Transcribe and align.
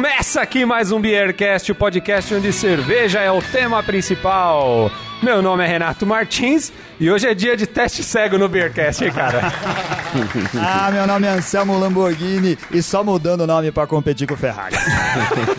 Começa 0.00 0.40
aqui 0.40 0.64
mais 0.64 0.90
um 0.90 0.98
Beercast, 0.98 1.70
o 1.70 1.74
podcast 1.74 2.34
onde 2.34 2.54
cerveja 2.54 3.20
é 3.20 3.30
o 3.30 3.42
tema 3.42 3.82
principal. 3.82 4.90
Meu 5.22 5.42
nome 5.42 5.62
é 5.62 5.66
Renato 5.66 6.06
Martins 6.06 6.72
e 6.98 7.10
hoje 7.10 7.28
é 7.28 7.34
dia 7.34 7.54
de 7.54 7.66
teste 7.66 8.02
cego 8.02 8.38
no 8.38 8.48
Beercast, 8.48 9.04
hein, 9.04 9.12
cara? 9.12 9.52
ah, 10.58 10.90
meu 10.90 11.06
nome 11.06 11.26
é 11.26 11.30
Anselmo 11.32 11.78
Lamborghini 11.78 12.56
e 12.70 12.82
só 12.82 13.04
mudando 13.04 13.42
o 13.42 13.46
nome 13.46 13.70
para 13.70 13.86
competir 13.86 14.26
com 14.26 14.32
o 14.32 14.38
Ferrari. 14.38 14.74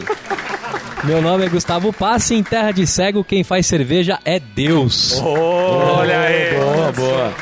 Meu 1.05 1.22
nome 1.22 1.45
é 1.45 1.50
Gustavo 1.50 1.94
Passe, 1.94 2.34
em 2.34 2.42
terra 2.42 2.72
de 2.72 2.88
cego 2.88 3.23
quem 3.23 3.44
faz 3.44 3.67
cerveja 3.67 4.20
é 4.26 4.39
Deus. 4.39 5.20
Oh, 5.20 6.00
olha 6.00 6.20
aí. 6.20 6.55
Boa, 6.55 6.92
boa. 6.92 7.34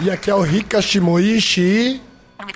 E 0.00 0.10
aqui 0.10 0.30
é 0.30 0.34
o 0.34 0.42
Rika 0.42 0.80
Shimoishi. 0.80 2.00
Não 2.38 2.46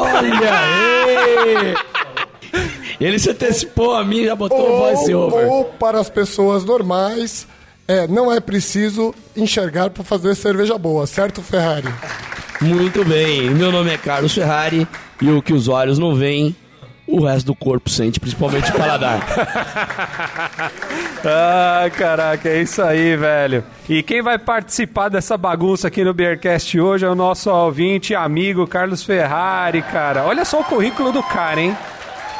Olha 0.00 0.50
aí! 0.54 1.74
Ele 3.00 3.18
se 3.18 3.30
antecipou 3.30 3.94
a 3.94 4.04
mim, 4.04 4.24
já 4.24 4.34
botou 4.34 4.58
o 4.60 4.78
voice 4.78 5.14
Ou, 5.14 5.26
over. 5.28 5.46
ou 5.46 5.64
para 5.64 6.00
as 6.00 6.10
pessoas 6.10 6.64
normais, 6.64 7.46
é, 7.86 8.08
não 8.08 8.32
é 8.32 8.40
preciso 8.40 9.14
enxergar 9.36 9.90
para 9.90 10.02
fazer 10.02 10.34
cerveja 10.34 10.76
boa, 10.76 11.06
certo, 11.06 11.40
Ferrari? 11.40 11.88
Muito 12.60 13.04
bem, 13.04 13.50
meu 13.50 13.70
nome 13.70 13.90
é 13.92 13.96
Carlos 13.96 14.34
Ferrari 14.34 14.86
e 15.22 15.30
o 15.30 15.40
que 15.40 15.52
os 15.52 15.68
olhos 15.68 15.96
não 15.98 16.14
veem, 16.14 16.56
o 17.08 17.24
resto 17.24 17.46
do 17.46 17.54
corpo 17.54 17.88
sente, 17.88 18.20
principalmente 18.20 18.70
o 18.70 18.74
paladar. 18.74 19.20
Ah, 21.24 21.90
caraca, 21.96 22.48
é 22.48 22.62
isso 22.62 22.80
aí, 22.80 23.16
velho. 23.16 23.64
E 23.88 24.04
quem 24.04 24.22
vai 24.22 24.38
participar 24.38 25.08
dessa 25.08 25.36
bagunça 25.36 25.88
aqui 25.88 26.04
no 26.04 26.14
Beercast 26.14 26.78
hoje 26.78 27.04
é 27.04 27.08
o 27.08 27.14
nosso 27.14 27.50
ouvinte 27.50 28.12
e 28.12 28.16
amigo 28.16 28.68
Carlos 28.68 29.02
Ferrari, 29.02 29.82
cara. 29.82 30.24
Olha 30.24 30.44
só 30.44 30.60
o 30.60 30.64
currículo 30.64 31.10
do 31.10 31.20
cara, 31.20 31.60
hein? 31.60 31.76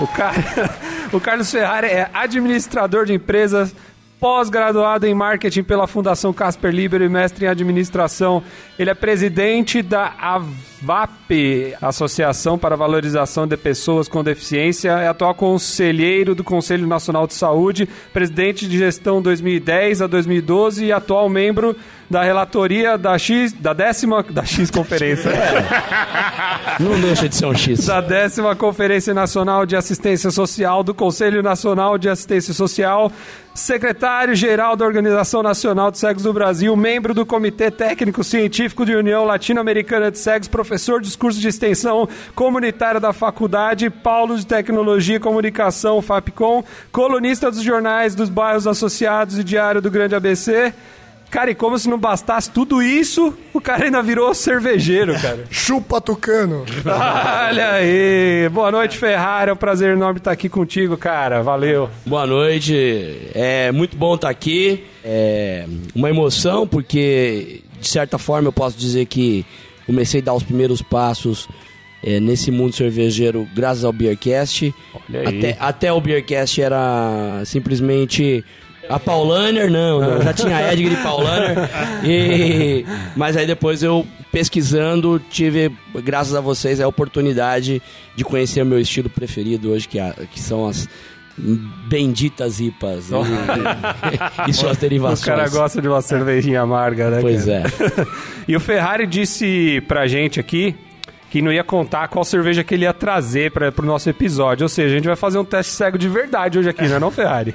O, 0.01 0.07
cara, 0.07 0.37
o 1.13 1.19
Carlos 1.19 1.51
Ferrari 1.51 1.89
é 1.89 2.09
administrador 2.15 3.05
de 3.05 3.15
empresas, 3.15 3.75
pós-graduado 4.21 5.07
em 5.07 5.15
marketing 5.15 5.63
pela 5.63 5.87
Fundação 5.87 6.33
Casper 6.33 6.73
Libero 6.73 7.05
e 7.05 7.09
mestre 7.09 7.47
em 7.47 7.49
administração. 7.49 8.43
Ele 8.79 8.91
é 8.91 8.95
presidente 8.95 9.81
da 9.81 10.13
AVAP, 10.19 11.77
Associação 11.81 12.59
para 12.59 12.77
Valorização 12.77 13.47
de 13.47 13.57
Pessoas 13.57 14.09
com 14.09 14.25
Deficiência, 14.25 14.91
é 14.91 15.09
atual 15.09 15.35
conselheiro 15.35 16.35
do 16.35 16.43
Conselho 16.43 16.87
Nacional 16.87 17.27
de 17.27 17.35
Saúde, 17.35 17.89
presidente 18.13 18.69
de 18.69 18.79
gestão 18.79 19.23
2010 19.23 20.03
a 20.03 20.07
2012 20.07 20.87
e 20.87 20.93
atual 20.93 21.29
membro 21.29 21.77
da 22.09 22.23
relatoria 22.23 22.97
da 22.97 23.19
X, 23.19 23.53
da 23.53 23.73
décima, 23.73 24.23
da 24.23 24.45
X 24.45 24.71
Conferência. 24.71 25.31
Não 26.81 26.99
deixa 27.01 27.29
de 27.29 27.35
ser 27.35 27.47
um 27.47 27.55
X. 27.55 27.87
da 27.87 28.01
décima 28.01 28.57
Conferência 28.57 29.13
Nacional 29.13 29.67
de 29.67 29.77
Assistência 29.77 30.31
Social 30.31 30.83
do 30.83 30.95
Conselho 30.95 31.43
Nacional 31.43 31.99
de 31.99 32.09
Assistência 32.09 32.55
Social, 32.55 33.13
secretário-geral 33.55 34.77
da 34.77 34.87
Organização 34.87 35.43
Nacional 35.43 35.91
de 35.91 35.99
Cegos 35.99 36.23
do 36.23 36.33
Brasil, 36.33 36.75
membro 36.77 37.13
do 37.13 37.27
Comitê 37.27 37.71
Técnico 37.71 38.25
Científico 38.25 38.87
de 38.87 38.95
União 38.95 39.25
Latino-Americana 39.25 40.11
de 40.11 40.19
Cegos, 40.19 40.49
professor 40.49 41.03
de 41.03 41.19
curso 41.19 41.41
de 41.41 41.49
extensão 41.49 42.09
comunitária 42.35 43.01
da 43.01 43.13
Faculdade 43.13 43.91
Paulo 43.91 44.37
de 44.37 44.47
Tecnologia 44.47 45.17
e 45.17 45.21
Comunicação, 45.21 46.01
FAPCOM, 46.01 46.65
colunista 46.91 47.51
dos 47.51 47.63
jornais 47.63 48.15
dos 48.15 48.31
bairros 48.31 48.67
associados 48.67 49.39
e 49.39 49.45
Diário 49.45 49.83
do 49.83 49.91
Grande 49.91 50.15
ABC. 50.15 50.73
Cara, 51.31 51.51
e 51.51 51.55
como 51.55 51.79
se 51.79 51.89
não 51.91 51.99
bastasse 51.99 52.51
tudo 52.51 52.83
isso, 52.83 53.35
o 53.53 53.61
cara 53.61 53.85
ainda 53.85 54.03
virou 54.03 54.33
cervejeiro, 54.35 55.13
cara. 55.21 55.45
Chupa 55.51 56.01
Tucano. 56.01 56.65
Olha 56.87 57.73
aí! 57.73 58.49
Boa 58.51 58.71
noite, 58.71 58.97
Ferrari. 58.97 59.51
É 59.51 59.53
um 59.53 59.57
prazer 59.57 59.93
enorme 59.93 60.19
estar 60.19 60.33
aqui 60.33 60.49
contigo, 60.49 60.97
cara. 60.97 61.43
Valeu. 61.43 61.91
Boa 62.07 62.27
noite, 62.27 62.75
é 63.35 63.71
muito 63.73 63.97
bom 63.97 64.15
estar 64.15 64.31
aqui. 64.31 64.85
É 65.05 65.67
uma 65.95 66.09
emoção, 66.09 66.67
porque 66.67 67.63
de 67.79 67.89
certa 67.89 68.17
forma 68.17 68.49
eu 68.49 68.53
posso 68.53 68.79
dizer 68.79 69.05
que 69.07 69.45
comecei 69.87 70.21
a 70.21 70.25
dar 70.25 70.35
os 70.35 70.43
primeiros 70.43 70.81
passos 70.81 71.47
é, 72.03 72.21
nesse 72.21 72.51
mundo 72.51 72.75
cervejeiro 72.75 73.47
graças 73.55 73.85
ao 73.85 73.93
Beercast. 73.93 74.75
Olha 74.95 75.29
aí. 75.29 75.39
Até, 75.39 75.57
até 75.61 75.93
o 75.93 76.01
Beercast 76.01 76.61
era 76.61 77.43
simplesmente 77.45 78.45
a 78.89 78.99
Paulaner, 78.99 79.71
não, 79.71 80.01
não, 80.01 80.23
já 80.23 80.33
tinha 80.33 80.57
a 80.57 80.73
Edgar 80.73 80.93
e 80.93 80.97
Paulaner. 81.03 81.57
E, 82.05 82.85
mas 83.17 83.37
aí 83.37 83.47
depois 83.47 83.83
eu 83.83 84.07
pesquisando 84.33 85.21
tive, 85.31 85.71
graças 86.05 86.35
a 86.35 86.41
vocês, 86.41 86.81
a 86.81 86.89
oportunidade 86.89 87.83
de 88.15 88.25
conhecer 88.25 88.63
o 88.63 88.67
meu 88.67 88.79
estilo 88.79 89.09
preferido 89.11 89.71
hoje, 89.73 89.89
que, 89.89 89.99
é- 89.99 90.15
que 90.31 90.39
são 90.41 90.67
as 90.67 90.89
benditas 91.89 92.61
IPAs 92.61 93.11
e, 93.11 93.15
e 94.51 94.53
suas 94.53 94.77
O 94.77 94.81
derivações. 94.81 95.25
cara 95.25 95.49
gosta 95.49 95.81
de 95.81 95.89
uma 95.89 96.03
cervejinha 96.03 96.61
amarga, 96.63 97.11
né? 97.11 97.19
Pois 97.21 97.45
cara? 97.45 97.63
é. 97.63 98.07
E 98.49 98.57
o 98.57 98.61
Ferrari 98.61 99.07
disse 99.07 99.83
pra 99.87 100.07
gente 100.07 100.41
aqui 100.41 100.75
que 101.31 101.43
não 101.43 101.53
ia 101.53 101.63
contar 101.63 102.09
qual 102.09 102.25
cerveja 102.25 102.65
que 102.65 102.75
ele 102.75 102.85
ia 102.85 102.93
trazer 102.95 103.51
para 103.53 103.71
pro 103.71 103.85
nosso 103.87 104.09
episódio. 104.09 104.65
Ou 104.65 104.69
seja, 104.69 104.89
a 104.95 104.97
gente 104.97 105.07
vai 105.07 105.17
fazer 105.17 105.39
um 105.39 105.45
teste 105.45 105.73
cego 105.73 105.99
de 105.99 106.09
verdade 106.09 106.59
hoje 106.59 106.71
aqui, 106.71 106.89
não 106.89 106.97
é 106.97 106.99
não, 106.99 107.11
Ferrari? 107.11 107.55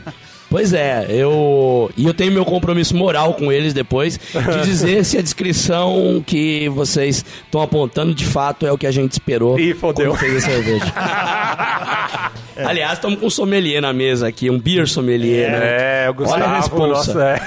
Pois 0.54 0.72
é, 0.72 1.08
eu. 1.10 1.90
E 1.98 2.06
eu 2.06 2.14
tenho 2.14 2.32
meu 2.32 2.46
compromisso 2.46 2.96
moral 2.96 3.34
com 3.34 3.52
eles 3.52 3.74
depois 3.74 4.20
de 4.20 4.62
dizer 4.62 5.04
se 5.04 5.18
a 5.18 5.22
descrição 5.24 6.24
que 6.24 6.70
vocês 6.70 7.26
estão 7.46 7.60
apontando 7.60 8.14
de 8.14 8.24
fato 8.24 8.64
é 8.64 8.72
o 8.72 8.78
que 8.78 8.86
a 8.86 8.92
gente 8.92 9.14
esperou 9.14 9.60
Ih, 9.60 9.74
fodeu. 9.74 10.14
fez 10.14 10.44
a 10.44 10.48
cerveja. 10.48 10.94
Aliás, 12.70 12.94
estamos 12.94 13.20
com 13.20 13.26
um 13.26 13.32
sommelier 13.32 13.82
na 13.82 13.92
mesa 13.92 14.28
aqui, 14.28 14.48
um 14.48 14.60
beer 14.60 14.88
sommelier, 14.88 15.50
né? 15.50 16.06
É, 16.06 16.10
o 16.12 16.14
Gustavo. 16.14 16.44
Olha 16.44 16.52
a 16.52 16.58
responsa. 16.58 16.88
nossa, 16.88 17.24
é. 17.24 17.42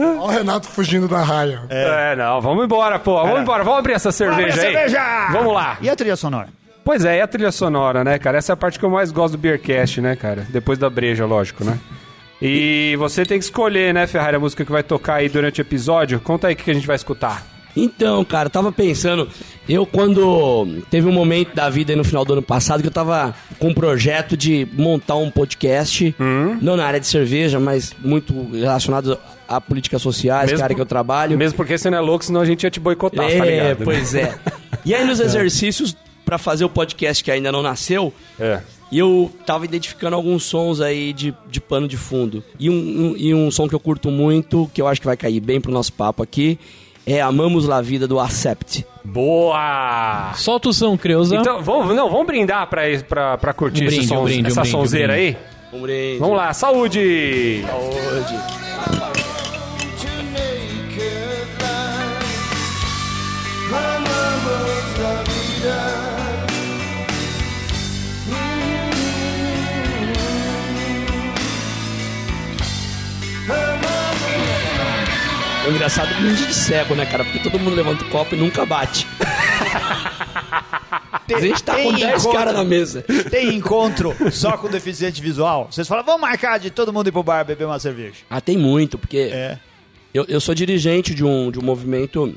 Olha 0.00 0.18
o 0.18 0.28
Renato 0.28 0.66
fugindo 0.66 1.06
da 1.06 1.22
raia. 1.22 1.60
É, 1.68 2.16
não, 2.16 2.40
vamos 2.40 2.64
embora, 2.64 2.98
pô. 2.98 3.20
Vamos 3.20 3.42
embora, 3.42 3.62
vamos 3.62 3.80
abrir 3.80 3.92
essa 3.92 4.10
cerveja 4.10 4.62
aí. 4.62 5.30
Vamos 5.30 5.52
lá. 5.52 5.76
E 5.82 5.90
a 5.90 5.94
trilha 5.94 6.16
sonora? 6.16 6.48
Pois 6.84 7.04
é, 7.04 7.18
e 7.18 7.20
a 7.20 7.26
trilha 7.26 7.52
sonora, 7.52 8.02
né, 8.02 8.18
cara? 8.18 8.38
Essa 8.38 8.52
é 8.52 8.54
a 8.54 8.56
parte 8.56 8.78
que 8.78 8.84
eu 8.84 8.90
mais 8.90 9.10
gosto 9.12 9.32
do 9.32 9.38
Beercast, 9.38 10.00
né, 10.00 10.16
cara? 10.16 10.46
Depois 10.50 10.78
da 10.78 10.88
breja, 10.90 11.26
lógico, 11.26 11.64
né? 11.64 11.78
E 12.42 12.96
você 12.98 13.24
tem 13.24 13.38
que 13.38 13.44
escolher, 13.44 13.92
né, 13.92 14.06
Ferrari, 14.06 14.36
a 14.36 14.40
música 14.40 14.64
que 14.64 14.72
vai 14.72 14.82
tocar 14.82 15.16
aí 15.16 15.28
durante 15.28 15.60
o 15.60 15.62
episódio. 15.62 16.18
Conta 16.20 16.48
aí 16.48 16.54
o 16.54 16.56
que 16.56 16.70
a 16.70 16.74
gente 16.74 16.86
vai 16.86 16.96
escutar. 16.96 17.46
Então, 17.76 18.24
cara, 18.24 18.46
eu 18.46 18.50
tava 18.50 18.72
pensando, 18.72 19.28
eu 19.68 19.86
quando 19.86 20.82
teve 20.90 21.06
um 21.06 21.12
momento 21.12 21.54
da 21.54 21.68
vida 21.70 21.92
aí 21.92 21.96
no 21.96 22.02
final 22.02 22.24
do 22.24 22.32
ano 22.32 22.42
passado 22.42 22.80
que 22.80 22.88
eu 22.88 22.92
tava 22.92 23.32
com 23.60 23.68
um 23.68 23.74
projeto 23.74 24.36
de 24.36 24.66
montar 24.72 25.14
um 25.14 25.30
podcast, 25.30 26.12
não 26.60 26.76
na 26.76 26.84
área 26.84 26.98
de 26.98 27.06
cerveja, 27.06 27.60
mas 27.60 27.94
muito 28.02 28.50
relacionado 28.52 29.16
a 29.46 29.60
políticas 29.60 30.02
sociais, 30.02 30.50
Mesmo 30.50 30.56
que 30.56 30.60
é 30.60 30.62
a 30.62 30.64
área 30.64 30.74
por- 30.74 30.78
que 30.78 30.82
eu 30.82 30.86
trabalho. 30.86 31.38
Mesmo 31.38 31.56
porque 31.56 31.78
você 31.78 31.88
não 31.90 31.98
é 31.98 32.00
louco, 32.00 32.24
senão 32.24 32.40
a 32.40 32.44
gente 32.44 32.64
ia 32.64 32.70
te 32.70 32.80
boicotar, 32.80 33.26
tá 33.26 33.32
é, 33.32 33.38
ligado? 33.50 33.84
pois 33.84 34.14
é. 34.14 34.34
E 34.84 34.94
aí 34.94 35.04
nos 35.04 35.20
exercícios 35.20 35.94
pra 36.30 36.38
fazer 36.38 36.64
o 36.64 36.68
podcast 36.68 37.24
que 37.24 37.30
ainda 37.30 37.50
não 37.50 37.60
nasceu, 37.60 38.14
É. 38.38 38.60
e 38.92 38.98
eu 39.00 39.28
tava 39.44 39.64
identificando 39.64 40.14
alguns 40.14 40.44
sons 40.44 40.80
aí 40.80 41.12
de, 41.12 41.34
de 41.50 41.60
pano 41.60 41.88
de 41.88 41.96
fundo. 41.96 42.44
E 42.56 42.70
um, 42.70 42.72
um- 42.74 43.14
e 43.16 43.34
um 43.34 43.50
som 43.50 43.68
que 43.68 43.74
eu 43.74 43.80
curto 43.80 44.12
muito, 44.12 44.70
que 44.72 44.80
eu 44.80 44.86
acho 44.86 45.00
que 45.00 45.06
vai 45.08 45.16
cair 45.16 45.40
bem 45.40 45.60
pro 45.60 45.72
nosso 45.72 45.92
papo 45.92 46.22
aqui, 46.22 46.56
é 47.04 47.20
Amamos 47.20 47.66
La 47.66 47.82
Vida 47.82 48.06
do 48.06 48.20
Accept. 48.20 48.86
Boa! 49.04 50.32
Solta 50.36 50.68
o 50.68 50.72
som, 50.72 50.96
Creuza. 50.96 51.34
Então, 51.34 51.60
vamos, 51.62 51.96
não, 51.96 52.08
vamos 52.08 52.26
brindar 52.28 52.68
pra, 52.68 52.82
pra, 53.08 53.36
pra 53.36 53.52
curtir 53.52 53.82
Um 53.82 53.86
esse 53.88 53.96
brinde, 53.96 54.12
um 54.12 54.16
sons- 54.16 54.24
brinde, 54.30 54.42
um 54.44 54.46
essa 54.52 54.60
brinde, 54.60 54.76
um 54.76 54.78
sonzeira 54.80 55.12
brinde. 55.14 55.36
aí? 55.72 56.16
Vamos 56.20 56.36
lá, 56.36 56.52
saúde! 56.54 57.64
É 59.16 59.19
engraçado 75.80 76.14
brinde 76.20 76.46
de 76.46 76.52
cego, 76.54 76.94
né, 76.94 77.06
cara? 77.06 77.24
Porque 77.24 77.38
todo 77.38 77.58
mundo 77.58 77.74
levanta 77.74 78.04
o 78.04 78.08
copo 78.10 78.34
e 78.34 78.38
nunca 78.38 78.66
bate. 78.66 79.06
A 81.32 81.40
gente 81.40 81.62
tá 81.62 81.76
com 81.76 81.82
Tem 81.82 81.92
10 81.94 82.20
encontro. 82.22 82.32
caras 82.38 82.54
na 82.54 82.64
mesa. 82.64 83.02
Tem 83.30 83.54
encontro 83.54 84.14
só 84.32 84.58
com 84.58 84.68
deficiente 84.68 85.22
visual? 85.22 85.68
Vocês 85.70 85.86
falam, 85.88 86.04
vamos 86.04 86.20
marcar 86.20 86.58
de 86.58 86.70
todo 86.70 86.92
mundo 86.92 87.06
ir 87.08 87.12
pro 87.12 87.22
bar 87.22 87.44
beber 87.44 87.64
uma 87.66 87.78
cerveja. 87.78 88.16
Ah, 88.28 88.40
tem 88.40 88.58
muito, 88.58 88.98
porque 88.98 89.30
É. 89.32 89.58
eu, 90.12 90.26
eu 90.28 90.40
sou 90.40 90.54
dirigente 90.54 91.14
de 91.14 91.24
um, 91.24 91.50
de 91.50 91.58
um 91.58 91.62
movimento 91.62 92.34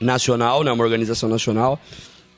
nacional, 0.00 0.62
né, 0.62 0.70
uma 0.72 0.82
organização 0.84 1.28
nacional, 1.28 1.78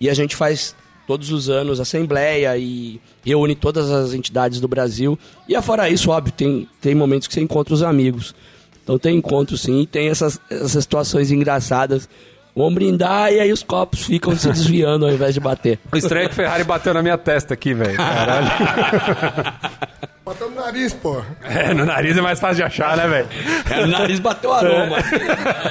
e 0.01 0.09
a 0.09 0.15
gente 0.15 0.35
faz 0.35 0.75
todos 1.07 1.31
os 1.31 1.49
anos 1.51 1.79
assembleia 1.79 2.57
e 2.57 2.99
reúne 3.25 3.55
todas 3.55 3.91
as 3.91 4.13
entidades 4.15 4.61
do 4.61 4.67
Brasil. 4.67 5.17
E 5.47 5.55
afora 5.55 5.89
isso, 5.91 6.11
óbvio, 6.11 6.33
tem, 6.33 6.67
tem 6.81 6.95
momentos 6.95 7.29
que 7.29 7.35
você 7.35 7.41
encontra 7.43 7.75
os 7.75 7.83
amigos. 7.83 8.35
Então 8.89 8.99
tem 8.99 9.19
encontro 9.19 9.55
sim, 9.59 9.83
e 9.83 9.87
tem 9.87 10.09
essas, 10.09 10.41
essas 10.51 10.83
situações 10.83 11.31
engraçadas 11.31 12.09
Vamos 12.57 12.75
brindar 12.75 13.31
e 13.33 13.39
aí 13.39 13.53
os 13.53 13.63
copos 13.63 14.05
ficam 14.05 14.35
se 14.35 14.49
desviando 14.49 15.07
ao 15.07 15.13
invés 15.13 15.33
de 15.33 15.39
bater. 15.39 15.79
O 15.93 15.97
estranho 15.97 16.25
é 16.25 16.27
que 16.27 16.33
o 16.33 16.37
Ferrari 16.37 16.65
bateu 16.65 16.93
na 16.93 17.01
minha 17.03 17.17
testa 17.17 17.55
aqui, 17.55 17.73
velho. 17.73 17.97
Caralho. 17.97 18.49
Bateu 20.27 20.51
no 20.51 20.57
nariz, 20.57 20.93
pô. 20.93 21.23
É, 21.43 21.73
no 21.73 21.87
nariz 21.87 22.17
é 22.17 22.21
mais 22.21 22.39
fácil 22.41 22.57
de 22.57 22.63
achar, 22.65 22.97
né, 22.97 23.07
velho? 23.07 23.29
É, 23.71 23.85
o 23.85 23.87
nariz 23.87 24.19
bateu 24.21 24.53
aroma. 24.53 24.99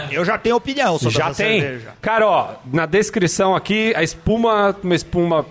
Eu 0.09 0.25
já 0.25 0.35
tenho 0.37 0.55
opinião 0.55 0.97
sobre 0.97 1.13
Já 1.15 1.29
essa 1.29 1.43
tem. 1.43 1.61
cerveja. 1.61 1.89
Cara, 2.01 2.25
ó, 2.25 2.53
na 2.73 2.87
descrição 2.87 3.55
aqui, 3.55 3.93
a 3.95 4.01
espuma, 4.01 4.75
uma 4.81 4.95
espuma 4.95 5.45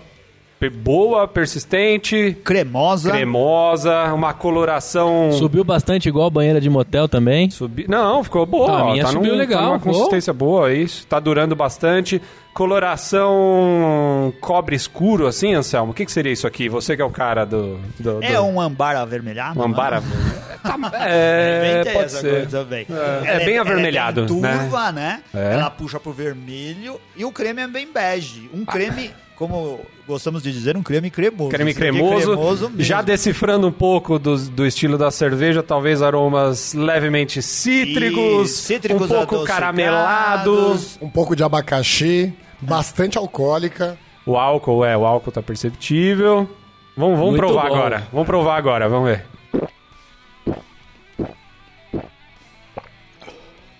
boa, 0.69 1.27
persistente, 1.27 2.35
Cremosa. 2.43 3.11
cremosa, 3.11 4.11
uma 4.13 4.33
coloração... 4.33 5.31
Subiu 5.33 5.63
bastante 5.63 6.09
igual 6.09 6.27
a 6.27 6.29
banheira 6.31 6.59
de 6.59 6.69
motel 6.69 7.07
também. 7.07 7.49
Subi... 7.49 7.85
Não, 7.87 8.23
ficou 8.23 8.45
boa. 8.45 8.71
Ah, 8.71 8.81
a 8.81 8.91
minha 8.91 9.03
tá 9.03 9.11
subiu 9.11 9.33
num- 9.33 9.37
legal, 9.37 9.61
Tá 9.61 9.67
numa 9.67 9.79
pô. 9.79 9.91
consistência 9.91 10.33
boa, 10.33 10.73
isso. 10.73 11.05
Tá 11.05 11.19
durando 11.19 11.55
bastante. 11.55 12.19
Coloração 12.57 14.33
cobre 14.41 14.75
escuro, 14.75 15.27
assim, 15.27 15.53
Anselmo? 15.53 15.91
O 15.91 15.93
que, 15.95 16.05
que 16.05 16.11
seria 16.11 16.31
isso 16.31 16.47
aqui? 16.47 16.67
Você 16.67 16.95
que 16.95 17.01
é 17.01 17.05
o 17.05 17.09
cara 17.11 17.45
do... 17.45 17.79
do, 17.99 18.23
É 18.23 18.33
do- 18.33 18.41
um 18.43 18.59
ambar 18.59 18.95
avermelhado? 18.95 19.59
um 19.59 19.63
ambar... 19.63 20.01
não? 20.01 20.37
É, 20.99 21.71
Inventei 21.75 21.93
pode 21.93 22.05
essa 22.05 22.19
ser. 22.19 22.29
coisa 22.41 22.63
também. 22.63 22.85
É 23.25 23.45
bem 23.45 23.57
avermelhado, 23.57 24.21
Ela 24.21 24.29
é 24.29 24.31
bem 24.33 24.41
né? 24.41 24.57
turva, 24.57 24.91
né? 24.91 25.21
É. 25.33 25.53
Ela 25.53 25.69
puxa 25.69 25.97
pro 25.99 26.11
vermelho 26.11 26.99
e 27.15 27.23
o 27.23 27.31
creme 27.31 27.61
é 27.61 27.67
bem 27.67 27.87
bege. 27.89 28.49
Um 28.53 28.65
creme, 28.65 29.11
como 29.37 29.79
gostamos 30.05 30.43
de 30.43 30.51
dizer, 30.51 30.75
um 30.75 30.83
creme 30.83 31.09
cremoso. 31.09 31.51
Creme 31.51 31.71
é 31.71 31.73
cremoso, 31.73 32.35
mesmo. 32.69 32.83
já 32.83 33.01
decifrando 33.01 33.65
um 33.67 33.71
pouco 33.71 34.19
do, 34.19 34.35
do 34.37 34.65
estilo 34.65 34.97
da 34.97 35.09
cerveja, 35.09 35.63
talvez 35.63 36.01
aromas 36.01 36.73
levemente 36.73 37.41
cítricos, 37.41 38.49
Isso, 38.51 38.63
cítricos 38.63 39.09
um 39.09 39.25
pouco 39.25 39.45
caramelados. 39.45 40.97
Um 41.01 41.09
pouco 41.09 41.33
de 41.35 41.43
abacaxi, 41.43 42.33
bastante 42.61 43.17
alcoólica. 43.17 43.97
O 44.25 44.37
álcool, 44.37 44.83
é, 44.83 44.97
o 44.97 45.05
álcool 45.05 45.31
tá 45.31 45.41
perceptível. 45.41 46.49
Vamos, 46.95 47.17
vamos 47.19 47.31
Muito 47.31 47.39
provar 47.45 47.69
bom. 47.69 47.75
agora. 47.75 48.07
Vamos 48.11 48.25
provar 48.27 48.57
agora, 48.57 48.89
vamos 48.89 49.09
ver. 49.09 49.25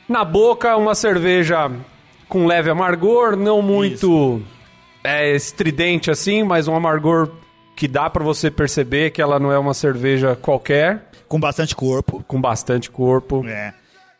Na 0.07 0.23
boca, 0.23 0.75
uma 0.77 0.95
cerveja 0.95 1.69
com 2.29 2.45
leve 2.45 2.69
amargor, 2.69 3.35
não 3.35 3.61
muito 3.61 4.41
é, 5.03 5.35
estridente 5.35 6.09
assim, 6.09 6.43
mas 6.43 6.67
um 6.67 6.75
amargor 6.75 7.29
que 7.75 7.87
dá 7.87 8.09
pra 8.09 8.23
você 8.23 8.49
perceber 8.49 9.11
que 9.11 9.21
ela 9.21 9.39
não 9.39 9.51
é 9.51 9.59
uma 9.59 9.73
cerveja 9.73 10.35
qualquer, 10.35 11.09
Com 11.27 11.39
bastante 11.39 11.75
corpo. 11.75 12.23
com 12.27 12.39
bastante 12.39 12.89
corpo, 12.89 13.45
É. 13.45 13.73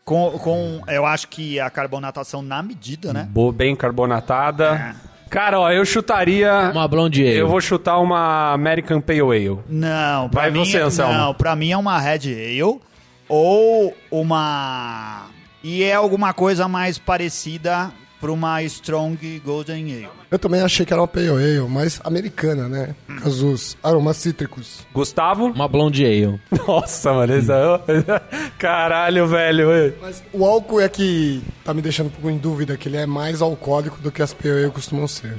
Com, 0.07 0.31
com, 0.39 0.81
eu 0.87 1.05
acho 1.05 1.27
que 1.27 1.59
a 1.59 1.69
carbonatação 1.69 2.41
na 2.41 2.63
medida, 2.63 3.11
né? 3.11 3.27
bo- 3.29 3.51
bem 3.51 3.75
carbonatada. 3.75 4.95
Cara, 5.29 5.59
ó, 5.59 5.69
eu 5.69 5.83
chutaria. 5.83 6.71
Uma 6.73 6.87
blonde 6.87 7.21
ale. 7.27 7.35
Eu 7.35 7.49
vou 7.49 7.59
chutar 7.59 7.99
uma 7.99 8.53
American 8.53 9.01
Pale 9.01 9.19
Ale. 9.19 9.59
Não, 9.67 10.29
pra 10.29 10.43
Vai 10.43 10.51
mim, 10.51 10.63
você, 10.63 10.77
Anselmo. 10.79 11.13
Não, 11.13 11.33
pra 11.33 11.57
mim 11.57 11.71
é 11.71 11.77
uma 11.77 11.99
Red 11.99 12.21
Ale 12.33 12.79
ou 13.27 13.93
uma... 14.09 15.25
E 15.61 15.83
é 15.83 15.95
alguma 15.95 16.33
coisa 16.33 16.69
mais 16.69 16.97
parecida 16.97 17.91
pra 18.19 18.31
uma 18.31 18.61
Strong 18.63 19.41
Golden 19.45 19.93
Ale. 19.93 20.09
Eu 20.29 20.39
também 20.39 20.61
achei 20.61 20.85
que 20.85 20.93
era 20.93 21.01
uma 21.01 21.07
pale 21.07 21.29
ale, 21.29 21.67
mas 21.69 22.01
americana, 22.03 22.67
né? 22.67 22.95
Os 23.25 23.77
aromas 23.81 24.17
cítricos. 24.17 24.85
Gustavo? 24.93 25.45
Uma 25.47 25.67
blonde 25.67 26.05
ale. 26.05 26.39
Nossa, 26.67 27.13
mano, 27.13 27.35
esse 27.35 27.51
é... 27.51 28.21
Caralho, 28.57 29.27
velho. 29.27 29.95
Mas 30.01 30.23
o 30.33 30.45
álcool 30.45 30.81
é 30.81 30.89
que 30.89 31.41
tá 31.63 31.73
me 31.73 31.81
deixando 31.81 32.07
um 32.07 32.11
pouco 32.11 32.29
em 32.29 32.37
dúvida, 32.37 32.77
que 32.77 32.89
ele 32.89 32.97
é 32.97 33.05
mais 33.05 33.41
alcoólico 33.41 33.99
do 34.01 34.11
que 34.11 34.21
as 34.21 34.33
pale 34.33 34.63
ale 34.63 34.71
costumam 34.71 35.07
ser. 35.07 35.37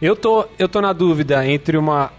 Eu 0.00 0.14
tô, 0.14 0.46
eu 0.58 0.68
tô 0.68 0.80
na 0.80 0.92
dúvida 0.92 1.46
entre 1.46 1.76
uma, 1.76 2.12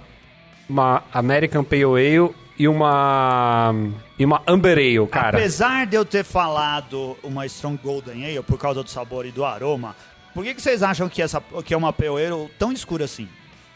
uma 0.67 1.03
American 1.13 1.63
Pale 1.63 1.83
Ale 1.83 2.33
e 2.57 2.67
uma 2.67 3.73
e 4.17 4.25
uma 4.25 4.41
Amber 4.47 4.77
Ale, 4.77 5.07
cara. 5.07 5.37
Apesar 5.37 5.85
de 5.85 5.95
eu 5.95 6.03
ter 6.03 6.23
falado 6.23 7.15
uma 7.23 7.45
Strong 7.45 7.79
Golden 7.83 8.25
Ale 8.25 8.43
por 8.43 8.57
causa 8.57 8.83
do 8.83 8.89
sabor 8.89 9.25
e 9.25 9.31
do 9.31 9.45
aroma, 9.45 9.95
por 10.33 10.43
que, 10.43 10.53
que 10.53 10.61
vocês 10.61 10.83
acham 10.83 11.09
que, 11.09 11.21
essa, 11.21 11.41
que 11.63 11.73
é 11.73 11.77
uma 11.77 11.93
Pale 11.93 12.25
Ale 12.25 12.49
tão 12.59 12.71
escura 12.71 13.05
assim? 13.05 13.27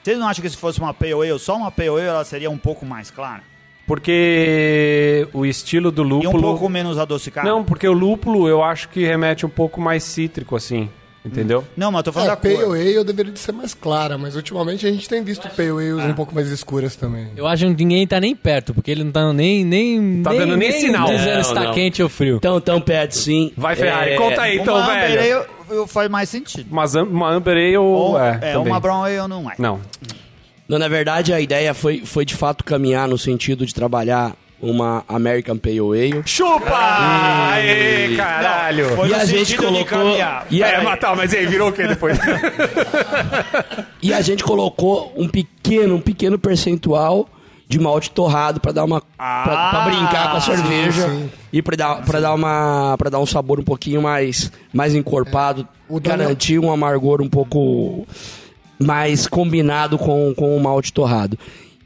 Vocês 0.03 0.17
não 0.17 0.27
acham 0.27 0.41
que 0.41 0.49
se 0.49 0.57
fosse 0.57 0.79
uma 0.79 0.93
Pale 0.93 1.13
Ale, 1.13 1.39
só 1.39 1.55
uma 1.55 1.71
Pale 1.71 1.89
Ale, 1.89 2.01
ela 2.01 2.23
seria 2.23 2.49
um 2.49 2.57
pouco 2.57 2.85
mais 2.85 3.11
clara? 3.11 3.43
Porque 3.85 5.27
o 5.33 5.45
estilo 5.45 5.91
do 5.91 6.03
E 6.03 6.05
lúpulo 6.05 6.37
um 6.37 6.41
pouco 6.41 6.69
menos 6.69 6.97
adocicada? 6.97 7.47
Não, 7.49 7.63
porque 7.63 7.87
o 7.87 7.93
lúpulo 7.93 8.47
eu 8.47 8.63
acho 8.63 8.89
que 8.89 9.03
remete 9.03 9.45
um 9.45 9.49
pouco 9.49 9.81
mais 9.81 10.03
cítrico 10.03 10.55
assim, 10.55 10.89
entendeu? 11.25 11.63
Não, 11.77 11.91
mas 11.91 11.99
eu 11.99 12.03
tô 12.03 12.11
falando 12.13 12.27
É, 12.27 12.31
da 12.31 12.37
pale 12.37 12.55
cor. 12.57 12.75
ale 12.75 13.03
deveria 13.03 13.31
de 13.31 13.39
ser 13.39 13.51
mais 13.51 13.73
clara, 13.73 14.17
mas 14.17 14.35
ultimamente 14.35 14.85
a 14.87 14.91
gente 14.91 15.07
tem 15.07 15.23
visto 15.23 15.47
pale 15.49 15.69
ales 15.69 16.03
um 16.05 16.13
pouco 16.13 16.33
mais 16.33 16.47
escuras 16.49 16.95
também. 16.95 17.27
Eu 17.35 17.45
acho 17.47 17.63
que 17.65 17.83
ninguém 17.83 18.05
tá 18.07 18.19
nem 18.19 18.35
perto, 18.35 18.73
porque 18.73 18.89
ele 18.91 19.03
não 19.03 19.11
tá 19.11 19.31
nem. 19.33 19.63
nem 19.65 20.23
Tá 20.23 20.31
dando 20.33 20.57
nem 20.57 20.71
sinal. 20.71 21.07
Dizendo 21.07 21.43
se 21.43 21.53
Não, 21.53 21.61
tá 21.61 21.67
não. 21.67 21.73
quente 21.73 22.01
ou 22.03 22.09
frio. 22.09 22.37
Então, 22.37 22.57
então 22.57 22.81
pede 22.81 23.15
sim. 23.15 23.51
Vai 23.55 23.75
Ferrari, 23.75 24.11
É, 24.11 24.17
conta 24.17 24.41
aí 24.41 24.57
então, 24.57 24.75
uma 24.75 24.85
velho. 24.87 25.05
Amber 25.19 25.19
Ale 25.35 25.47
eu- 25.69 25.87
faz 25.87 26.09
mais 26.09 26.27
sentido. 26.29 26.67
Zam- 26.87 27.03
uma 27.05 27.29
Amber 27.31 27.55
Ale 27.55 27.77
Ou, 27.77 28.19
é, 28.19 28.29
é, 28.41 28.53
também. 28.53 28.71
uma 28.71 28.79
Brown 28.79 29.03
Ale 29.03 29.27
não 29.27 29.49
é. 29.49 29.53
Não. 29.57 29.79
Não, 30.67 30.79
na 30.79 30.87
verdade, 30.87 31.33
a 31.33 31.39
ideia 31.41 31.73
foi, 31.73 32.05
foi 32.05 32.23
de 32.25 32.33
fato 32.35 32.63
caminhar 32.63 33.07
no 33.07 33.17
sentido 33.17 33.65
de 33.65 33.73
trabalhar 33.73 34.35
uma 34.61 35.03
American 35.07 35.57
Pale 35.57 35.79
Ale. 35.79 36.21
Chupa! 36.25 36.77
Aê, 37.53 38.15
caralho! 38.15 38.95
Foi 38.95 39.07
E 39.07 39.11
no 39.11 39.15
a 39.17 39.25
gente 39.25 39.57
colocou-. 39.57 40.15
E 40.49 40.61
é, 40.61 40.75
aí- 40.77 40.83
mas 40.83 40.99
tá, 40.99 41.15
mas 41.15 41.33
aí, 41.33 41.45
virou 41.45 41.69
o 41.69 41.73
que 41.73 41.87
depois? 41.87 42.17
E 44.01 44.13
a 44.13 44.21
gente 44.21 44.43
colocou 44.43 45.13
um 45.15 45.27
pequeno, 45.27 45.95
um 45.95 46.01
pequeno 46.01 46.37
percentual 46.39 47.29
de 47.67 47.79
malte 47.79 48.09
torrado 48.11 48.59
pra 48.59 48.71
dar 48.71 48.83
uma 48.83 48.99
pra, 48.99 49.69
pra 49.69 49.81
brincar 49.89 50.31
com 50.31 50.37
a 50.37 50.41
cerveja 50.41 51.07
sim. 51.07 51.29
e 51.53 51.61
pra 51.61 51.75
dar 51.77 52.03
para 52.03 52.19
dar 52.19 52.33
uma 52.33 52.95
para 52.97 53.09
dar 53.11 53.19
um 53.19 53.25
sabor 53.25 53.59
um 53.59 53.63
pouquinho 53.63 54.01
mais 54.01 54.51
mais 54.73 54.93
encorpado, 54.95 55.67
O 55.87 55.99
Daniel- 55.99 56.17
garantir 56.29 56.59
um 56.59 56.71
amargor 56.71 57.21
um 57.21 57.29
pouco 57.29 58.05
mais 58.79 59.27
combinado 59.27 59.97
com, 59.97 60.33
com 60.35 60.57
o 60.57 60.59
malte 60.59 60.91
torrado. 60.91 61.37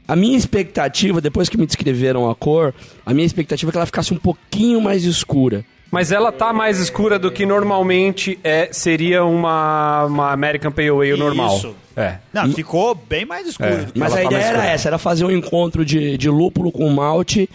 A 0.08 0.14
minha 0.14 0.36
expectativa, 0.38 1.20
depois 1.20 1.48
que 1.48 1.56
me 1.58 1.66
descreveram 1.66 2.30
a 2.30 2.34
cor, 2.34 2.72
a 3.04 3.12
minha 3.12 3.26
expectativa 3.26 3.70
é 3.70 3.72
que 3.72 3.76
ela 3.78 3.86
ficasse 3.86 4.12
um 4.14 4.18
pouquinho 4.18 4.80
mais 4.80 5.04
escura. 5.04 5.64
Mas 5.90 6.10
ela 6.12 6.30
tá 6.32 6.52
mais 6.52 6.78
escura 6.80 7.18
do 7.18 7.30
que 7.30 7.46
normalmente 7.46 8.38
é, 8.42 8.68
seria 8.72 9.24
uma, 9.24 10.04
uma 10.06 10.32
American 10.32 10.70
Pale 10.72 10.90
Ale 10.90 11.16
normal. 11.16 11.56
Isso. 11.56 11.74
É. 11.96 12.18
Não, 12.32 12.52
ficou 12.52 12.94
bem 12.94 13.24
mais 13.24 13.46
escuro 13.46 13.68
É. 13.70 13.76
do 13.84 13.92
que 13.92 13.98
Mas 13.98 14.12
Ela 14.12 14.20
a 14.20 14.22
tá 14.24 14.28
ideia 14.28 14.42
era 14.44 14.56
escura. 14.58 14.72
essa, 14.72 14.88
era 14.88 14.98
fazer 14.98 15.24
um 15.24 15.30
encontro 15.30 15.84
de, 15.84 16.18
de 16.18 16.28
lúpulo 16.28 16.70
com 16.72 16.88
malte, 16.90 17.48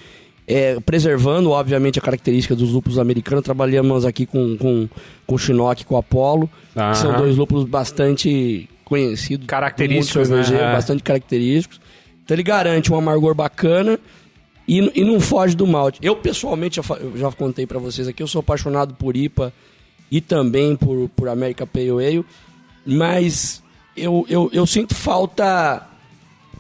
é, 0.48 0.80
preservando, 0.80 1.52
obviamente, 1.52 2.00
a 2.00 2.02
característica 2.02 2.56
dos 2.56 2.72
lúpulos 2.72 2.98
americanos. 2.98 3.44
Trabalhamos 3.44 4.06
aqui 4.06 4.26
com, 4.26 4.58
com, 4.58 4.90
com 5.28 5.36
o 5.36 5.38
Chinook 5.38 5.82
e 5.82 5.86
com 5.86 5.96
o 5.96 5.98
Apollo, 5.98 6.50
Aham. 6.76 6.92
que 6.92 6.98
são 6.98 7.14
dois 7.18 7.36
lúpulos 7.38 7.66
bastante 7.66 8.68
conhecidos. 8.86 9.46
Característicos, 9.46 10.30
né? 10.30 10.42
É. 10.42 10.72
Bastante 10.74 11.04
característicos. 11.04 11.80
Então 12.32 12.36
ele 12.38 12.44
garante 12.44 12.94
um 12.94 12.96
amargor 12.98 13.36
bacana 13.36 14.00
e, 14.66 14.80
e 15.02 15.04
não 15.04 15.20
foge 15.20 15.54
do 15.54 15.68
malte. 15.68 16.00
Eu, 16.02 16.16
pessoalmente, 16.16 16.78
já, 16.82 16.96
eu 16.96 17.18
já 17.18 17.30
contei 17.30 17.68
pra 17.68 17.78
vocês 17.78 18.08
aqui, 18.08 18.24
eu 18.24 18.28
sou 18.28 18.40
apaixonado 18.40 18.94
por 18.94 19.18
IPA 19.18 19.52
e 20.10 20.22
também 20.22 20.78
por, 20.78 21.10
por 21.10 21.28
America 21.28 21.68
Pale 21.68 21.90
Ale, 21.90 22.26
mas 22.86 23.62
eu, 23.98 24.26
eu, 24.30 24.50
eu 24.54 24.66
sinto 24.66 24.96
falta, 24.96 25.86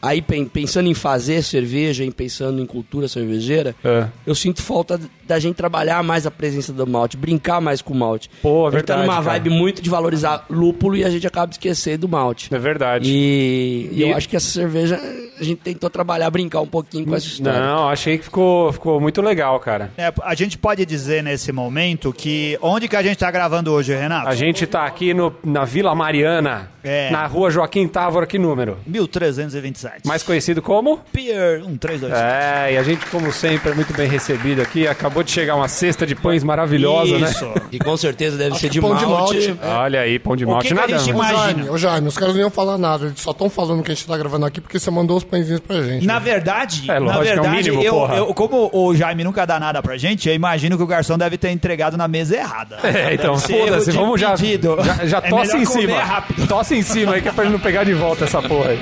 aí 0.01 0.21
pen- 0.21 0.45
pensando 0.45 0.89
em 0.89 0.93
fazer 0.93 1.41
cerveja, 1.41 2.03
em 2.03 2.11
pensando 2.11 2.61
em 2.61 2.65
cultura 2.65 3.07
cervejeira, 3.07 3.73
É. 3.81 4.07
eu 4.27 4.35
sinto 4.35 4.61
falta 4.61 4.99
da 5.31 5.39
gente 5.39 5.55
trabalhar 5.55 6.03
mais 6.03 6.25
a 6.27 6.31
presença 6.31 6.73
do 6.73 6.85
malte, 6.85 7.15
brincar 7.15 7.61
mais 7.61 7.81
com 7.81 7.93
o 7.93 7.97
malte. 7.97 8.29
Pô, 8.41 8.65
é 8.65 8.67
a 8.67 8.71
gente 8.71 8.83
tá 8.85 8.97
numa 8.97 9.13
cara. 9.13 9.21
vibe 9.21 9.49
muito 9.49 9.81
de 9.81 9.89
valorizar 9.89 10.45
lúpulo 10.49 10.95
e 10.97 11.03
a 11.05 11.09
gente 11.09 11.25
acaba 11.25 11.51
esquecendo 11.51 11.99
do 11.99 12.09
malte. 12.09 12.53
É 12.53 12.59
verdade. 12.59 13.09
E, 13.09 13.89
e 13.91 13.99
E- 14.03 14.09
eu 14.09 14.15
acho 14.17 14.27
que 14.27 14.35
essa 14.35 14.47
cerveja 14.51 14.99
a 15.39 15.43
gente 15.43 15.57
tentou 15.61 15.89
trabalhar, 15.89 16.29
brincar 16.29 16.59
um 16.61 16.67
pouquinho 16.67 17.05
com 17.05 17.15
essa 17.15 17.25
história. 17.25 17.59
Não, 17.59 17.87
achei 17.89 18.17
que 18.17 18.25
ficou, 18.25 18.71
ficou 18.73 18.99
muito 19.01 19.21
legal, 19.21 19.59
cara. 19.59 19.89
É, 19.97 20.11
a 20.21 20.35
gente 20.35 20.57
pode 20.57 20.85
dizer 20.85 21.23
nesse 21.23 21.51
momento 21.51 22.13
que. 22.13 22.57
Onde 22.61 22.87
que 22.87 22.95
a 22.95 23.01
gente 23.01 23.17
tá 23.17 23.31
gravando 23.31 23.71
hoje, 23.71 23.93
Renato? 23.95 24.27
A 24.27 24.35
gente 24.35 24.67
tá 24.67 24.85
aqui 24.85 25.13
no, 25.13 25.33
na 25.43 25.63
Vila 25.65 25.95
Mariana, 25.95 26.69
É. 26.83 27.09
na 27.09 27.25
rua 27.25 27.49
Joaquim 27.49 27.87
Távora, 27.87 28.27
que 28.27 28.37
número? 28.37 28.77
1327. 28.85 30.05
Mais 30.07 30.21
conhecido 30.23 30.61
como? 30.61 30.97
Pier 31.11 31.59
1325. 31.65 32.15
É, 32.15 32.73
e 32.73 32.77
a 32.77 32.83
gente, 32.83 33.05
como 33.07 33.31
sempre, 33.31 33.71
é 33.71 33.73
muito 33.73 33.93
bem 33.93 34.07
recebido 34.07 34.61
aqui. 34.61 34.87
Acabou 34.87 35.20
acabou 35.21 35.23
de 35.23 35.31
chegar 35.31 35.55
uma 35.55 35.67
cesta 35.67 36.05
de 36.05 36.15
pães 36.15 36.43
maravilhosa, 36.43 37.17
né? 37.19 37.29
Isso. 37.29 37.47
E 37.71 37.79
com 37.79 37.95
certeza 37.95 38.37
deve 38.37 38.55
ser 38.55 38.67
que 38.67 38.73
de 38.73 38.81
pão 38.81 38.95
de 38.95 39.05
malte. 39.05 39.47
malte. 39.49 39.59
Olha 39.63 40.01
aí, 40.01 40.19
pão 40.19 40.35
de 40.35 40.45
O 40.45 40.49
malte 40.49 40.67
que 40.67 40.73
que 40.73 40.79
a 40.79 40.87
nada. 40.87 40.99
gente 40.99 41.13
mano. 41.13 41.29
Imagina. 41.31 41.41
Jaime, 41.55 41.69
ô 41.69 41.77
Jaime, 41.77 42.07
os 42.07 42.17
caras 42.17 42.33
não 42.35 42.41
iam 42.41 42.49
falar 42.49 42.77
nada, 42.77 43.05
eles 43.05 43.19
só 43.21 43.31
estão 43.31 43.49
falando 43.49 43.83
que 43.83 43.91
a 43.91 43.93
gente 43.95 44.05
tá 44.07 44.17
gravando 44.17 44.45
aqui 44.45 44.59
porque 44.59 44.79
você 44.79 44.89
mandou 44.91 45.17
os 45.17 45.23
pãezinhos 45.23 45.59
pra 45.59 45.81
gente. 45.81 46.05
Na 46.05 46.15
né? 46.15 46.19
verdade, 46.19 46.89
É, 46.89 46.99
na 46.99 46.99
lógico, 46.99 47.19
é 47.25 47.31
o 47.31 47.43
verdade, 47.43 47.57
mínimo, 47.71 47.83
eu, 47.83 47.93
porra. 47.93 48.15
eu- 48.15 48.33
como 48.33 48.69
o 48.73 48.95
Jaime 48.95 49.23
nunca 49.23 49.45
dá 49.45 49.59
nada 49.59 49.81
pra 49.81 49.97
gente, 49.97 50.27
eu 50.27 50.35
imagino 50.35 50.77
que 50.77 50.83
o 50.83 50.87
garçom 50.87 51.17
deve 51.17 51.37
ter 51.37 51.49
entregado 51.51 51.95
na 51.97 52.07
mesa 52.07 52.35
errada. 52.35 52.77
É, 52.91 53.13
então, 53.13 53.37
ser 53.37 53.59
foda-se, 53.65 53.91
vamos 53.91 54.19
já, 54.19 54.31
pedido. 54.31 54.77
já, 54.83 55.05
já 55.05 55.17
É 55.19 55.29
tosse 55.29 55.57
em 55.57 55.65
cima. 55.65 55.99
rápido. 55.99 56.47
Tosse 56.47 56.75
em 56.75 56.81
cima 56.81 57.13
aí 57.13 57.21
que 57.21 57.29
é 57.29 57.31
pra 57.31 57.43
ele 57.45 57.53
não 57.53 57.59
pegar 57.59 57.83
de 57.83 57.93
volta 57.93 58.25
essa 58.25 58.41
porra 58.41 58.69
aí. 58.71 58.79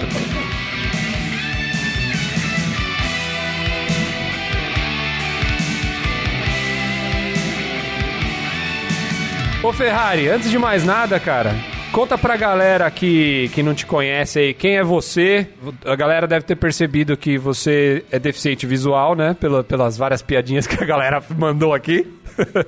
Ô 9.61 9.73
Ferrari, 9.73 10.29
antes 10.29 10.49
de 10.49 10.57
mais 10.57 10.85
nada, 10.85 11.19
cara, 11.19 11.53
conta 11.91 12.17
pra 12.17 12.37
galera 12.37 12.89
que, 12.89 13.51
que 13.53 13.61
não 13.61 13.73
te 13.73 13.85
conhece 13.85 14.39
aí, 14.39 14.53
quem 14.53 14.77
é 14.77 14.83
você? 14.83 15.49
A 15.83 15.97
galera 15.97 16.25
deve 16.25 16.45
ter 16.45 16.55
percebido 16.55 17.17
que 17.17 17.37
você 17.37 18.05
é 18.09 18.17
deficiente 18.17 18.65
visual, 18.65 19.15
né? 19.15 19.35
Pela, 19.37 19.61
pelas 19.61 19.97
várias 19.97 20.21
piadinhas 20.21 20.65
que 20.65 20.81
a 20.81 20.87
galera 20.87 21.21
mandou 21.37 21.73
aqui. 21.73 22.07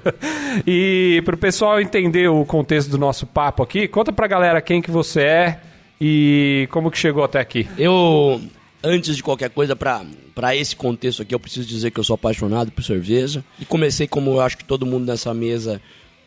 e 0.67 1.21
pro 1.23 1.37
pessoal 1.37 1.79
entender 1.79 2.27
o 2.27 2.43
contexto 2.43 2.89
do 2.89 2.97
nosso 2.97 3.25
papo 3.25 3.63
aqui, 3.63 3.87
conta 3.87 4.11
pra 4.11 4.27
galera 4.27 4.61
quem 4.61 4.81
que 4.81 4.91
você 4.91 5.21
é 5.21 5.59
e 5.99 6.67
como 6.71 6.91
que 6.91 6.97
chegou 6.97 7.23
até 7.23 7.39
aqui. 7.39 7.69
Eu, 7.77 8.41
antes 8.83 9.15
de 9.15 9.23
qualquer 9.23 9.49
coisa, 9.49 9.77
pra, 9.77 10.03
pra 10.35 10.57
esse 10.57 10.75
contexto 10.75 11.21
aqui, 11.21 11.33
eu 11.33 11.39
preciso 11.39 11.65
dizer 11.65 11.89
que 11.91 12.01
eu 12.01 12.03
sou 12.03 12.15
apaixonado 12.15 12.69
por 12.69 12.83
cerveja. 12.83 13.45
E 13.57 13.63
comecei, 13.63 14.07
como 14.07 14.31
eu 14.31 14.41
acho 14.41 14.57
que 14.57 14.65
todo 14.65 14.85
mundo 14.85 15.05
nessa 15.05 15.33
mesa, 15.33 15.81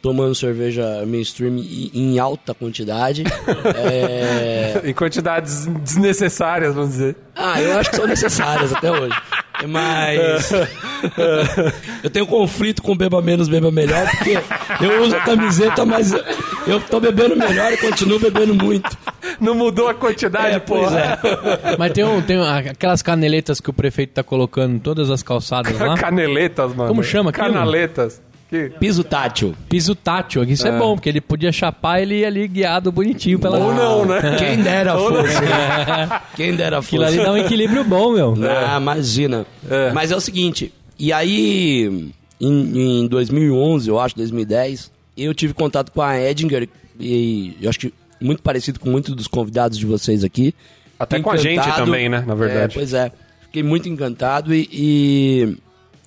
tomando 0.04 0.34
cerveja 0.34 1.02
mainstream 1.06 1.56
em 1.56 2.18
alta 2.18 2.52
quantidade. 2.54 3.24
É, 3.76 4.80
Em 4.84 4.92
quantidades 4.92 5.66
desnecessárias, 5.66 6.74
vamos 6.74 6.90
dizer. 6.90 7.16
Ah, 7.34 7.60
eu 7.60 7.78
acho 7.78 7.90
que 7.90 7.96
são 7.96 8.06
necessárias 8.06 8.72
até 8.72 8.90
hoje. 8.90 9.16
Mas. 9.66 10.50
eu 12.02 12.10
tenho 12.10 12.26
conflito 12.26 12.82
com 12.82 12.96
beba 12.96 13.22
menos, 13.22 13.48
beba 13.48 13.70
melhor, 13.70 14.06
porque 14.10 14.38
eu 14.80 15.02
uso 15.02 15.16
a 15.16 15.20
camiseta, 15.20 15.84
mas 15.86 16.12
eu 16.66 16.80
tô 16.80 17.00
bebendo 17.00 17.36
melhor 17.36 17.72
e 17.72 17.76
continuo 17.76 18.18
bebendo 18.18 18.54
muito. 18.54 18.96
Não 19.40 19.54
mudou 19.54 19.88
a 19.88 19.94
quantidade, 19.94 20.56
É, 20.56 20.58
pois 20.58 20.82
porra. 20.84 21.18
Mas 21.78 21.92
tem, 21.92 22.04
um, 22.04 22.20
tem 22.22 22.38
aquelas 22.40 23.02
caneletas 23.02 23.60
que 23.60 23.70
o 23.70 23.72
prefeito 23.72 24.12
tá 24.12 24.22
colocando 24.22 24.76
em 24.76 24.78
todas 24.78 25.10
as 25.10 25.22
calçadas 25.22 25.78
lá. 25.78 25.96
Caneletas, 25.98 26.74
mano. 26.74 26.88
Como 26.88 27.02
chama 27.02 27.30
aquilo? 27.30 27.46
Canaletas. 27.52 28.22
Que... 28.48 28.70
Piso 28.78 29.02
tátil. 29.02 29.54
Piso 29.68 29.94
tátil. 29.94 30.44
Isso 30.44 30.66
é. 30.66 30.78
bom, 30.78 30.94
porque 30.94 31.08
ele 31.08 31.20
podia 31.20 31.50
chapar 31.50 32.00
ele 32.00 32.20
ia 32.20 32.26
ali 32.26 32.46
guiado 32.46 32.92
bonitinho 32.92 33.38
pela. 33.38 33.58
Ou 33.58 33.74
não, 33.74 34.04
né? 34.04 34.20
Quem 34.38 34.62
dera 34.62 34.96
fosse. 34.96 35.34
Quem 36.36 36.54
dera 36.54 36.82
fosse. 36.82 36.96
Aquilo 36.96 37.04
ali 37.04 37.16
dá 37.16 37.32
um 37.32 37.36
equilíbrio 37.36 37.84
bom, 37.84 38.12
meu. 38.12 38.34
Ah, 38.48 38.78
imagina. 38.80 39.46
É. 39.68 39.92
Mas 39.92 40.10
é 40.10 40.16
o 40.16 40.20
seguinte, 40.20 40.72
e 40.98 41.12
aí, 41.12 42.12
em, 42.40 43.02
em 43.02 43.06
2011, 43.06 43.88
eu 43.88 43.98
acho, 43.98 44.16
2010, 44.16 44.90
eu 45.16 45.34
tive 45.34 45.54
contato 45.54 45.90
com 45.90 46.02
a 46.02 46.20
Edinger, 46.20 46.68
e 46.98 47.56
eu 47.60 47.70
acho 47.70 47.78
que 47.78 47.94
muito 48.20 48.42
parecido 48.42 48.80
com 48.80 48.90
muitos 48.90 49.14
dos 49.14 49.26
convidados 49.26 49.78
de 49.78 49.86
vocês 49.86 50.24
aqui. 50.24 50.54
Até 50.98 51.20
com 51.20 51.30
a 51.30 51.36
gente 51.36 51.60
Encantado. 51.60 51.84
também, 51.84 52.08
né? 52.08 52.24
Na 52.26 52.34
verdade. 52.34 52.72
É, 52.72 52.78
pois 52.78 52.94
é. 52.94 53.12
Fiquei 53.42 53.62
muito 53.62 53.88
encantado 53.88 54.54
e, 54.54 54.68
e, 54.72 55.56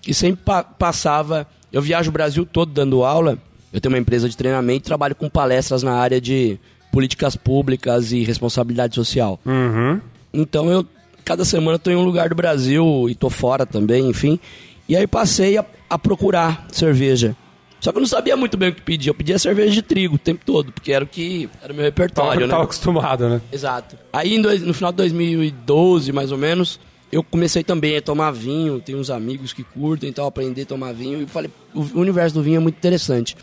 e 0.07 0.13
sempre 0.13 0.43
pa- 0.43 0.63
passava... 0.63 1.45
Eu 1.71 1.81
viajo 1.81 2.09
o 2.09 2.13
Brasil 2.13 2.45
todo 2.45 2.71
dando 2.71 3.03
aula. 3.03 3.37
Eu 3.73 3.81
tenho 3.81 3.93
uma 3.93 3.99
empresa 3.99 4.29
de 4.29 4.37
treinamento 4.37 4.79
e 4.79 4.87
trabalho 4.87 5.13
com 5.15 5.29
palestras 5.29 5.83
na 5.83 5.93
área 5.95 6.19
de 6.21 6.57
políticas 6.91 7.35
públicas 7.35 8.11
e 8.13 8.23
responsabilidade 8.23 8.95
social. 8.95 9.39
Uhum. 9.45 9.99
Então 10.33 10.69
eu 10.71 10.85
cada 11.25 11.43
semana 11.43 11.77
tô 11.77 11.91
em 11.91 11.95
um 11.97 12.03
lugar 12.03 12.29
do 12.29 12.35
Brasil 12.35 13.07
e 13.09 13.13
tô 13.15 13.29
fora 13.29 13.65
também, 13.65 14.07
enfim. 14.09 14.39
E 14.87 14.95
aí 14.95 15.05
passei 15.05 15.57
a, 15.57 15.65
a 15.89 15.99
procurar 15.99 16.65
cerveja. 16.71 17.35
Só 17.81 17.91
que 17.91 17.97
eu 17.97 18.01
não 18.01 18.07
sabia 18.07 18.35
muito 18.37 18.55
bem 18.57 18.69
o 18.69 18.73
que 18.73 18.81
pedir. 18.81 19.09
Eu 19.09 19.13
pedia 19.13 19.37
cerveja 19.37 19.69
de 19.71 19.81
trigo 19.81 20.15
o 20.15 20.17
tempo 20.17 20.43
todo, 20.45 20.71
porque 20.71 20.91
era 20.93 21.03
o 21.03 21.07
que 21.07 21.49
era 21.61 21.73
o 21.73 21.75
meu 21.75 21.83
Tava, 21.83 21.85
repertório, 21.85 22.41
né? 22.47 22.51
tava 22.51 22.63
acostumado, 22.63 23.27
né? 23.29 23.41
Exato. 23.51 23.97
Aí 24.13 24.41
dois- 24.41 24.61
no 24.63 24.73
final 24.73 24.91
de 24.93 24.97
2012, 24.97 26.11
mais 26.13 26.31
ou 26.31 26.37
menos, 26.37 26.79
eu 27.11 27.23
comecei 27.23 27.63
também 27.63 27.97
a 27.97 28.01
tomar 28.01 28.31
vinho. 28.31 28.79
Tenho 28.79 28.97
uns 28.99 29.09
amigos 29.09 29.53
que 29.53 29.63
curtem, 29.63 30.09
então 30.09 30.25
eu 30.25 30.29
aprendi 30.29 30.61
a 30.61 30.65
tomar 30.65 30.93
vinho. 30.93 31.21
E 31.21 31.25
falei, 31.25 31.49
o 31.73 31.99
universo 31.99 32.35
do 32.35 32.43
vinho 32.43 32.57
é 32.57 32.59
muito 32.59 32.77
interessante. 32.77 33.35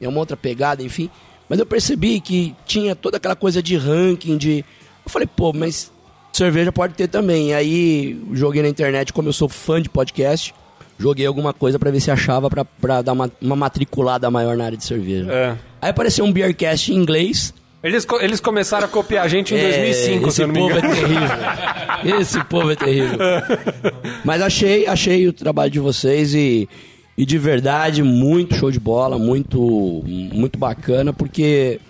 É 0.00 0.08
uma 0.08 0.18
outra 0.18 0.36
pegada, 0.36 0.82
enfim. 0.82 1.10
Mas 1.48 1.58
eu 1.58 1.66
percebi 1.66 2.20
que 2.20 2.54
tinha 2.66 2.94
toda 2.94 3.16
aquela 3.16 3.36
coisa 3.36 3.62
de 3.62 3.76
ranking, 3.76 4.36
de. 4.36 4.64
Eu 5.04 5.10
falei, 5.10 5.26
pô, 5.26 5.52
mas 5.52 5.90
cerveja 6.32 6.70
pode 6.70 6.94
ter 6.94 7.08
também. 7.08 7.50
E 7.50 7.54
aí 7.54 8.20
joguei 8.32 8.62
na 8.62 8.68
internet, 8.68 9.12
como 9.12 9.28
eu 9.28 9.32
sou 9.32 9.48
fã 9.48 9.80
de 9.80 9.88
podcast, 9.88 10.54
joguei 10.98 11.24
alguma 11.24 11.52
coisa 11.52 11.78
pra 11.78 11.90
ver 11.90 12.00
se 12.00 12.10
achava 12.10 12.50
pra, 12.50 12.64
pra 12.64 13.00
dar 13.00 13.12
uma, 13.12 13.30
uma 13.40 13.56
matriculada 13.56 14.30
maior 14.30 14.56
na 14.56 14.64
área 14.64 14.76
de 14.76 14.84
cerveja. 14.84 15.32
É. 15.32 15.56
Aí 15.80 15.90
apareceu 15.90 16.24
um 16.24 16.32
Beercast 16.32 16.92
em 16.92 16.96
inglês. 16.96 17.54
Eles, 17.82 18.06
eles 18.20 18.40
começaram 18.40 18.86
a 18.86 18.88
copiar 18.88 19.24
a 19.24 19.28
gente 19.28 19.54
em 19.54 19.60
2005, 19.60 20.26
É, 20.28 20.30
se 20.30 20.42
eu 20.42 20.46
esse 20.46 20.46
não 20.46 20.48
me 20.48 20.58
povo 20.60 20.78
engano. 20.78 20.92
é 20.92 20.96
terrível. 20.96 22.16
Esse 22.20 22.44
povo 22.44 22.70
é 22.70 22.76
terrível. 22.76 23.18
Mas 24.24 24.42
achei, 24.42 24.86
achei 24.86 25.26
o 25.28 25.32
trabalho 25.32 25.70
de 25.70 25.80
vocês 25.80 26.34
e, 26.34 26.68
e 27.16 27.24
de 27.24 27.38
verdade 27.38 28.02
muito 28.02 28.54
show 28.54 28.70
de 28.70 28.78
bola, 28.80 29.18
muito, 29.18 30.02
muito 30.06 30.58
bacana, 30.58 31.12
porque 31.12 31.80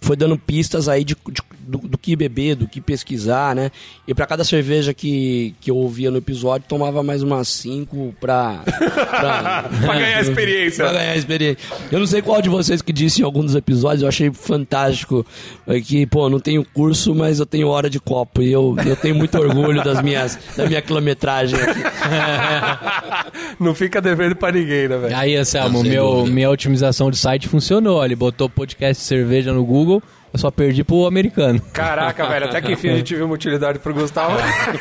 foi 0.00 0.16
dando 0.16 0.38
pistas 0.38 0.88
aí 0.88 1.04
de, 1.04 1.14
de- 1.28 1.42
do, 1.66 1.78
do 1.78 1.98
que 1.98 2.14
beber, 2.14 2.54
do 2.54 2.68
que 2.68 2.80
pesquisar, 2.80 3.54
né? 3.54 3.70
E 4.06 4.14
pra 4.14 4.26
cada 4.26 4.44
cerveja 4.44 4.94
que, 4.94 5.54
que 5.60 5.70
eu 5.70 5.76
ouvia 5.76 6.10
no 6.10 6.18
episódio, 6.18 6.66
tomava 6.68 7.02
mais 7.02 7.22
umas 7.22 7.48
cinco 7.48 8.14
pra... 8.20 8.62
Pra, 8.64 9.64
Pra 9.82 9.94
ganhar 9.94 10.20
experiência. 10.20 10.84
Pra 10.84 10.92
ganhar 10.92 11.16
experiência. 11.16 11.58
Eu 11.90 11.98
não 11.98 12.06
sei 12.06 12.22
qual 12.22 12.40
de 12.40 12.48
vocês 12.48 12.80
que 12.80 12.92
disse 12.92 13.20
em 13.20 13.24
algum 13.24 13.44
dos 13.44 13.54
episódios, 13.54 14.02
eu 14.02 14.08
achei 14.08 14.30
fantástico 14.32 15.26
é, 15.66 15.80
que, 15.80 16.06
pô, 16.06 16.28
não 16.28 16.40
tenho 16.40 16.64
curso, 16.64 17.14
mas 17.14 17.40
eu 17.40 17.46
tenho 17.46 17.68
hora 17.68 17.90
de 17.90 17.98
copo. 17.98 18.42
E 18.42 18.52
eu, 18.52 18.76
eu 18.86 18.96
tenho 18.96 19.14
muito 19.14 19.36
orgulho 19.38 19.82
das 19.82 20.00
minhas, 20.02 20.38
da 20.56 20.66
minha 20.66 20.80
quilometragem 20.80 21.58
aqui. 21.60 21.80
Não 23.58 23.74
fica 23.74 24.00
devendo 24.00 24.36
pra 24.36 24.52
ninguém, 24.52 24.88
né, 24.88 24.96
velho? 24.96 25.16
Aí, 25.16 25.36
Anselmo, 25.36 25.82
meu, 25.82 26.06
dúvida. 26.06 26.34
minha 26.34 26.50
otimização 26.50 27.10
de 27.10 27.16
site 27.16 27.48
funcionou. 27.48 28.04
Ele 28.04 28.14
botou 28.16 28.48
podcast 28.48 29.02
de 29.02 29.06
cerveja 29.06 29.52
no 29.52 29.64
Google, 29.64 30.02
eu 30.32 30.38
só 30.38 30.50
perdi 30.50 30.84
pro 30.84 31.06
americano. 31.06 31.60
Caraca, 31.72 32.26
velho, 32.26 32.46
até 32.46 32.60
que 32.60 32.72
enfim 32.72 32.90
a 32.90 32.96
gente 32.96 33.14
viu 33.14 33.24
uma 33.24 33.34
utilidade 33.34 33.78
pro 33.78 33.94
Gustavo. 33.94 34.36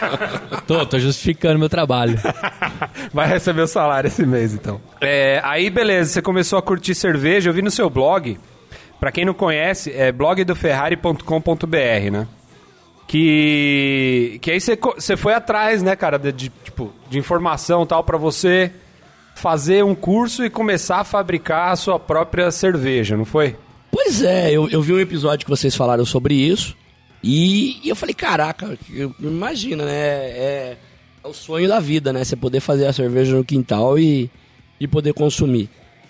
Tô, 0.67 0.85
tô 0.85 0.99
justificando 0.99 1.59
meu 1.59 1.69
trabalho. 1.69 2.19
Vai 3.13 3.27
receber 3.27 3.61
o 3.61 3.67
salário 3.67 4.07
esse 4.07 4.25
mês, 4.25 4.53
então. 4.53 4.81
É, 4.99 5.39
aí, 5.43 5.69
beleza, 5.69 6.11
você 6.11 6.21
começou 6.21 6.57
a 6.57 6.61
curtir 6.61 6.95
cerveja. 6.95 7.49
Eu 7.49 7.53
vi 7.53 7.61
no 7.61 7.69
seu 7.69 7.89
blog, 7.89 8.37
pra 8.99 9.11
quem 9.11 9.23
não 9.23 9.33
conhece, 9.33 9.91
é 9.91 10.11
blogdoferrari.com.br, 10.11 12.11
né? 12.11 12.27
Que, 13.07 14.39
que 14.41 14.49
aí 14.49 14.59
você, 14.59 14.75
você 14.75 15.15
foi 15.15 15.35
atrás, 15.35 15.83
né, 15.83 15.95
cara, 15.95 16.17
de, 16.17 16.31
de, 16.31 16.51
tipo, 16.63 16.91
de 17.07 17.19
informação 17.19 17.85
tal, 17.85 18.03
pra 18.03 18.17
você 18.17 18.71
fazer 19.35 19.83
um 19.83 19.93
curso 19.93 20.43
e 20.43 20.49
começar 20.49 21.01
a 21.01 21.03
fabricar 21.03 21.71
a 21.71 21.75
sua 21.75 21.99
própria 21.99 22.49
cerveja, 22.49 23.15
não 23.15 23.25
foi? 23.25 23.55
Pois 23.95 24.21
é, 24.21 24.51
eu, 24.51 24.69
eu 24.69 24.81
vi 24.81 24.91
um 24.91 24.99
episódio 24.99 25.45
que 25.45 25.49
vocês 25.49 25.73
falaram 25.73 26.03
sobre 26.03 26.33
isso. 26.35 26.75
E, 27.23 27.79
e 27.81 27.87
eu 27.87 27.95
falei, 27.95 28.13
caraca, 28.13 28.77
imagina, 29.21 29.85
né? 29.85 29.93
É, 29.93 30.77
é 31.23 31.27
o 31.27 31.33
sonho 31.33 31.69
da 31.69 31.79
vida, 31.79 32.11
né? 32.11 32.21
Você 32.21 32.35
poder 32.35 32.59
fazer 32.59 32.87
a 32.87 32.91
cerveja 32.91 33.37
no 33.37 33.45
quintal 33.45 33.97
e, 33.97 34.29
e 34.81 34.85
poder 34.85 35.13
consumir. 35.13 35.69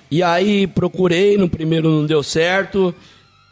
E 0.10 0.24
aí 0.24 0.66
procurei, 0.66 1.38
no 1.38 1.48
primeiro 1.48 1.88
não 1.88 2.08
deu 2.08 2.24
certo. 2.24 2.94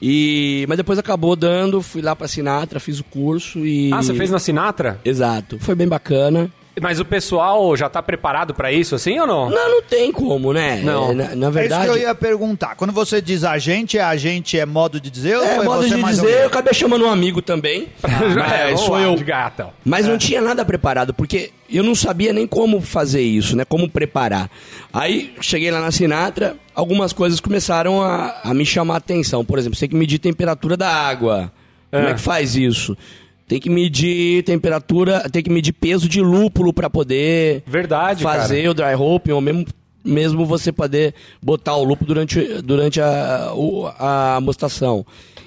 E, 0.02 0.66
mas 0.68 0.78
depois 0.78 0.98
acabou 0.98 1.36
dando, 1.36 1.80
fui 1.80 2.02
lá 2.02 2.16
pra 2.16 2.28
Sinatra, 2.28 2.80
fiz 2.80 3.00
o 3.00 3.04
curso 3.04 3.64
e. 3.64 3.94
Ah, 3.94 4.02
você 4.02 4.16
fez 4.16 4.32
na 4.32 4.40
Sinatra? 4.40 5.00
Exato. 5.06 5.60
Foi 5.60 5.76
bem 5.76 5.88
bacana. 5.88 6.52
Mas 6.82 7.00
o 7.00 7.06
pessoal 7.06 7.78
já 7.78 7.88
tá 7.88 8.02
preparado 8.02 8.52
pra 8.54 8.72
isso, 8.72 8.96
assim, 8.96 9.20
ou 9.20 9.28
não? 9.28 9.48
Não, 9.50 9.70
não 9.70 9.82
tem 9.84 10.12
como, 10.12 10.52
né? 10.52 10.82
Não. 10.84 11.12
É, 11.12 11.14
Na, 11.14 11.24
na 11.36 11.46
É 11.46 11.50
isso 11.50 11.52
verdade. 11.52 11.84
que 11.86 11.90
eu 11.92 11.98
ia 11.98 12.16
perguntar. 12.16 12.76
Quando 12.76 12.92
você 12.92 13.22
diz 13.22 13.44
agente, 13.44 14.00
a 14.00 14.16
gente 14.18 14.58
é 14.58 14.66
modo 14.66 15.00
de 15.00 15.12
dizer 15.12 15.38
ou 15.38 15.44
É, 15.44 15.56
foi 15.58 15.66
modo 15.66 15.84
você 15.88 15.96
de 15.96 16.04
dizer, 16.04 16.42
eu 16.42 16.48
acabei 16.48 16.74
chamando 16.74 17.06
um 17.06 17.10
amigo 17.12 17.44
também. 17.44 17.90
é, 18.04 18.08
mas 18.08 18.64
vamos 18.66 18.82
sou 18.82 19.00
eu. 19.00 19.16
de 19.16 19.24
gata. 19.24 19.70
Mas 19.86 20.08
não 20.08 20.18
tinha 20.18 20.42
nada 20.42 20.66
preparado, 20.66 21.14
porque 21.14 21.52
eu 21.70 21.84
não 21.84 21.94
sabia 21.94 22.34
nem 22.34 22.48
como 22.48 22.82
fazer 22.82 23.22
isso, 23.22 23.56
né? 23.56 23.66
Como 23.66 23.88
preparar. 23.88 24.50
Aí 24.92 25.34
cheguei 25.42 25.70
lá 25.70 25.80
na 25.80 25.92
Sinatra, 25.92 26.56
algumas 26.74 27.14
coisas 27.14 27.40
começaram 27.40 28.02
a, 28.02 28.42
a 28.44 28.52
me 28.54 28.66
chamar 28.66 28.96
a 28.96 28.98
atenção. 28.98 29.46
Por 29.46 29.60
exemplo, 29.60 29.76
você 29.76 29.82
tem 29.82 29.90
que 29.90 29.96
medir 29.96 30.18
temperatura 30.18 30.76
da 30.76 30.90
água. 30.92 31.52
Como 31.92 32.08
é 32.08 32.14
que 32.16 32.20
faz 32.20 32.56
isso? 32.56 32.98
Tem 33.48 33.60
que 33.60 33.70
medir 33.70 34.44
temperatura, 34.44 35.30
tem 35.30 35.44
que 35.44 35.50
medir 35.50 35.74
peso 35.74 36.08
de 36.08 36.22
lúpulo 36.22 36.72
para 36.74 36.90
poder 36.90 37.64
Verdade, 37.68 38.24
fazer 38.24 38.58
cara. 38.64 38.72
o 38.72 38.74
dry 38.74 38.96
hopping 38.96 39.32
ou 39.32 39.42
mesmo 39.42 39.66
mesmo 40.06 40.46
você 40.46 40.70
poder 40.70 41.14
botar 41.42 41.76
o 41.78 41.84
lupo 41.86 42.04
durante, 42.04 42.38
durante 42.62 43.00
a, 43.00 43.54
o- 43.56 43.88
a 43.98 44.38
mostação. 44.42 45.06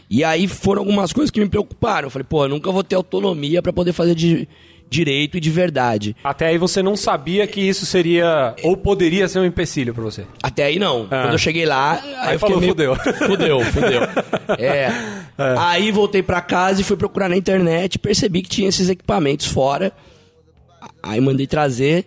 E 0.08 0.24
aí 0.24 0.48
foram 0.48 0.80
algumas 0.80 1.12
coisas 1.12 1.30
que 1.30 1.38
me 1.40 1.46
preocuparam. 1.48 2.06
Eu 2.06 2.10
falei, 2.10 2.24
pô, 2.26 2.44
eu 2.44 2.48
nunca 2.48 2.72
vou 2.72 2.82
ter 2.82 2.94
autonomia 2.96 3.60
para 3.60 3.70
poder 3.70 3.92
fazer 3.92 4.14
de 4.14 4.48
direito 4.88 5.36
e 5.36 5.40
de 5.40 5.50
verdade. 5.50 6.16
Até 6.24 6.46
aí 6.46 6.56
você 6.58 6.82
não 6.82 6.96
sabia 6.96 7.46
que 7.46 7.60
isso 7.60 7.84
seria 7.84 8.54
ou 8.62 8.76
poderia 8.78 9.28
ser 9.28 9.40
um 9.40 9.44
empecilho 9.44 9.92
pra 9.92 10.02
você. 10.04 10.24
Até 10.42 10.64
aí 10.64 10.78
não. 10.78 11.06
Ah. 11.10 11.22
Quando 11.24 11.32
eu 11.32 11.38
cheguei 11.38 11.66
lá, 11.66 12.00
aí, 12.02 12.14
Aí 12.28 12.34
eu 12.36 12.38
falou, 12.38 12.58
meio... 12.58 12.70
fudeu. 12.72 12.96
Fudeu, 13.26 13.60
fudeu. 13.60 14.00
É. 14.58 14.90
Aí 15.38 15.90
voltei 15.90 16.22
pra 16.22 16.40
casa 16.40 16.80
e 16.80 16.84
fui 16.84 16.96
procurar 16.96 17.28
na 17.28 17.36
internet, 17.36 17.98
percebi 17.98 18.42
que 18.42 18.48
tinha 18.48 18.68
esses 18.68 18.88
equipamentos 18.88 19.46
fora. 19.46 19.92
Aí 21.02 21.20
mandei 21.20 21.46
trazer. 21.46 22.06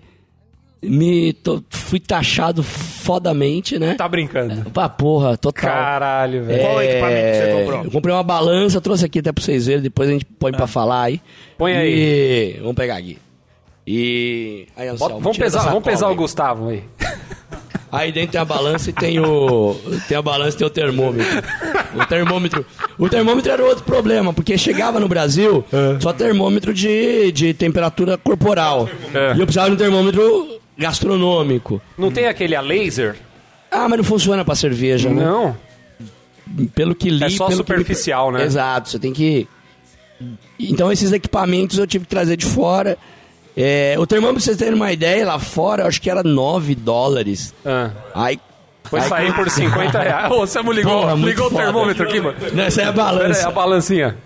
Me 0.81 1.33
tô- 1.33 1.61
fui 1.69 1.99
taxado 1.99 2.63
fodamente, 2.63 3.77
né? 3.77 3.95
Tá 3.95 4.07
brincando. 4.07 4.69
Pra 4.71 4.87
porra, 4.87 5.35
total. 5.35 5.69
Caralho, 5.69 6.45
velho. 6.45 6.61
Qual 6.61 6.81
equipamento 6.81 7.31
que 7.31 7.35
você 7.37 7.53
comprou? 7.59 7.83
Eu 7.83 7.91
comprei 7.91 8.13
uma 8.15 8.23
balança, 8.23 8.79
trouxe 8.79 9.03
aqui 9.05 9.19
até 9.19 9.31
pra 9.33 9.43
vocês 9.43 9.65
verem, 9.67 9.81
depois 9.81 10.07
a 10.07 10.13
gente 10.13 10.23
põe 10.25 10.53
pra 10.53 10.67
falar 10.67 11.03
aí. 11.03 11.21
Põe 11.57 11.73
E... 11.73 12.55
Vamos 12.61 12.75
pegar 12.75 12.95
aqui. 12.95 13.17
E. 13.85 14.67
Aí, 14.77 14.87
Anselmo, 14.87 15.19
vamos 15.19 15.37
pesar, 15.37 15.63
vamos 15.63 15.83
pesar 15.83 15.99
cola 16.05 16.11
o 16.11 16.13
aí. 16.13 16.17
Gustavo 16.17 16.69
aí. 16.69 16.83
Aí 17.91 18.11
dentro 18.11 18.33
tem 18.33 18.41
a 18.41 18.45
balança 18.45 18.89
e 18.89 18.93
tem 18.93 19.19
o. 19.19 19.75
Tem 20.07 20.15
a 20.17 20.21
balança 20.21 20.55
e 20.55 20.59
tem 20.59 20.67
o 20.67 20.69
termômetro. 20.69 21.43
O 21.95 22.05
termômetro. 22.05 22.65
O 22.97 23.09
termômetro 23.09 23.51
era 23.51 23.63
outro 23.63 23.83
problema, 23.83 24.31
porque 24.31 24.57
chegava 24.57 24.99
no 24.99 25.07
Brasil 25.07 25.65
só 25.99 26.13
termômetro 26.13 26.73
de, 26.73 27.31
de 27.31 27.53
temperatura 27.53 28.17
corporal. 28.17 28.87
É. 29.13 29.33
E 29.35 29.39
eu 29.39 29.45
precisava 29.45 29.69
de 29.69 29.75
um 29.75 29.77
termômetro 29.77 30.59
gastronômico. 30.77 31.81
Não 31.97 32.11
tem 32.11 32.27
aquele 32.27 32.55
a 32.55 32.61
laser? 32.61 33.15
Ah, 33.71 33.87
mas 33.87 33.97
não 33.97 34.03
funciona 34.03 34.45
pra 34.45 34.55
cerveja, 34.55 35.09
né? 35.09 35.23
Não. 35.23 35.57
Pelo 36.73 36.95
que 36.95 37.09
li. 37.09 37.23
É 37.23 37.29
só 37.29 37.47
pelo 37.47 37.63
que 37.63 37.71
superficial, 37.73 38.31
né? 38.31 38.43
Exato, 38.43 38.89
você 38.89 38.99
tem 38.99 39.13
que. 39.13 39.47
Então 40.59 40.91
esses 40.91 41.11
equipamentos 41.11 41.77
eu 41.77 41.87
tive 41.87 42.05
que 42.05 42.09
trazer 42.09 42.37
de 42.37 42.45
fora. 42.45 42.97
É, 43.57 43.95
o 43.97 44.05
termômetro, 44.07 44.35
pra 44.35 44.43
vocês 44.45 44.57
terem 44.57 44.73
uma 44.73 44.91
ideia, 44.91 45.25
lá 45.25 45.37
fora 45.39 45.83
eu 45.83 45.87
acho 45.87 46.01
que 46.01 46.09
era 46.09 46.23
9 46.23 46.75
dólares. 46.75 47.53
Ah. 47.65 47.89
Aí. 48.15 48.39
Foi 48.85 48.99
aí- 49.01 49.07
sair 49.09 49.35
por 49.35 49.49
50 49.49 50.01
reais. 50.01 50.31
Ô, 50.31 50.39
você 50.39 50.63
me 50.63 50.73
ligou, 50.73 51.01
Porra, 51.01 51.13
ligou 51.15 51.47
o 51.47 51.51
termômetro 51.53 52.03
aqui, 52.03 52.19
mano. 52.19 52.35
Essa 52.59 52.81
é 52.81 52.85
a 52.85 52.93
Pera 52.93 53.09
aí, 53.09 53.17
balança. 53.17 53.47
a 53.47 53.51
balancinha. 53.51 54.17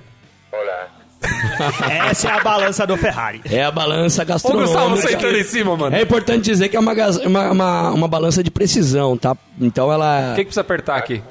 Essa 2.10 2.28
é 2.30 2.32
a 2.32 2.44
balança 2.44 2.86
do 2.86 2.98
Ferrari. 2.98 3.42
É 3.50 3.64
a 3.64 3.72
balança 3.72 4.24
Ô, 4.24 4.26
gastronômica. 4.26 4.68
Gustavo 4.74 4.98
sentando 4.98 5.38
em 5.38 5.44
cima, 5.44 5.76
mano. 5.78 5.96
É 5.96 6.02
importante 6.02 6.44
dizer 6.46 6.70
que 6.70 6.76
é 6.76 6.80
uma, 6.80 6.94
uma, 7.26 7.52
uma, 7.52 7.90
uma 7.92 8.08
balança 8.08 8.44
de 8.44 8.52
precisão, 8.52 9.18
tá? 9.18 9.36
Então 9.60 9.92
ela 9.92 10.32
O 10.32 10.36
que, 10.36 10.42
que 10.42 10.46
precisa 10.46 10.62
apertar 10.62 10.98
aqui? 10.98 11.22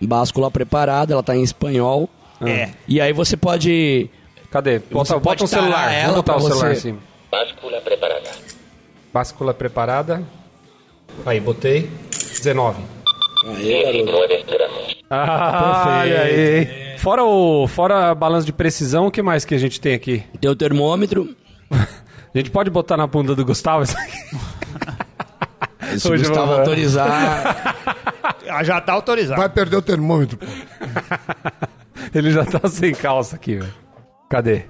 báscula 0.00 0.50
preparada, 0.50 1.12
ela 1.12 1.22
tá 1.22 1.34
em 1.36 1.42
espanhol. 1.42 2.08
É. 2.40 2.68
E 2.86 3.00
aí 3.00 3.12
você 3.12 3.36
pode 3.36 4.08
Cadê? 4.50 4.78
Bota, 4.78 5.04
Você 5.04 5.12
bota 5.14 5.24
pode 5.24 5.44
um 5.44 5.46
celular. 5.46 5.92
ela 5.92 6.14
botar 6.14 6.36
o 6.36 6.40
celular 6.40 6.66
você- 6.68 6.72
em 6.72 6.80
cima. 6.80 6.98
Báscula 9.12 9.52
preparada. 9.54 10.22
Aí, 11.26 11.40
botei. 11.40 11.90
19. 12.10 12.82
Ah, 15.10 16.00
olha 16.02 16.22
aí. 16.22 16.98
Fora, 16.98 17.24
o, 17.24 17.66
fora 17.68 18.10
a 18.10 18.14
balança 18.14 18.44
de 18.46 18.52
precisão, 18.52 19.06
o 19.06 19.10
que 19.10 19.22
mais 19.22 19.44
que 19.44 19.54
a 19.54 19.58
gente 19.58 19.80
tem 19.80 19.94
aqui? 19.94 20.22
ter 20.40 20.48
o 20.48 20.56
termômetro. 20.56 21.34
A 21.70 22.36
gente 22.38 22.50
pode 22.50 22.70
botar 22.70 22.96
na 22.96 23.06
bunda 23.06 23.34
do 23.34 23.44
Gustavo 23.44 23.82
isso 23.84 23.96
aqui? 23.96 25.98
Se 25.98 26.08
o 26.08 26.16
Gustavo 26.18 26.46
vamos- 26.46 26.58
autorizar. 26.60 27.84
Ah, 28.50 28.64
Já 28.64 28.80
tá 28.80 28.94
autorizado. 28.94 29.38
Vai 29.38 29.48
perder 29.50 29.76
o 29.76 29.82
termômetro, 29.82 30.38
pô. 30.38 30.46
Ele 32.14 32.30
já 32.30 32.46
tá 32.46 32.66
sem 32.66 32.94
calça 32.94 33.36
aqui, 33.36 33.56
velho. 33.56 33.74
Cadê? 34.28 34.64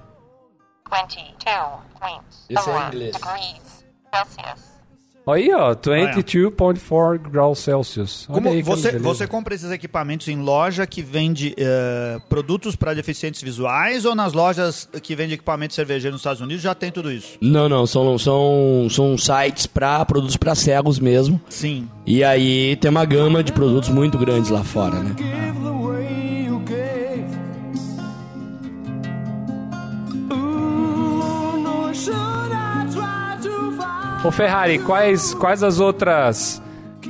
22.4 0.90 2.20
Esse 2.48 2.70
é 2.70 2.72
em 2.72 2.86
inglês. 2.88 3.16
degrees 3.16 3.84
Celsius. 4.14 4.78
Aí, 5.26 5.52
ó, 5.52 5.74
22.4 5.74 7.18
graus 7.30 7.58
Celsius. 7.58 8.26
Olha 8.30 8.34
Como 8.36 8.48
aí 8.48 8.62
que 8.62 8.68
você, 8.68 8.92
beleza. 8.92 9.04
você 9.04 9.26
compra 9.26 9.54
esses 9.54 9.70
equipamentos 9.70 10.26
em 10.28 10.38
loja 10.40 10.86
que 10.86 11.02
vende 11.02 11.54
eh, 11.58 12.18
produtos 12.30 12.74
para 12.74 12.94
deficientes 12.94 13.42
visuais 13.42 14.06
ou 14.06 14.14
nas 14.14 14.32
lojas 14.32 14.88
que 15.02 15.14
vende 15.14 15.34
equipamento 15.34 15.74
cervejeiro 15.74 16.12
nos 16.14 16.20
Estados 16.22 16.40
Unidos 16.40 16.62
já 16.62 16.74
tem 16.74 16.90
tudo 16.90 17.12
isso? 17.12 17.36
Não, 17.42 17.68
não, 17.68 17.86
são, 17.86 18.16
são, 18.16 18.86
são 18.90 19.18
sites 19.18 19.66
para 19.66 20.02
produtos 20.06 20.38
para 20.38 20.54
cegos 20.54 20.98
mesmo. 20.98 21.38
Sim. 21.50 21.86
E 22.06 22.24
aí 22.24 22.76
tem 22.76 22.90
uma 22.90 23.04
gama 23.04 23.44
de 23.44 23.52
produtos 23.52 23.90
muito 23.90 24.16
grandes 24.16 24.48
lá 24.48 24.64
fora, 24.64 24.98
né? 25.00 25.14
Ô 34.24 34.30
Ferrari, 34.32 34.78
quais, 34.80 35.32
quais 35.34 35.62
as 35.62 35.78
outras 35.78 36.60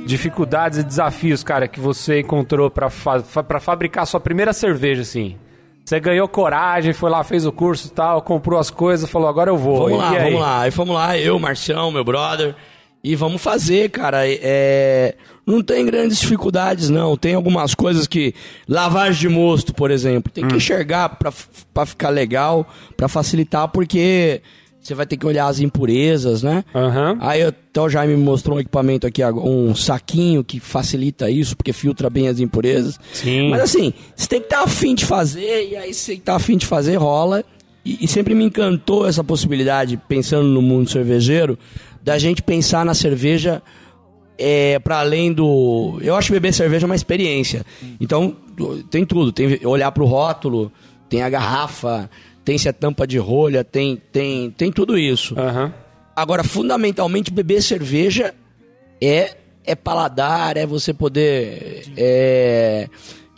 dificuldades 0.05 0.79
e 0.79 0.83
desafios, 0.83 1.43
cara, 1.43 1.67
que 1.67 1.79
você 1.79 2.19
encontrou 2.21 2.69
pra, 2.69 2.89
fa 2.89 3.21
pra 3.21 3.59
fabricar 3.59 4.05
sua 4.05 4.19
primeira 4.19 4.53
cerveja, 4.53 5.01
assim? 5.01 5.35
Você 5.83 5.99
ganhou 5.99 6.27
coragem, 6.27 6.93
foi 6.93 7.09
lá, 7.09 7.23
fez 7.23 7.47
o 7.47 7.51
curso 7.51 7.87
e 7.87 7.91
tal, 7.91 8.21
comprou 8.21 8.59
as 8.59 8.69
coisas, 8.69 9.09
falou, 9.09 9.27
agora 9.27 9.49
eu 9.49 9.57
vou. 9.57 9.89
Vamos 9.89 9.93
E 9.93 9.97
lá, 9.97 10.11
vamos 10.23 10.39
lá. 10.39 10.61
Aí 10.61 10.71
fomos 10.71 10.95
lá, 10.95 11.17
eu, 11.17 11.39
Marcião, 11.39 11.91
meu 11.91 12.03
brother. 12.03 12.55
E 13.03 13.15
vamos 13.15 13.41
fazer, 13.41 13.89
cara. 13.89 14.19
É, 14.27 15.15
não 15.47 15.63
tem 15.63 15.85
grandes 15.85 16.19
dificuldades, 16.19 16.89
não. 16.89 17.17
Tem 17.17 17.33
algumas 17.33 17.73
coisas 17.73 18.05
que. 18.05 18.35
Lavagem 18.67 19.21
de 19.21 19.29
mosto, 19.29 19.73
por 19.73 19.89
exemplo. 19.89 20.31
Tem 20.31 20.47
que 20.47 20.55
enxergar 20.57 21.09
pra, 21.09 21.33
pra 21.73 21.85
ficar 21.85 22.09
legal, 22.09 22.67
pra 22.95 23.07
facilitar, 23.07 23.67
porque 23.69 24.41
você 24.81 24.95
vai 24.95 25.05
ter 25.05 25.17
que 25.17 25.25
olhar 25.25 25.47
as 25.47 25.59
impurezas, 25.59 26.41
né? 26.41 26.63
Aham. 26.73 27.17
Aí 27.19 27.43
até 27.43 27.81
o 27.81 27.89
Jaime 27.89 28.15
me 28.15 28.23
mostrou 28.23 28.57
um 28.57 28.59
equipamento 28.59 29.05
aqui, 29.05 29.23
um 29.23 29.75
saquinho 29.75 30.43
que 30.43 30.59
facilita 30.59 31.29
isso, 31.29 31.55
porque 31.55 31.73
filtra 31.73 32.09
bem 32.09 32.27
as 32.27 32.39
impurezas. 32.39 32.99
Sim. 33.13 33.49
Mas 33.49 33.61
assim, 33.61 33.93
você 34.15 34.27
tem 34.27 34.39
que 34.39 34.45
estar 34.45 34.63
afim 34.63 34.95
de 34.95 35.05
fazer, 35.05 35.69
e 35.69 35.75
aí 35.75 35.93
você 35.93 36.15
tá 36.17 36.35
afim 36.35 36.57
de 36.57 36.65
fazer, 36.65 36.95
rola. 36.95 37.43
E, 37.83 38.05
e 38.05 38.07
sempre 38.07 38.33
me 38.33 38.43
encantou 38.45 39.07
essa 39.07 39.23
possibilidade, 39.23 39.99
pensando 40.07 40.47
no 40.47 40.61
mundo 40.61 40.89
cervejeiro, 40.89 41.57
da 42.01 42.17
gente 42.17 42.41
pensar 42.41 42.85
na 42.85 42.93
cerveja 42.93 43.61
é, 44.37 44.79
para 44.79 44.99
além 44.99 45.33
do. 45.33 45.99
Eu 46.01 46.15
acho 46.15 46.27
que 46.27 46.33
beber 46.33 46.53
cerveja 46.53 46.85
é 46.85 46.87
uma 46.87 46.95
experiência. 46.95 47.65
Então, 47.99 48.35
tem 48.89 49.05
tudo. 49.05 49.31
Tem 49.33 49.59
olhar 49.65 49.91
pro 49.91 50.05
rótulo, 50.05 50.71
tem 51.09 51.21
a 51.21 51.29
garrafa, 51.29 52.09
tem 52.49 52.57
se 52.57 52.67
é 52.67 52.71
tampa 52.71 53.05
de 53.05 53.19
rolha, 53.19 53.63
tem, 53.63 54.01
tem, 54.11 54.49
tem 54.49 54.71
tudo 54.71 54.97
isso. 54.97 55.39
Aham. 55.39 55.71
Agora, 56.15 56.43
fundamentalmente, 56.43 57.29
beber 57.29 57.61
cerveja 57.61 58.33
é, 58.99 59.35
é 59.63 59.75
paladar, 59.75 60.57
é 60.57 60.65
você 60.65 60.91
poder 60.91 61.83
é, 61.95 62.89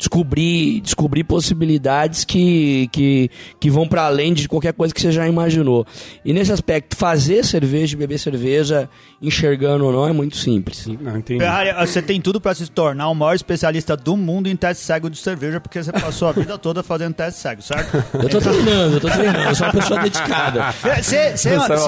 descobrir, 0.01 0.81
descobrir 0.81 1.23
possibilidades 1.23 2.25
que, 2.25 2.89
que, 2.91 3.29
que 3.59 3.69
vão 3.69 3.87
para 3.87 4.01
além 4.01 4.33
de 4.33 4.47
qualquer 4.47 4.73
coisa 4.73 4.91
que 4.91 4.99
você 4.99 5.11
já 5.11 5.27
imaginou. 5.27 5.85
E 6.25 6.33
nesse 6.33 6.51
aspecto, 6.51 6.97
fazer 6.97 7.45
cerveja 7.45 7.95
e 7.95 7.99
beber 7.99 8.17
cerveja, 8.17 8.89
enxergando 9.21 9.85
ou 9.85 9.91
não, 9.91 10.07
é 10.07 10.11
muito 10.11 10.35
simples. 10.37 10.87
Não, 10.87 11.17
entendi. 11.17 11.39
Ferrari, 11.39 11.87
você 11.87 12.01
tem 12.01 12.19
tudo 12.19 12.41
para 12.41 12.55
se 12.55 12.67
tornar 12.67 13.09
o 13.09 13.15
maior 13.15 13.35
especialista 13.35 13.95
do 13.95 14.17
mundo 14.17 14.49
em 14.49 14.55
teste 14.55 14.83
cego 14.83 15.07
de 15.07 15.17
cerveja, 15.17 15.59
porque 15.59 15.83
você 15.83 15.91
passou 15.91 16.27
a 16.27 16.31
vida 16.31 16.57
toda 16.57 16.81
fazendo 16.81 17.13
teste 17.13 17.39
cego, 17.39 17.61
certo? 17.61 18.03
Eu 18.13 18.27
tô 18.27 18.39
treinando, 18.39 18.95
eu 18.95 18.99
tô 18.99 19.07
treinando, 19.07 19.39
eu 19.39 19.55
sou 19.55 19.67
uma 19.67 19.73
pessoa 19.73 19.99
dedicada. 20.01 20.73
É 20.83 21.01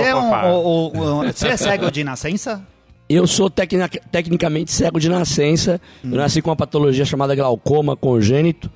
é, 0.04 0.16
um, 0.16 1.32
você 1.32 1.48
é 1.48 1.58
cego 1.58 1.90
de 1.90 2.04
nascença? 2.04 2.73
Eu 3.10 3.28
sou 3.28 3.50
tecna- 3.50 3.90
tecnicamente 4.12 4.72
cego 4.72 5.00
de 5.00 5.10
nascença. 5.10 5.80
Eu 6.04 6.12
nasci 6.12 6.42
com 6.42 6.50
uma 6.50 6.56
patologia 6.56 7.06
chamada 7.06 7.36
glaucoma 7.36 7.96
congênito. 7.96 8.72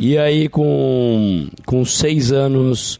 E 0.00 0.16
aí, 0.18 0.48
com, 0.48 1.46
com 1.64 1.84
seis 1.84 2.32
anos, 2.32 2.98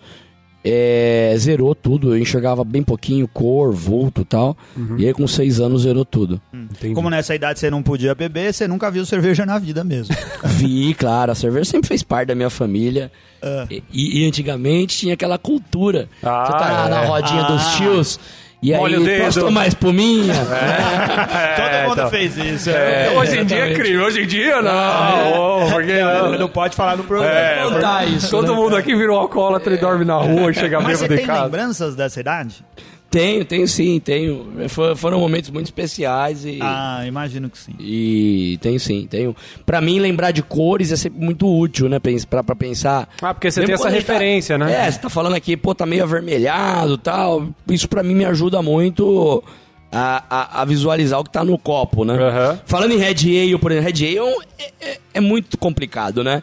é, 0.62 1.34
zerou 1.38 1.74
tudo. 1.74 2.14
Eu 2.14 2.18
enxergava 2.18 2.62
bem 2.62 2.82
pouquinho, 2.82 3.26
cor, 3.26 3.72
vulto 3.72 4.20
e 4.20 4.24
tal. 4.24 4.56
E 4.98 5.06
aí, 5.06 5.14
com 5.14 5.26
seis 5.26 5.60
anos, 5.60 5.82
zerou 5.82 6.04
tudo. 6.04 6.40
Entendi. 6.52 6.94
Como 6.94 7.08
nessa 7.10 7.34
idade 7.34 7.58
você 7.58 7.70
não 7.70 7.82
podia 7.82 8.14
beber, 8.14 8.52
você 8.52 8.68
nunca 8.68 8.90
viu 8.90 9.04
cerveja 9.06 9.46
na 9.46 9.58
vida 9.58 9.82
mesmo. 9.82 10.14
Vi, 10.44 10.92
claro, 10.94 11.32
a 11.32 11.34
cerveja 11.34 11.64
sempre 11.64 11.88
fez 11.88 12.02
parte 12.02 12.28
da 12.28 12.34
minha 12.34 12.50
família. 12.50 13.10
Ah. 13.42 13.66
E, 13.70 13.82
e 13.92 14.26
antigamente 14.28 14.96
tinha 14.98 15.14
aquela 15.14 15.38
cultura. 15.38 16.08
Ah, 16.22 16.44
Você 16.46 16.52
tá 16.52 16.72
na, 16.72 16.88
na 16.90 17.02
é. 17.02 17.06
rodinha 17.06 17.42
Ah. 17.42 17.50
dos 17.52 17.66
tios. 17.76 18.20
E 18.62 18.72
Molha 18.74 18.98
o 18.98 19.00
aí, 19.02 19.06
dedo. 19.06 19.24
posso 19.26 19.40
tomar 19.40 19.66
espuminha? 19.66 20.32
Todo 21.56 21.82
mundo 21.88 21.92
então. 21.92 22.10
fez 22.10 22.36
isso. 22.38 22.70
É, 22.70 23.12
É, 23.14 23.18
hoje 23.18 23.38
em 23.38 23.44
dia 23.44 23.58
é 23.70 23.74
crime, 23.74 23.98
hoje 23.98 24.22
em 24.22 24.26
dia 24.26 24.62
não. 24.62 25.62
Ô, 25.66 25.70
por 25.70 25.84
que 25.84 26.00
não? 26.00 26.38
não 26.38 26.48
pode 26.48 26.74
falar 26.74 26.96
no 26.96 27.04
programa. 27.04 27.32
É, 27.34 27.62
contar 27.62 28.08
isso, 28.08 28.30
Todo 28.30 28.48
né? 28.52 28.54
mundo 28.58 28.74
aqui 28.76 28.94
virou 28.96 29.18
alcoólatra 29.18 29.74
e 29.74 29.78
dorme 29.78 30.04
na 30.04 30.16
rua 30.16 30.50
e 30.50 30.54
chega 30.54 30.80
Mas 30.80 30.98
você 30.98 31.04
bêbado 31.04 31.14
em 31.14 31.16
tem 31.18 31.26
casa. 31.26 31.42
lembranças 31.44 31.94
dessa 31.96 32.18
idade? 32.20 32.64
Tenho, 33.10 33.44
tenho 33.44 33.66
sim, 33.68 34.00
tenho. 34.00 34.46
For- 34.68 34.96
Foram 34.96 35.18
momentos 35.20 35.48
muito 35.50 35.66
especiais 35.66 36.44
e. 36.44 36.58
Ah, 36.60 37.04
imagino 37.06 37.48
que 37.48 37.56
sim. 37.56 37.72
E 37.78 38.58
tenho 38.60 38.78
sim, 38.80 39.06
tenho. 39.08 39.34
Pra 39.64 39.80
mim, 39.80 39.98
lembrar 40.00 40.32
de 40.32 40.42
cores 40.42 40.90
é 40.92 40.96
sempre 40.96 41.24
muito 41.24 41.46
útil, 41.48 41.88
né? 41.88 41.98
Pra, 42.28 42.42
pra 42.42 42.54
pensar. 42.56 43.08
Ah, 43.22 43.32
porque 43.32 43.50
você 43.50 43.60
Mesmo 43.60 43.66
tem 43.68 43.74
essa 43.74 43.84
tá- 43.84 43.90
referência, 43.90 44.58
né? 44.58 44.86
É, 44.86 44.90
você 44.90 44.98
tá 44.98 45.08
falando 45.08 45.34
aqui, 45.34 45.56
pô, 45.56 45.74
tá 45.74 45.86
meio 45.86 46.02
avermelhado 46.02 46.94
e 46.94 46.98
tal. 46.98 47.48
Isso 47.70 47.88
pra 47.88 48.02
mim 48.02 48.14
me 48.14 48.24
ajuda 48.24 48.60
muito 48.60 49.42
a, 49.90 50.24
a, 50.28 50.62
a 50.62 50.64
visualizar 50.64 51.20
o 51.20 51.24
que 51.24 51.30
tá 51.30 51.44
no 51.44 51.56
copo, 51.56 52.04
né? 52.04 52.14
Aham. 52.14 52.60
Falando 52.66 52.92
em 52.92 52.98
Red 52.98 53.20
Ale, 53.40 53.56
por 53.58 53.70
exemplo, 53.72 53.88
Red 53.90 54.18
Ale 54.18 54.36
é, 54.58 54.72
é- 54.80 54.98
é 55.14 55.20
muito 55.20 55.56
complicado, 55.56 56.22
né? 56.24 56.42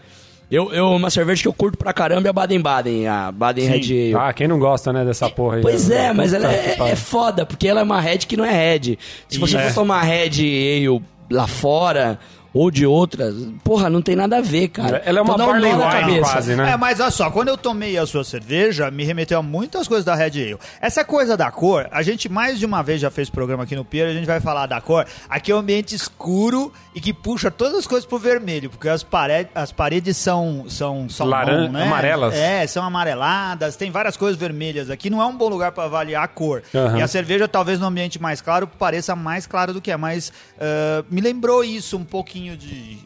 Eu, 0.54 0.72
eu, 0.72 0.88
uma 0.92 1.10
cerveja 1.10 1.42
que 1.42 1.48
eu 1.48 1.54
curto 1.54 1.78
pra 1.80 1.92
caramba 1.92 2.28
é 2.28 2.30
a 2.30 2.34
Baden-Baden, 2.34 3.08
a 3.08 3.32
Baden 3.32 3.66
Red 3.68 3.76
Ale. 3.78 4.16
Ah, 4.16 4.32
quem 4.32 4.48
não 4.48 4.60
gosta, 4.60 4.94
né, 4.94 5.04
dessa 5.04 5.28
porra 5.28 5.56
aí? 5.56 5.62
Pois 5.64 5.90
é, 5.90 6.14
mas 6.14 6.32
ela 6.32 6.54
é, 6.54 6.76
é 6.92 6.96
foda, 6.96 7.44
porque 7.44 7.68
ela 7.68 7.80
é 7.80 7.84
uma 7.84 8.00
Red 8.00 8.20
que 8.20 8.38
não 8.38 8.46
é 8.46 8.52
Red. 8.52 9.00
Se 9.28 9.40
você 9.40 9.58
É. 9.58 9.70
for 9.70 9.82
tomar 9.82 10.02
Red 10.04 10.28
Ale 10.28 11.02
lá 11.32 11.48
fora 11.48 12.20
ou 12.54 12.70
de 12.70 12.86
outras, 12.86 13.34
porra, 13.64 13.90
não 13.90 14.02
tem 14.02 14.16
nada 14.16 14.38
a 14.38 14.42
ver, 14.42 14.68
cara. 14.68 15.02
Ela 15.06 15.20
é 15.20 15.22
uma 15.22 15.34
Então 15.34 15.48
barley 15.48 15.72
wine 15.74 15.84
cabeça. 15.84 16.32
quase, 16.32 16.56
né? 16.56 16.72
É, 16.72 16.78
mas 16.78 17.00
olha 17.00 17.10
só, 17.12 17.32
quando 17.32 17.48
eu 17.48 17.58
tomei 17.58 17.98
a 17.98 18.06
sua 18.06 18.24
cerveja, 18.24 18.92
me 18.92 19.04
remeteu 19.04 19.40
a 19.40 19.42
muitas 19.44 19.88
coisas 19.88 20.06
da 20.06 20.14
Red 20.14 20.26
Ale. 20.42 20.58
Essa 20.80 21.04
coisa 21.04 21.36
da 21.36 21.50
cor, 21.52 21.88
a 21.92 22.04
gente 22.04 22.30
mais 22.30 22.60
de 22.60 22.66
uma 22.66 22.84
vez 22.84 23.02
já 23.02 23.10
fez 23.10 23.30
programa 23.30 23.64
aqui 23.64 23.76
no 23.76 23.84
Pier, 23.84 24.08
a 24.10 24.14
gente 24.14 24.26
vai 24.28 24.40
falar 24.40 24.68
da 24.68 24.80
cor. 24.80 25.06
Aqui 25.30 25.52
é 25.52 25.56
um 25.56 25.60
ambiente 25.60 25.96
escuro 25.96 26.72
e 26.94 27.02
que 27.02 27.12
puxa 27.14 27.50
todas 27.50 27.80
as 27.80 27.88
coisas 27.88 28.06
pro 28.06 28.18
vermelho, 28.20 28.70
porque 28.70 28.88
as, 28.88 29.02
pare 29.04 29.48
as 29.56 29.72
paredes 29.72 30.16
são, 30.18 30.66
são 30.70 31.10
salmão, 31.10 31.40
Laran- 31.40 31.70
né? 31.70 31.84
amarelas. 31.84 32.36
É, 32.36 32.68
são 32.68 32.84
amareladas, 32.84 33.76
tem 33.76 33.90
várias 33.90 34.16
coisas 34.16 34.38
vermelhas 34.40 34.90
aqui. 34.90 35.10
Não 35.10 35.22
é 35.22 35.26
um 35.26 35.36
bom 35.36 35.48
lugar 35.50 35.72
para 35.72 35.86
avaliar 35.86 36.24
a 36.24 36.28
cor. 36.28 36.62
Aham. 36.76 37.00
E 37.00 37.02
a 37.02 37.08
cerveja, 37.08 37.48
talvez 37.48 37.80
no 37.80 37.88
ambiente 37.88 38.22
mais 38.22 38.42
claro, 38.42 38.68
pareça 38.68 39.16
mais 39.16 39.48
clara 39.48 39.74
do 39.74 39.82
que 39.82 39.90
é, 39.92 39.98
mas 39.98 40.32
ah, 40.60 41.04
me 41.10 41.20
lembrou 41.22 41.64
isso 41.64 41.98
um 41.98 42.04
pouquinho 42.04 42.43
de. 42.58 42.98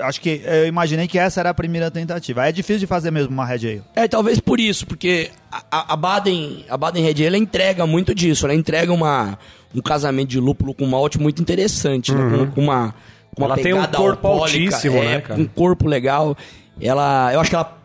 Acho 0.00 0.20
que 0.20 0.40
eu 0.44 0.66
imaginei 0.68 1.08
que 1.08 1.18
essa 1.18 1.40
era 1.40 1.50
a 1.50 1.54
primeira 1.54 1.90
tentativa. 1.90 2.46
É 2.46 2.52
difícil 2.52 2.78
de 2.80 2.86
fazer 2.86 3.10
mesmo 3.10 3.32
uma 3.32 3.44
Red 3.44 3.66
Ale. 3.66 3.82
É, 3.96 4.06
talvez 4.06 4.38
por 4.38 4.60
isso, 4.60 4.86
porque 4.86 5.30
a, 5.50 5.92
a- 5.92 5.96
Baden, 5.96 6.64
a 6.68 6.76
Baden 6.76 7.02
Red 7.02 7.10
Ale 7.14 7.26
ela 7.26 7.36
entrega 7.38 7.84
muito 7.86 8.14
disso, 8.14 8.46
ela 8.46 8.54
entrega 8.54 8.92
uma, 8.92 9.36
um 9.74 9.80
casamento 9.80 10.28
de 10.28 10.38
lúpulo 10.38 10.74
com 10.74 10.86
malte 10.86 11.18
muito 11.18 11.42
interessante, 11.42 12.12
né? 12.14 12.22
Com, 12.38 12.50
com 12.52 12.60
uma, 12.60 12.94
com 13.34 13.42
uma 13.42 13.46
Uhum. 13.48 13.52
Ela 13.54 13.56
tem 13.56 13.72
um 13.74 13.76
pegada 13.78 13.98
corpo 13.98 14.28
altíssimo, 14.28 14.98
é, 14.98 15.04
né, 15.16 15.20
cara? 15.22 15.40
Um 15.40 15.46
corpo 15.46 15.88
legal. 15.88 16.36
Ela, 16.80 17.32
eu 17.34 17.40
acho 17.40 17.50
que 17.50 17.56
ela, 17.56 17.78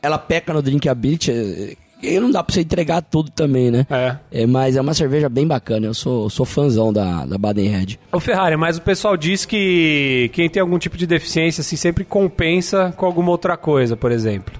ela 0.00 0.18
peca 0.18 0.52
no 0.52 0.62
drinkability. 0.62 1.76
E 2.02 2.18
não 2.20 2.30
dá 2.30 2.42
pra 2.42 2.54
você 2.54 2.60
entregar 2.60 3.02
tudo 3.02 3.30
também, 3.30 3.70
né? 3.70 3.86
É. 3.90 4.16
É, 4.30 4.46
mas 4.46 4.76
é 4.76 4.80
uma 4.80 4.94
cerveja 4.94 5.28
bem 5.28 5.46
bacana. 5.46 5.86
Eu 5.86 5.94
sou, 5.94 6.30
sou 6.30 6.46
fãzão 6.46 6.92
da, 6.92 7.26
da 7.26 7.36
Baden 7.36 7.68
Red. 7.68 7.98
Ô 8.12 8.20
Ferrari, 8.20 8.56
mas 8.56 8.76
o 8.78 8.82
pessoal 8.82 9.16
diz 9.16 9.44
que 9.44 10.30
quem 10.32 10.48
tem 10.48 10.60
algum 10.60 10.78
tipo 10.78 10.96
de 10.96 11.06
deficiência 11.06 11.60
assim, 11.60 11.76
sempre 11.76 12.04
compensa 12.04 12.94
com 12.96 13.04
alguma 13.04 13.30
outra 13.30 13.56
coisa, 13.56 13.96
por 13.96 14.12
exemplo. 14.12 14.54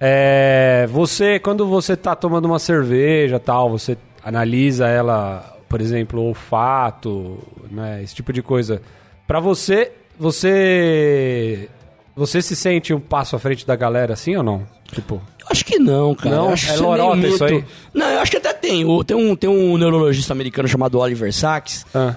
É, 0.00 0.88
você, 0.90 1.38
quando 1.38 1.66
você 1.66 1.96
tá 1.96 2.16
tomando 2.16 2.46
uma 2.46 2.58
cerveja 2.58 3.38
tal, 3.38 3.70
você 3.70 3.96
analisa 4.24 4.88
ela, 4.88 5.56
por 5.68 5.80
exemplo, 5.80 6.20
o 6.20 6.24
olfato, 6.24 7.38
né, 7.70 8.02
esse 8.02 8.14
tipo 8.14 8.32
de 8.32 8.42
coisa. 8.42 8.82
Pra 9.26 9.38
você, 9.38 9.92
você 10.18 11.68
você 12.14 12.42
se 12.42 12.54
sente 12.54 12.92
um 12.92 13.00
passo 13.00 13.36
à 13.36 13.38
frente 13.38 13.66
da 13.66 13.74
galera 13.74 14.12
assim 14.12 14.36
ou 14.36 14.42
não? 14.42 14.66
Tipo, 14.92 15.22
acho 15.52 15.64
que 15.64 15.78
não, 15.78 16.14
cara. 16.14 16.34
Não? 16.36 16.46
Eu 16.46 16.52
acho 16.52 16.66
É 16.66 16.72
meio 16.72 16.82
lorota 16.82 17.28
isso 17.28 17.44
aí? 17.44 17.64
Não, 17.94 18.06
eu 18.08 18.18
acho 18.20 18.30
que 18.30 18.36
até 18.38 18.52
tem. 18.52 18.84
Tem 19.04 19.16
um, 19.16 19.36
tem 19.36 19.48
um 19.48 19.78
neurologista 19.78 20.32
americano 20.32 20.66
chamado 20.66 20.98
Oliver 20.98 21.32
Sacks, 21.32 21.86
ah, 21.94 22.16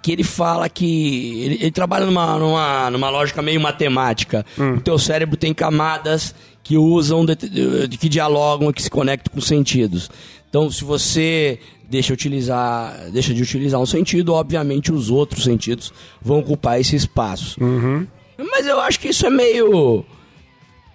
que 0.00 0.12
ele 0.12 0.22
fala 0.22 0.68
que 0.68 1.42
ele, 1.42 1.54
ele 1.60 1.70
trabalha 1.70 2.06
numa, 2.06 2.38
numa, 2.38 2.90
numa 2.90 3.10
lógica 3.10 3.42
meio 3.42 3.60
matemática. 3.60 4.44
Hum. 4.58 4.74
O 4.76 4.80
teu 4.80 4.98
cérebro 4.98 5.36
tem 5.36 5.52
camadas 5.52 6.34
que 6.62 6.76
usam, 6.78 7.24
de, 7.26 7.34
de- 7.34 7.98
que 7.98 8.08
dialogam, 8.08 8.72
que 8.72 8.82
se 8.82 8.88
conectam 8.90 9.32
com 9.32 9.38
os 9.38 9.46
sentidos. 9.46 10.10
Então, 10.48 10.70
se 10.70 10.84
você 10.84 11.58
deixa, 11.90 12.12
utilizar, 12.14 12.96
deixa 13.12 13.34
de 13.34 13.42
utilizar 13.42 13.80
um 13.80 13.84
sentido, 13.86 14.32
obviamente 14.32 14.90
os 14.92 15.10
outros 15.10 15.44
sentidos 15.44 15.92
vão 16.22 16.38
ocupar 16.38 16.80
esse 16.80 16.96
espaço. 16.96 17.62
Uhum. 17.62 18.06
Mas 18.38 18.66
eu 18.66 18.80
acho 18.80 18.98
que 18.98 19.08
isso 19.08 19.26
é 19.26 19.30
meio. 19.30 20.04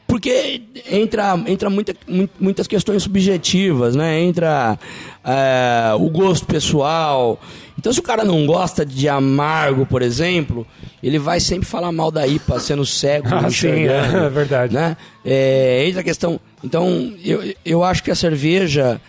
Porque 0.10 0.63
entra, 0.91 1.39
entra 1.45 1.69
muita, 1.69 1.93
mu- 2.08 2.28
muitas 2.39 2.65
questões 2.67 3.04
subjetivas, 3.04 3.95
né? 3.95 4.19
Entra 4.19 4.78
é, 5.24 5.93
o 5.95 6.10
gosto 6.10 6.45
pessoal. 6.48 7.39
Então, 7.78 7.93
se 7.93 8.00
o 8.00 8.04
cara 8.04 8.24
não 8.26 8.45
gosta 8.45 8.84
de 8.86 9.08
amargo, 9.08 9.86
por 9.86 10.02
exemplo, 10.02 10.65
ele 11.02 11.19
vai 11.19 11.39
sempre 11.39 11.65
falar 11.67 11.91
mal 11.91 12.10
da 12.12 12.26
IPA, 12.28 12.60
sendo 12.60 12.86
cego, 12.86 13.28
Ah, 13.32 13.41
sim, 13.43 13.48
enxergando, 13.69 14.17
é 14.26 14.30
verdade. 14.30 14.74
Né? 14.74 14.98
É, 15.24 15.86
entra 15.88 16.02
a 16.02 16.04
questão. 16.04 16.39
Então, 16.63 17.13
eu, 17.24 17.54
eu 17.63 17.84
acho 17.84 18.04
que 18.04 18.10
a 18.12 18.15
cerveja, 18.15 19.00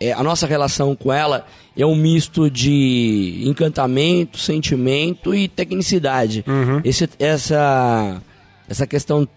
é, 0.00 0.12
a 0.12 0.22
nossa 0.22 0.46
relação 0.46 0.96
com 0.96 1.12
ela 1.12 1.46
é 1.76 1.84
um 1.86 1.94
misto 1.94 2.50
de 2.50 3.42
encantamento, 3.44 4.38
sentimento 4.38 5.34
e 5.34 5.46
tecnicidade. 5.46 6.44
Esse, 6.82 7.08
essa, 7.18 8.20
essa 8.68 8.86
questão, 8.86 9.28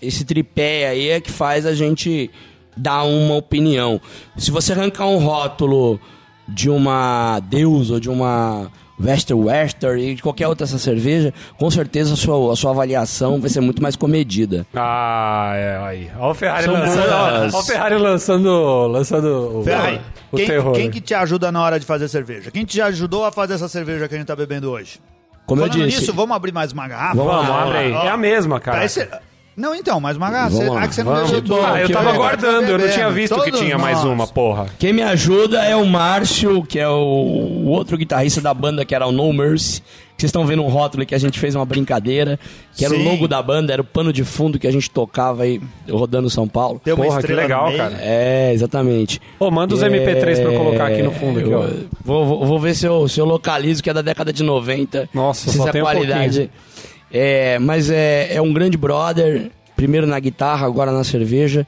esse 0.00 0.24
tripé 0.24 0.88
aí 0.88 1.08
é 1.08 1.20
que 1.20 1.30
faz 1.30 1.66
a 1.66 1.74
gente 1.74 2.30
dar 2.76 3.02
uma 3.04 3.34
opinião. 3.34 4.00
Se 4.36 4.50
você 4.50 4.72
arrancar 4.72 5.06
um 5.06 5.18
rótulo 5.18 6.00
de 6.48 6.70
uma 6.70 7.40
Deus 7.40 7.90
ou 7.90 8.00
de 8.00 8.08
uma 8.08 8.70
Wester 9.00 9.36
Wester 9.36 9.96
e 9.98 10.14
de 10.16 10.22
qualquer 10.22 10.48
outra 10.48 10.64
essa 10.64 10.78
cerveja, 10.78 11.32
com 11.56 11.70
certeza 11.70 12.14
a 12.14 12.16
sua, 12.16 12.52
a 12.52 12.56
sua 12.56 12.70
avaliação 12.72 13.40
vai 13.40 13.48
ser 13.48 13.60
muito 13.60 13.80
mais 13.82 13.94
comedida. 13.94 14.66
Ah, 14.74 15.52
é 15.54 15.76
aí. 15.84 16.10
Olha 16.18 16.30
o 16.30 16.34
Ferrari 16.34 16.64
São 16.64 16.72
lançando, 16.74 17.08
boas. 17.08 17.54
ó, 17.54 17.56
ó 17.56 17.60
o 17.60 17.64
Ferrari 17.64 17.94
lançando, 17.96 18.86
lançando 18.88 19.58
o, 19.60 19.62
Ferrari, 19.62 20.00
o 20.32 20.36
quem, 20.36 20.46
terror. 20.46 20.72
quem 20.72 20.90
que 20.90 21.00
te 21.00 21.14
ajuda 21.14 21.52
na 21.52 21.62
hora 21.62 21.78
de 21.78 21.86
fazer 21.86 22.08
cerveja? 22.08 22.50
Quem 22.50 22.64
te 22.64 22.80
ajudou 22.80 23.24
a 23.24 23.30
fazer 23.30 23.54
essa 23.54 23.68
cerveja 23.68 24.08
que 24.08 24.14
a 24.14 24.18
gente 24.18 24.26
tá 24.26 24.34
bebendo 24.36 24.70
hoje? 24.70 25.00
Como 25.46 25.62
Falando 25.62 25.78
eu 25.80 25.86
disse, 25.86 26.00
nisso, 26.00 26.12
vamos 26.12 26.36
abrir 26.36 26.52
mais 26.52 26.72
uma 26.72 26.86
garrafa? 26.88 27.14
Vamos, 27.16 27.32
Vamos 27.32 27.48
lá, 27.48 27.62
abre 27.62 27.78
aí. 27.78 27.92
Ó, 27.92 28.02
É 28.04 28.10
a 28.10 28.16
mesma, 28.16 28.60
cara. 28.60 28.78
Não, 29.58 29.74
então, 29.74 29.98
mais 30.00 30.16
uma 30.16 30.30
garrafa. 30.30 30.50
Vamos 30.50 30.66
Você- 30.66 30.74
lá, 30.74 30.82
Ah, 30.84 30.88
que 30.88 30.94
você 30.94 31.02
não 31.02 31.14
deixou 31.16 31.42
tudo. 31.42 31.60
Ah, 31.66 31.80
eu 31.80 31.86
que 31.88 31.92
tava 31.92 32.10
eu- 32.10 32.14
guardando, 32.16 32.68
eu 32.68 32.78
não 32.78 32.88
tinha 32.88 33.10
visto 33.10 33.34
que 33.34 33.50
Todos 33.50 33.60
tinha 33.60 33.76
mais 33.76 33.96
nós. 33.98 34.04
uma, 34.06 34.26
porra. 34.26 34.66
Quem 34.78 34.92
me 34.92 35.02
ajuda 35.02 35.64
é 35.64 35.74
o 35.74 35.84
Márcio, 35.84 36.62
que 36.62 36.78
é 36.78 36.88
o, 36.88 36.92
o 36.94 37.66
outro 37.66 37.96
guitarrista 37.98 38.40
da 38.40 38.54
banda, 38.54 38.84
que 38.84 38.94
era 38.94 39.06
o 39.06 39.12
No 39.12 39.32
Mercy. 39.32 39.82
Que 40.16 40.22
vocês 40.22 40.30
estão 40.30 40.44
vendo 40.44 40.64
um 40.64 40.68
rótulo 40.68 41.06
que 41.06 41.14
a 41.14 41.18
gente 41.18 41.38
fez 41.38 41.54
uma 41.54 41.64
brincadeira, 41.64 42.40
que 42.74 42.84
era 42.84 42.92
Sim. 42.92 43.02
o 43.06 43.08
logo 43.08 43.28
da 43.28 43.40
banda, 43.40 43.72
era 43.72 43.80
o 43.82 43.84
pano 43.84 44.12
de 44.12 44.24
fundo 44.24 44.58
que 44.58 44.66
a 44.66 44.72
gente 44.72 44.90
tocava 44.90 45.44
aí 45.44 45.60
rodando 45.88 46.28
São 46.28 46.48
Paulo. 46.48 46.80
Uma 46.84 46.96
Porra, 46.96 47.22
que 47.22 47.32
legal, 47.32 47.72
cara. 47.76 47.96
É, 48.00 48.50
exatamente. 48.52 49.20
Ô, 49.38 49.48
manda 49.48 49.74
os 49.76 49.80
MP3 49.82 50.40
pra 50.40 50.50
eu 50.52 50.58
colocar 50.58 50.88
aqui 50.88 51.02
no 51.04 51.12
fundo, 51.12 51.38
aqui, 51.38 51.54
ó. 51.54 51.62
Eu- 51.62 51.86
Vou, 52.04 52.26
vou, 52.26 52.46
vou 52.46 52.58
ver 52.58 52.74
se 52.74 52.84
eu, 52.84 53.06
se 53.06 53.20
eu 53.20 53.24
localizo, 53.26 53.80
que 53.80 53.90
é 53.90 53.94
da 53.94 54.02
década 54.02 54.32
de 54.32 54.42
90. 54.42 55.08
Nossa, 55.14 55.50
se 55.52 55.56
só 55.56 55.62
essa 55.64 55.72
tem 55.72 55.82
um 55.82 55.84
qualidade. 55.84 56.50
É, 57.12 57.58
mas 57.58 57.90
é, 57.90 58.34
é 58.34 58.40
um 58.42 58.52
grande 58.52 58.76
brother, 58.76 59.50
primeiro 59.76 60.06
na 60.06 60.18
guitarra, 60.18 60.66
agora 60.66 60.90
na 60.92 61.04
cerveja. 61.04 61.66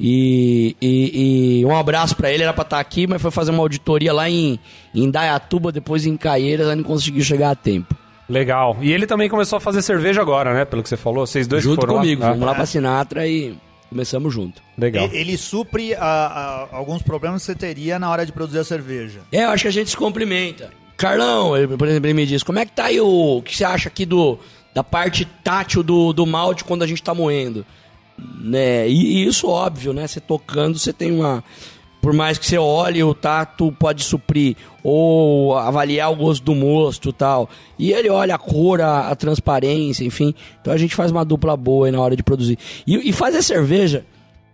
E, 0.00 0.76
e- 0.80 1.60
e 1.60 1.64
um 1.66 1.76
abraço 1.76 2.14
pra 2.14 2.30
ele, 2.30 2.42
era 2.44 2.52
pra 2.52 2.62
estar 2.62 2.78
aqui, 2.78 3.06
mas 3.06 3.20
foi 3.20 3.30
fazer 3.32 3.50
uma 3.50 3.62
auditoria 3.62 4.12
lá 4.12 4.30
em, 4.30 4.58
em 4.94 5.10
Dayatuba, 5.10 5.72
depois 5.72 6.06
em 6.06 6.16
Caieiras, 6.16 6.68
aí 6.68 6.76
não 6.76 6.84
conseguiu 6.84 7.22
chegar 7.24 7.50
a 7.50 7.54
tempo. 7.56 7.96
Legal. 8.28 8.76
E 8.80 8.92
ele 8.92 9.06
também 9.06 9.28
começou 9.28 9.56
a 9.56 9.60
fazer 9.60 9.82
cerveja 9.82 10.20
agora, 10.20 10.52
né? 10.54 10.64
Pelo 10.64 10.82
que 10.82 10.88
você 10.88 10.96
falou. 10.96 11.26
Vocês 11.26 11.46
dois 11.48 11.64
Junto 11.64 11.80
foram 11.80 11.94
comigo, 11.94 12.22
lá? 12.22 12.30
fomos 12.32 12.46
lá 12.46 12.54
pra 12.54 12.66
Sinatra 12.66 13.26
e 13.26 13.56
começamos 13.88 14.32
junto. 14.32 14.60
Ah, 14.60 14.72
legal. 14.78 15.08
E- 15.10 15.16
Ele 15.16 15.36
supre 15.36 15.94
ah, 15.94 15.98
ah, 16.70 16.76
alguns 16.76 17.02
problemas 17.02 17.40
que 17.42 17.46
você 17.46 17.54
teria 17.54 17.98
na 17.98 18.08
hora 18.10 18.24
de 18.26 18.30
produzir 18.30 18.58
a 18.58 18.64
cerveja. 18.64 19.20
É, 19.32 19.44
eu 19.46 19.48
acho 19.50 19.62
que 19.62 19.68
a 19.68 19.72
gente 19.72 19.90
se 19.90 19.96
cumprimenta. 19.96 20.70
Carlão, 20.96 21.56
ele, 21.56 21.68
por 21.76 21.88
exemplo, 21.88 22.06
ele 22.06 22.14
me 22.14 22.26
diz, 22.26 22.42
como 22.42 22.58
é 22.58 22.66
que 22.66 22.72
tá 22.72 22.84
aí 22.86 23.00
o... 23.00 23.38
O 23.38 23.42
que 23.42 23.56
você 23.56 23.64
acha 23.64 23.88
aqui 23.88 24.04
do, 24.04 24.38
da 24.78 24.84
parte 24.84 25.24
tátil 25.42 25.82
do, 25.82 26.12
do 26.12 26.24
malte 26.24 26.62
quando 26.62 26.84
a 26.84 26.86
gente 26.86 27.02
tá 27.02 27.12
moendo? 27.12 27.66
Né? 28.40 28.88
E, 28.88 29.24
e 29.24 29.26
isso, 29.26 29.48
óbvio, 29.48 29.92
né? 29.92 30.06
Você 30.06 30.20
tocando, 30.20 30.78
você 30.78 30.92
tem 30.92 31.10
uma... 31.10 31.42
Por 32.00 32.12
mais 32.12 32.38
que 32.38 32.46
você 32.46 32.56
olhe, 32.56 33.02
o 33.02 33.12
tato 33.12 33.72
pode 33.72 34.04
suprir 34.04 34.56
ou 34.84 35.58
avaliar 35.58 36.12
o 36.12 36.16
gosto 36.16 36.44
do 36.44 36.54
mosto 36.54 37.08
e 37.08 37.12
tal. 37.12 37.50
E 37.76 37.90
ele 37.92 38.08
olha 38.08 38.36
a 38.36 38.38
cor, 38.38 38.80
a, 38.80 39.08
a 39.08 39.16
transparência, 39.16 40.04
enfim. 40.04 40.32
Então 40.60 40.72
a 40.72 40.76
gente 40.76 40.94
faz 40.94 41.10
uma 41.10 41.24
dupla 41.24 41.56
boa 41.56 41.86
aí 41.86 41.92
na 41.92 42.00
hora 42.00 42.14
de 42.14 42.22
produzir. 42.22 42.56
E, 42.86 43.08
e 43.08 43.12
fazer 43.12 43.42
cerveja... 43.42 44.04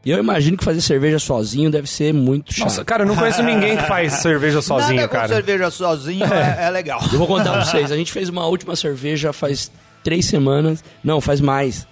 Eu 0.07 0.19
imagino 0.19 0.55
que 0.59 0.65
fazer 0.65 0.83
cerveja 0.83 1.19
sozinho 1.19 1.71
deve 1.71 1.89
ser 1.89 2.13
muito 2.13 2.53
chato. 2.53 2.65
Nossa, 2.65 2.85
cara, 2.85 3.05
eu 3.05 3.07
não 3.07 3.17
conheço 3.17 3.43
ninguém 3.43 3.75
que 3.75 3.85
faz 3.85 4.13
cerveja 4.15 4.61
sozinho, 4.61 4.97
Nada 4.97 5.09
com 5.09 5.15
cara. 5.15 5.29
cerveja 5.29 5.71
sozinho 5.71 6.25
é, 6.29 6.67
é 6.67 6.71
legal. 6.71 7.01
Eu 7.11 7.19
vou 7.19 7.27
contar 7.27 7.53
pra 7.53 7.65
vocês. 7.65 7.91
A 7.91 7.97
gente 7.97 8.13
fez 8.13 8.29
uma 8.29 8.47
última 8.47 8.77
cerveja 8.77 9.33
faz 9.33 9.71
três 10.05 10.27
semanas. 10.27 10.85
Não, 11.03 11.21
faz 11.21 11.41
mais. 11.41 11.85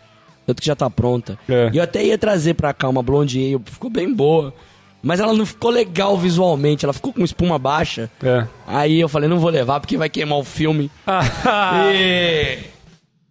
Tanto 0.46 0.60
que 0.60 0.66
já 0.66 0.76
tá 0.76 0.88
pronta. 0.88 1.36
É. 1.48 1.70
E 1.72 1.78
eu 1.78 1.82
até 1.82 2.04
ia 2.04 2.16
trazer 2.18 2.54
pra 2.54 2.72
cá 2.72 2.88
uma 2.88 3.02
blonde 3.02 3.38
ale. 3.54 3.60
Ficou 3.64 3.90
bem 3.90 4.12
boa. 4.12 4.54
Mas 5.02 5.18
ela 5.18 5.32
não 5.32 5.44
ficou 5.44 5.68
legal 5.70 6.16
visualmente, 6.16 6.84
ela 6.84 6.92
ficou 6.92 7.12
com 7.12 7.24
espuma 7.24 7.58
baixa. 7.58 8.08
É. 8.22 8.46
Aí 8.68 9.00
eu 9.00 9.08
falei, 9.08 9.28
não 9.28 9.40
vou 9.40 9.50
levar 9.50 9.80
porque 9.80 9.96
vai 9.96 10.08
queimar 10.08 10.38
o 10.38 10.44
filme. 10.44 10.88
E- 11.92 12.58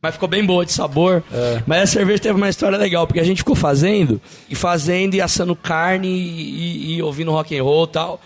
Mas 0.02 0.16
ficou 0.16 0.28
bem 0.28 0.44
boa 0.44 0.66
de 0.66 0.72
sabor. 0.74 1.24
Mas 1.68 1.84
a 1.84 1.86
cerveja 1.86 2.24
teve 2.24 2.36
uma 2.36 2.50
história 2.50 2.78
legal, 2.78 3.06
porque 3.06 3.20
a 3.20 3.24
gente 3.24 3.38
ficou 3.38 3.56
fazendo, 3.56 4.20
e 4.50 4.56
fazendo 4.56 5.14
e 5.14 5.22
assando 5.22 5.56
carne 5.56 6.08
e, 6.08 6.92
e- 6.92 6.96
e 6.96 7.02
ouvindo 7.04 7.32
rock 7.32 7.58
and 7.58 7.64
roll 7.64 7.86
e 7.86 7.88
tal. 7.90 8.22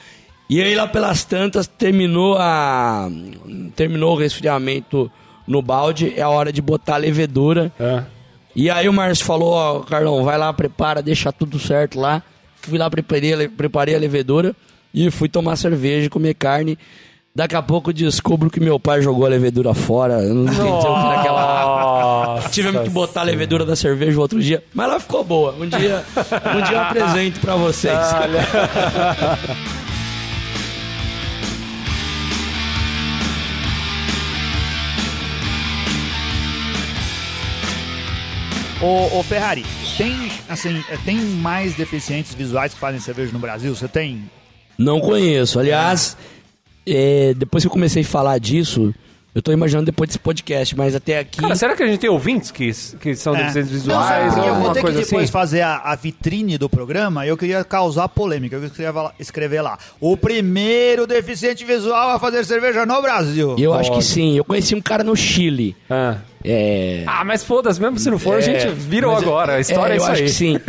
E 0.50 0.62
aí 0.62 0.74
lá 0.76 0.88
pelas 0.88 1.24
tantas 1.24 1.68
terminou 1.68 2.38
a. 2.40 3.10
Terminou 3.76 4.14
o 4.14 4.18
resfriamento 4.18 5.12
no 5.48 5.62
balde, 5.62 6.14
é 6.16 6.22
a 6.22 6.30
hora 6.30 6.52
de 6.52 6.62
botar 6.62 6.96
a 6.96 6.98
levedura. 6.98 7.72
É. 7.80 8.04
E 8.56 8.70
aí 8.70 8.88
o 8.88 8.94
Márcio 8.94 9.26
falou, 9.26 9.54
ó, 9.54 9.80
Carlão, 9.82 10.24
vai 10.24 10.38
lá, 10.38 10.54
prepara, 10.54 11.02
deixa 11.02 11.32
tudo 11.32 11.60
certo 11.60 12.00
lá. 12.00 12.24
Fui 12.62 12.78
lá, 12.78 12.90
preparei, 12.90 13.48
preparei 13.50 13.96
a 13.96 14.00
levedura 14.00 14.56
e 14.94 15.12
fui 15.12 15.28
tomar 15.28 15.56
cerveja, 15.58 16.10
comer 16.10 16.34
carne. 16.36 16.78
Daqui 17.36 17.54
a 17.54 17.62
pouco 17.62 17.92
descubro 17.92 18.50
que 18.50 18.62
meu 18.62 18.80
pai 18.80 19.02
jogou 19.02 19.26
a 19.26 19.30
levedura 19.30 19.74
fora. 19.74 20.24
Eu 20.24 20.34
não 20.34 20.44
entendi. 20.46 20.62
Nossa 20.62 22.50
Tivemos 22.50 22.84
que 22.84 22.90
botar 22.90 23.20
a 23.22 23.24
levedura 23.26 23.66
da 23.66 23.76
cerveja 23.76 24.18
o 24.18 24.22
outro 24.22 24.42
dia. 24.42 24.64
Mas 24.74 24.88
ela 24.88 25.00
ficou 25.02 25.22
boa. 25.22 25.54
Um 25.60 25.68
dia, 25.68 26.02
um 26.56 26.62
dia 26.64 26.78
eu 26.78 26.82
apresento 26.82 27.42
pra 27.42 27.58
vocês. 27.58 27.94
Ô, 38.86 39.18
ô, 39.18 39.24
Ferrari, 39.24 39.66
tem, 39.98 40.14
assim, 40.48 40.84
é, 40.90 40.98
tem 40.98 41.18
mais 41.18 41.74
deficientes 41.74 42.36
visuais 42.36 42.72
que 42.72 42.80
fazem 42.80 43.02
cerveja 43.02 43.34
no 43.34 43.40
Brasil? 43.40 43.76
Você 43.76 43.88
tem? 43.88 44.30
Não 44.78 45.00
conheço. 45.00 45.60
Aliás, 45.60 46.16
é, 46.86 47.34
depois 47.34 47.64
que 47.64 47.68
eu 47.68 47.72
comecei 47.72 48.04
a 48.04 48.06
falar 48.06 48.38
disso, 48.38 48.94
eu 49.36 49.42
tô 49.42 49.52
imaginando 49.52 49.86
depois 49.86 50.08
desse 50.08 50.18
podcast, 50.20 50.76
mas 50.78 50.96
até 50.96 51.20
aqui. 51.20 51.42
Cara, 51.42 51.56
será 51.56 51.76
que 51.76 51.84
a 51.84 51.88
gente 51.88 52.00
tem 52.00 52.10
ouvintes 52.10 52.52
que, 52.52 52.72
que 53.02 53.16
são 53.16 53.36
É. 53.36 53.40
deficientes 53.42 53.72
Não, 53.72 53.78
visuais 54.00 54.38
ou 54.38 54.44
eu 54.46 54.56
vou 54.56 54.70
ter 54.72 54.76
que 54.80 54.82
coisa 54.86 55.02
depois 55.02 55.24
assim? 55.26 55.32
fazer 55.32 55.62
a, 55.62 55.76
a 55.78 55.96
vitrine 55.96 56.58
do 56.58 56.70
programa 56.70 57.26
e 57.26 57.30
eu 57.30 57.36
queria 57.38 57.62
causar 57.66 58.08
polêmica. 58.08 58.56
Eu 58.56 58.70
queria 58.70 58.94
escrever 59.20 59.62
lá. 59.62 59.78
O 60.00 60.16
primeiro 60.16 61.06
deficiente 61.06 61.66
visual 61.66 62.12
a 62.12 62.20
fazer 62.20 62.46
cerveja 62.46 62.86
no 62.86 63.02
Brasil. 63.02 63.56
Eu 63.60 63.74
acho 63.74 63.92
que 63.92 64.02
sim. 64.02 64.38
Eu 64.38 64.46
conheci 64.46 64.74
um 64.74 64.82
cara 64.82 65.04
no 65.04 65.16
Chile. 65.18 65.76
Ah. 65.90 66.16
É. 66.48 67.04
Ah, 67.08 67.24
mas 67.26 67.44
foda-se, 67.44 67.82
mesmo 67.82 67.98
se 68.00 68.10
não 68.10 68.20
for, 68.20 68.38
a 68.38 68.42
gente 68.42 68.68
virou 68.70 69.14
Mas 69.16 69.24
é- 69.24 69.26
agora. 69.26 69.54
A 69.56 69.60
história 69.60 69.94
é, 69.94 69.96
eu 69.96 69.98
isso 69.98 70.12
acho 70.12 70.22
aí. 70.22 70.28
que 70.28 70.34
sim. 70.34 70.60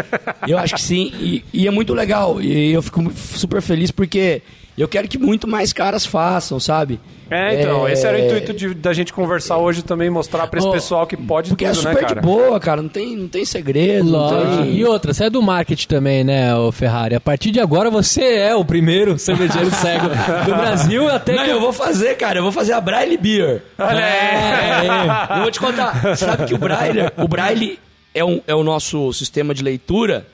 Eu 0.48 0.58
acho 0.58 0.74
que 0.74 0.82
sim. 0.82 1.12
E, 1.20 1.44
e 1.52 1.66
é 1.68 1.70
muito 1.70 1.92
legal. 1.94 2.40
E 2.40 2.72
eu 2.72 2.82
fico 2.82 3.12
super 3.14 3.60
feliz 3.62 3.90
porque 3.90 4.42
eu 4.76 4.88
quero 4.88 5.06
que 5.06 5.18
muito 5.18 5.46
mais 5.46 5.72
caras 5.72 6.04
façam, 6.06 6.58
sabe? 6.58 6.98
É, 7.28 7.60
então, 7.60 7.88
É, 7.88 7.92
esse 7.92 8.06
era 8.06 8.16
o 8.16 8.20
intuito 8.20 8.52
de- 8.52 8.72
da 8.74 8.92
gente 8.92 9.12
conversar 9.12 9.56
hoje 9.56 9.82
também, 9.82 10.08
mostrar 10.08 10.46
pra 10.46 10.58
esse 10.60 10.68
Ó, 10.68 10.70
pessoal 10.70 11.06
que 11.08 11.16
pode 11.16 11.48
Porque 11.48 11.64
tudo, 11.64 11.72
é 11.72 11.74
super 11.74 11.94
né, 11.94 12.00
cara? 12.00 12.14
de 12.14 12.20
boa, 12.20 12.60
cara. 12.60 12.80
Não 12.80 12.88
tem, 12.88 13.16
não 13.16 13.26
tem 13.26 13.44
segredo. 13.44 14.08
Não 14.10 14.62
tem... 14.62 14.76
E 14.76 14.84
outra, 14.84 15.12
você 15.12 15.24
é 15.24 15.30
do 15.30 15.42
marketing 15.42 15.88
também, 15.88 16.22
né, 16.22 16.54
o 16.54 16.70
Ferrari? 16.70 17.16
A 17.16 17.20
partir 17.20 17.50
de 17.50 17.58
agora 17.58 17.90
você 17.90 18.22
é 18.36 18.54
o 18.54 18.64
primeiro 18.64 19.18
cervejeiro 19.18 19.70
cego 19.74 20.06
do 20.08 20.54
Brasil 20.54 21.08
até 21.08 21.34
Não, 21.34 21.44
que 21.44 21.50
eu 21.50 21.60
vou 21.60 21.72
fazer, 21.72 22.14
cara. 22.16 22.38
Eu 22.38 22.42
vou 22.44 22.52
fazer 22.52 22.74
a 22.74 22.80
Braille 22.80 23.16
Beer. 23.18 23.62
Olha 23.76 24.04
aí. 24.04 24.86
É, 24.86 25.36
eu 25.38 25.42
vou 25.42 25.50
te 25.50 25.58
contar. 25.58 26.16
Sabe 26.16 26.46
que 26.46 26.54
o 26.54 26.58
Braille, 26.58 27.10
o 27.16 27.26
Braille 27.26 27.78
é, 28.14 28.24
um, 28.24 28.40
é 28.46 28.54
o 28.54 28.62
nosso 28.62 29.12
sistema 29.12 29.52
de 29.52 29.64
leitura. 29.64 30.26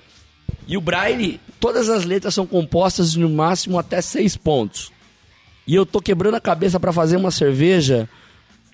E 0.69 0.77
o 0.77 0.81
Braille, 0.81 1.41
todas 1.59 1.89
as 1.89 2.05
letras 2.05 2.35
são 2.35 2.47
compostas 2.47 3.13
de 3.13 3.19
no 3.19 3.31
máximo 3.31 3.79
até 3.79 4.01
seis 4.03 4.37
pontos. 4.37 4.92
E 5.67 5.75
eu 5.75 5.87
tô 5.87 6.01
quebrando 6.01 6.35
a 6.35 6.41
cabeça 6.41 6.79
para 6.81 6.93
fazer 6.93 7.17
uma 7.17 7.31
cerveja 7.31 8.09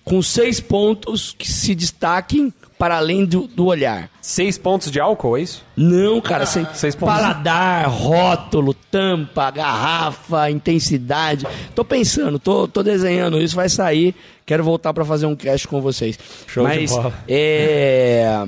com 0.03 0.21
seis 0.21 0.59
pontos 0.59 1.35
que 1.37 1.47
se 1.47 1.75
destaquem 1.75 2.51
para 2.79 2.95
além 2.97 3.25
do, 3.25 3.45
do 3.45 3.65
olhar. 3.65 4.09
Seis 4.21 4.57
pontos 4.57 4.89
de 4.89 4.99
álcool, 4.99 5.37
é 5.37 5.41
isso? 5.41 5.63
Não, 5.75 6.21
cara, 6.21 6.45
sem 6.45 6.65
Seis 6.73 6.95
pontos. 6.95 7.13
paladar, 7.13 7.87
rótulo, 7.89 8.73
tampa, 8.73 9.51
garrafa, 9.51 10.49
intensidade. 10.49 11.45
Tô 11.75 11.83
pensando, 11.83 12.39
tô, 12.39 12.67
tô 12.67 12.81
desenhando, 12.81 13.39
isso 13.41 13.55
vai 13.55 13.67
sair. 13.67 14.15
Quero 14.45 14.63
voltar 14.63 14.93
pra 14.93 15.03
fazer 15.03 15.25
um 15.25 15.35
cast 15.35 15.67
com 15.67 15.81
vocês. 15.81 16.17
Show 16.47 16.65
de 16.67 16.75
Mas 16.75 16.91
bola. 16.91 17.13
é 17.27 18.47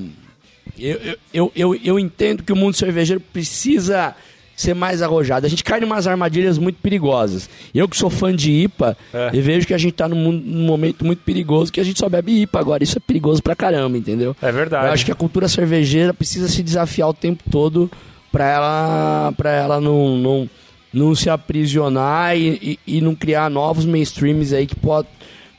eu, 0.80 1.17
eu, 1.34 1.51
eu, 1.56 1.75
eu 1.75 1.99
entendo 1.99 2.41
que 2.41 2.54
o 2.54 2.56
mundo 2.56 2.75
cervejeiro 2.75 3.21
precisa 3.21 4.15
ser 4.62 4.74
mais 4.74 5.02
arrojado. 5.02 5.45
A 5.45 5.50
gente 5.50 5.63
cai 5.63 5.80
em 5.82 5.84
umas 5.84 6.08
armadilhas 6.08 6.58
muito 6.58 6.78
perigosas. 6.82 7.50
Eu 7.74 7.88
que 7.89 7.97
sou 7.97 8.10
fã 8.10 8.36
de 8.36 8.52
IPA, 8.52 8.95
É. 9.13 9.30
eu 9.34 9.41
vejo 9.41 9.65
que 9.67 9.74
a 9.74 9.78
gente 9.78 9.93
tá 9.93 10.08
num, 10.08 10.32
num 10.32 10.65
momento 10.65 11.04
muito 11.06 11.24
perigoso 11.24 11.71
que 11.71 11.80
a 11.80 11.84
gente 11.84 12.00
só 12.00 12.08
bebe 12.08 12.41
IPA 12.41 12.60
agora. 12.60 12.84
Isso 12.84 12.97
é 12.97 13.02
perigoso 13.02 13.41
pra 13.41 13.56
caramba, 13.56 13.97
entendeu? 13.97 14.36
É 14.41 14.52
verdade. 14.52 14.88
Eu 14.88 14.93
acho 14.93 15.06
que 15.06 15.12
a 15.12 15.15
cultura 15.15 15.47
cervejeira 15.47 16.13
precisa 16.13 16.47
se 16.47 16.62
desafiar 16.63 17.10
o 17.10 17.13
tempo 17.13 17.43
todo 17.50 17.89
pra 18.32 18.47
ela, 18.50 19.34
pra 19.36 19.52
ela 19.52 19.82
não, 19.82 20.17
não, 20.17 20.50
não 20.93 21.15
se 21.15 21.30
aprisionar 21.30 22.38
e, 22.38 22.78
e, 22.88 22.97
e 22.97 23.02
não 23.02 23.13
criar 23.15 23.50
novos 23.50 23.86
mainstreams 23.86 24.54
aí 24.54 24.65
que 24.67 24.76
po 24.76 25.06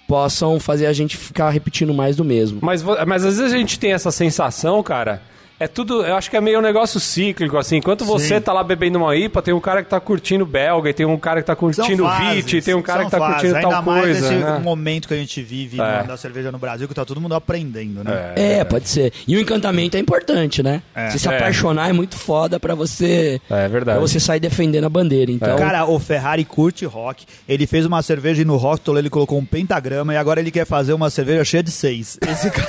possam 0.08 0.60
fazer 0.60 0.86
a 0.86 0.92
gente 0.92 1.16
ficar 1.16 1.48
repetindo 1.48 1.94
mais 1.94 2.16
do 2.16 2.24
mesmo. 2.24 2.58
Mas, 2.60 2.82
mas 3.06 3.24
às 3.24 3.38
vezes 3.38 3.52
a 3.52 3.56
gente 3.56 3.78
tem 3.78 3.92
essa 3.94 4.10
sensação, 4.10 4.82
cara. 4.82 5.22
É 5.62 5.68
tudo, 5.68 6.02
eu 6.04 6.16
acho 6.16 6.28
que 6.28 6.36
é 6.36 6.40
meio 6.40 6.58
um 6.58 6.62
negócio 6.62 6.98
cíclico, 6.98 7.56
assim. 7.56 7.76
Enquanto 7.76 8.04
você 8.04 8.40
tá 8.40 8.52
lá 8.52 8.64
bebendo 8.64 8.98
uma 8.98 9.14
IPA, 9.14 9.42
tem 9.42 9.54
um 9.54 9.60
cara 9.60 9.80
que 9.82 9.88
tá 9.88 10.00
curtindo 10.00 10.44
belga, 10.44 10.90
e 10.90 10.92
tem 10.92 11.06
um 11.06 11.16
cara 11.16 11.40
que 11.40 11.46
tá 11.46 11.54
curtindo 11.54 12.04
VIT, 12.08 12.62
tem 12.62 12.74
um 12.74 12.82
cara 12.82 13.04
que 13.04 13.10
tá 13.12 13.18
fases. 13.18 13.34
curtindo 13.34 13.56
Ainda 13.56 13.70
tal 13.70 13.82
mais 13.84 14.02
coisa. 14.02 14.20
nesse 14.30 14.44
né? 14.44 14.58
momento 14.58 15.06
que 15.06 15.14
a 15.14 15.16
gente 15.16 15.40
vive 15.40 15.80
É. 15.80 16.02
da 16.02 16.16
cerveja 16.16 16.50
no 16.50 16.58
Brasil, 16.58 16.88
que 16.88 16.94
tá 16.94 17.04
todo 17.04 17.20
mundo 17.20 17.36
aprendendo, 17.36 18.02
né? 18.02 18.32
É, 18.34 18.64
pode 18.64 18.88
ser. 18.88 19.12
E 19.28 19.36
o 19.36 19.40
encantamento 19.40 19.96
é 19.96 20.00
importante, 20.00 20.64
né? 20.64 20.82
É. 20.96 21.10
Você 21.10 21.20
se 21.20 21.28
É. 21.28 21.36
apaixonar 21.36 21.88
é 21.88 21.92
muito 21.92 22.16
foda 22.16 22.58
pra 22.58 22.74
você. 22.74 23.40
É 23.48 23.68
verdade. 23.68 23.98
Pra 23.98 24.08
você 24.08 24.18
sair 24.18 24.40
defendendo 24.40 24.84
a 24.86 24.88
bandeira. 24.88 25.30
Então, 25.30 25.56
Cara, 25.56 25.86
o 25.86 25.98
Ferrari 26.00 26.44
curte 26.44 26.84
rock. 26.84 27.24
Ele 27.48 27.68
fez 27.68 27.86
uma 27.86 28.02
cerveja 28.02 28.42
e 28.42 28.44
no 28.44 28.56
rótulo 28.56 28.98
ele 28.98 29.08
colocou 29.08 29.38
um 29.38 29.44
pentagrama 29.44 30.12
e 30.12 30.16
agora 30.16 30.40
ele 30.40 30.50
quer 30.50 30.66
fazer 30.66 30.92
uma 30.92 31.08
cerveja 31.08 31.44
cheia 31.44 31.62
de 31.62 31.70
seis. 31.70 32.18
Esse 32.28 32.50
cara... 32.50 32.68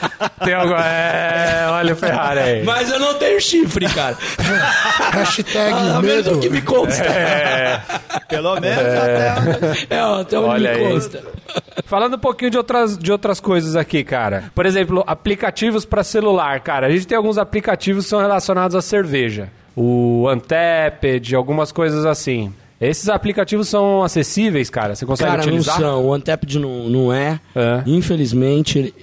Tem 0.44 0.54
algo, 0.54 0.74
é, 0.74 1.66
olha 1.70 1.92
o 1.94 1.96
Ferrari 1.96 2.38
aí. 2.40 2.62
mas 2.64 2.90
eu 2.90 2.98
não 3.00 3.14
tenho 3.14 3.40
chifre, 3.40 3.86
cara. 3.88 4.16
Hashtag 5.12 5.74
Pelo 5.74 6.02
menos 6.02 6.02
medo. 6.26 6.36
o 6.36 6.40
que 6.40 6.50
me 6.50 6.60
consta. 6.62 7.04
É. 7.04 7.80
Pelo 8.28 8.60
menos 8.60 8.78
até... 8.78 9.86
É, 9.90 9.98
até 10.00 10.38
onde 10.38 10.48
Olha 10.50 10.72
me 10.74 10.84
aí. 10.84 10.92
consta. 10.92 11.22
Falando 11.86 12.14
um 12.14 12.18
pouquinho 12.18 12.50
de 12.50 12.58
outras, 12.58 12.98
de 12.98 13.10
outras 13.12 13.40
coisas 13.40 13.76
aqui, 13.76 14.04
cara. 14.04 14.50
Por 14.54 14.66
exemplo, 14.66 15.02
aplicativos 15.06 15.84
para 15.84 16.02
celular, 16.04 16.60
cara. 16.60 16.86
A 16.86 16.90
gente 16.90 17.06
tem 17.06 17.16
alguns 17.16 17.38
aplicativos 17.38 18.04
que 18.04 18.10
são 18.10 18.20
relacionados 18.20 18.74
à 18.76 18.82
cerveja. 18.82 19.48
O 19.74 20.28
Untapped, 20.30 21.34
algumas 21.34 21.70
coisas 21.72 22.04
assim. 22.06 22.52
Esses 22.80 23.08
aplicativos 23.08 23.68
são 23.68 24.02
acessíveis, 24.02 24.68
cara? 24.68 24.94
Você 24.94 25.06
consegue 25.06 25.30
Cara, 25.30 25.42
utilizar? 25.42 25.80
não 25.80 25.86
são. 25.86 26.04
O 26.04 26.14
Untapped 26.14 26.58
não, 26.58 26.88
não 26.88 27.12
é. 27.12 27.40
É. 27.54 27.82
Infelizmente. 27.86 28.94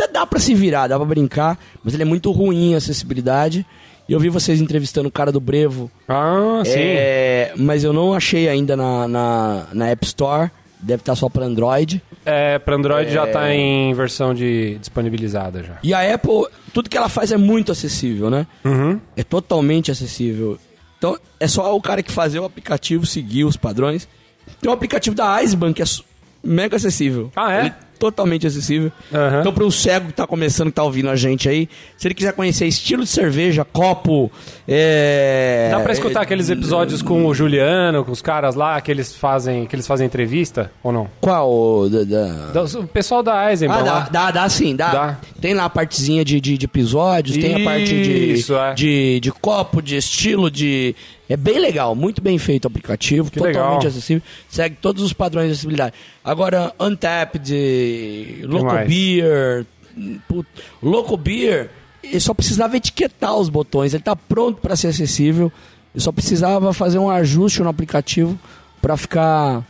Até 0.00 0.12
dá 0.12 0.24
pra 0.24 0.38
se 0.38 0.54
virar, 0.54 0.86
dá 0.86 0.96
pra 0.96 1.04
brincar, 1.04 1.58
mas 1.82 1.92
ele 1.92 2.04
é 2.04 2.06
muito 2.06 2.30
ruim 2.30 2.70
em 2.70 2.74
acessibilidade. 2.76 3.66
E 4.08 4.12
eu 4.12 4.20
vi 4.20 4.28
vocês 4.28 4.60
entrevistando 4.60 5.08
o 5.08 5.12
cara 5.12 5.32
do 5.32 5.40
Brevo. 5.40 5.90
Ah, 6.08 6.62
sim. 6.64 6.72
É, 6.76 7.52
mas 7.56 7.82
eu 7.82 7.92
não 7.92 8.14
achei 8.14 8.48
ainda 8.48 8.76
na, 8.76 9.08
na, 9.08 9.66
na 9.72 9.88
App 9.88 10.06
Store. 10.06 10.50
Deve 10.80 11.02
estar 11.02 11.16
só 11.16 11.28
para 11.28 11.44
Android. 11.44 12.00
É, 12.24 12.60
para 12.60 12.76
Android 12.76 13.12
já 13.12 13.26
tá 13.26 13.52
em 13.52 13.92
versão 13.92 14.32
de 14.32 14.78
disponibilizada 14.78 15.64
já. 15.64 15.78
E 15.82 15.92
a 15.92 16.14
Apple, 16.14 16.46
tudo 16.72 16.88
que 16.88 16.96
ela 16.96 17.08
faz 17.08 17.32
é 17.32 17.36
muito 17.36 17.72
acessível, 17.72 18.30
né? 18.30 18.46
Uhum. 18.64 19.00
É 19.16 19.24
totalmente 19.24 19.90
acessível. 19.90 20.56
Então, 20.96 21.18
é 21.40 21.48
só 21.48 21.74
o 21.76 21.82
cara 21.82 22.00
que 22.00 22.12
fazer 22.12 22.38
o 22.38 22.44
aplicativo 22.44 23.04
seguir 23.04 23.44
os 23.44 23.56
padrões. 23.56 24.08
Tem 24.60 24.70
um 24.70 24.74
aplicativo 24.74 25.16
da 25.16 25.34
Icebank 25.34 25.74
que 25.74 25.82
é 25.82 25.86
mega 26.42 26.76
acessível. 26.76 27.32
Ah, 27.34 27.52
é? 27.52 27.60
Ele 27.60 27.72
totalmente 27.98 28.46
acessível. 28.46 28.90
Aham. 29.12 29.40
Então, 29.40 29.52
para 29.52 29.64
um 29.64 29.70
cego 29.70 30.06
que 30.08 30.12
tá 30.12 30.26
começando, 30.26 30.68
que 30.68 30.74
tá 30.74 30.82
ouvindo 30.84 31.10
a 31.10 31.16
gente 31.16 31.48
aí, 31.48 31.68
se 31.96 32.06
ele 32.08 32.14
quiser 32.14 32.32
conhecer 32.32 32.66
estilo 32.66 33.02
de 33.02 33.08
cerveja, 33.10 33.64
copo, 33.64 34.30
é... 34.66 35.68
Dá 35.70 35.80
pra 35.80 35.92
escutar 35.92 36.20
aqueles 36.22 36.48
episódios 36.50 37.02
com 37.02 37.26
o 37.26 37.34
Juliano, 37.34 38.04
com 38.04 38.12
os 38.12 38.22
caras 38.22 38.54
lá, 38.54 38.80
que 38.80 38.90
eles 38.90 39.14
fazem, 39.14 39.66
que 39.66 39.74
eles 39.74 39.86
fazem 39.86 40.06
entrevista, 40.06 40.70
ou 40.82 40.92
não? 40.92 41.08
Qual? 41.20 41.88
Da, 41.88 42.04
da- 42.04 42.64
Da- 42.64 42.78
O 42.80 42.86
pessoal 42.88 43.22
da 43.22 43.50
Eisenbahn 43.50 43.78
Ah, 43.80 43.82
dá, 43.82 44.00
dá, 44.10 44.30
dá 44.30 44.48
sim, 44.48 44.76
dá. 44.76 44.90
Dá. 44.92 45.18
Tem 45.40 45.54
lá 45.54 45.64
a 45.64 45.70
partezinha 45.70 46.24
de, 46.24 46.40
de, 46.40 46.56
de 46.58 46.64
episódios, 46.66 47.36
tem 47.36 47.54
a 47.60 47.64
parte 47.64 47.86
de, 47.86 48.32
Isso, 48.32 48.54
é. 48.56 48.74
de, 48.74 49.20
de 49.20 49.30
copo, 49.32 49.80
de 49.82 49.96
estilo, 49.96 50.50
de. 50.50 50.94
É 51.28 51.36
bem 51.36 51.58
legal, 51.58 51.94
muito 51.94 52.22
bem 52.22 52.38
feito 52.38 52.64
o 52.64 52.68
aplicativo, 52.68 53.30
Que 53.30 53.38
totalmente 53.38 53.56
legal. 53.82 53.86
acessível. 53.86 54.22
Segue 54.48 54.76
todos 54.80 55.02
os 55.02 55.12
padrões 55.12 55.46
de 55.48 55.52
acessibilidade. 55.52 55.94
Agora, 56.24 56.72
Untapped, 56.80 58.42
Loco 58.46 58.64
mais? 58.64 58.88
Beer. 58.88 59.66
put- 60.28 60.48
Loco 60.82 61.16
Beer, 61.16 61.70
ele 62.02 62.20
só 62.20 62.32
precisava 62.32 62.76
etiquetar 62.76 63.34
os 63.36 63.48
botões, 63.48 63.92
ele 63.94 64.02
tá 64.02 64.14
pronto 64.16 64.60
para 64.60 64.76
ser 64.76 64.88
acessível. 64.88 65.52
Eu 65.94 66.00
só 66.00 66.12
precisava 66.12 66.72
fazer 66.72 66.98
um 66.98 67.10
ajuste 67.10 67.62
no 67.62 67.68
aplicativo 67.68 68.38
pra 68.80 68.96
ficar 68.96 69.64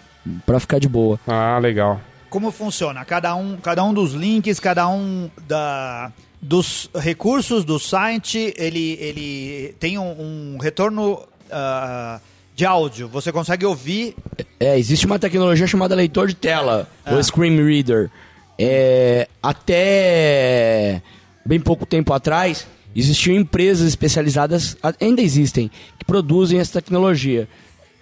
para 0.45 0.61
ficar 0.61 0.79
de 0.79 0.89
boa. 0.89 1.19
Ah, 1.27 1.59
legal. 1.59 2.01
Como 2.29 2.51
funciona? 2.51 3.03
Cada 3.05 3.35
um, 3.35 3.57
cada 3.57 3.83
um 3.83 3.95
dos 3.95 4.13
links, 4.13 4.61
cada 4.61 4.87
um 4.89 5.31
da, 5.47 6.13
dos 6.43 6.91
recursos 6.95 7.65
do 7.65 7.79
site, 7.79 8.53
ele, 8.59 8.99
ele 9.01 9.75
tem 9.81 9.97
um, 9.97 10.55
um 10.55 10.59
retorno 10.61 11.21
ah, 11.51 12.21
de 12.55 12.65
áudio. 12.65 13.09
Você 13.09 13.31
consegue 13.33 13.65
ouvir. 13.67 14.15
É, 14.59 14.79
existe 14.79 15.07
uma 15.07 15.19
tecnologia 15.19 15.67
chamada 15.67 15.95
leitor 15.95 16.29
de 16.29 16.35
tela, 16.35 16.89
o 17.07 17.23
Screen 17.23 17.57
Reader. 17.65 18.11
É, 18.59 19.29
até 19.43 21.03
bem 21.47 21.61
pouco 21.61 21.87
tempo 21.87 22.13
atrás, 22.13 22.67
existiam 22.95 23.37
empresas 23.37 23.87
especializadas, 23.89 24.77
ainda 25.01 25.23
existem, 25.23 25.71
que 25.99 26.05
produzem 26.05 26.59
essa 26.59 26.81
tecnologia. 26.81 27.49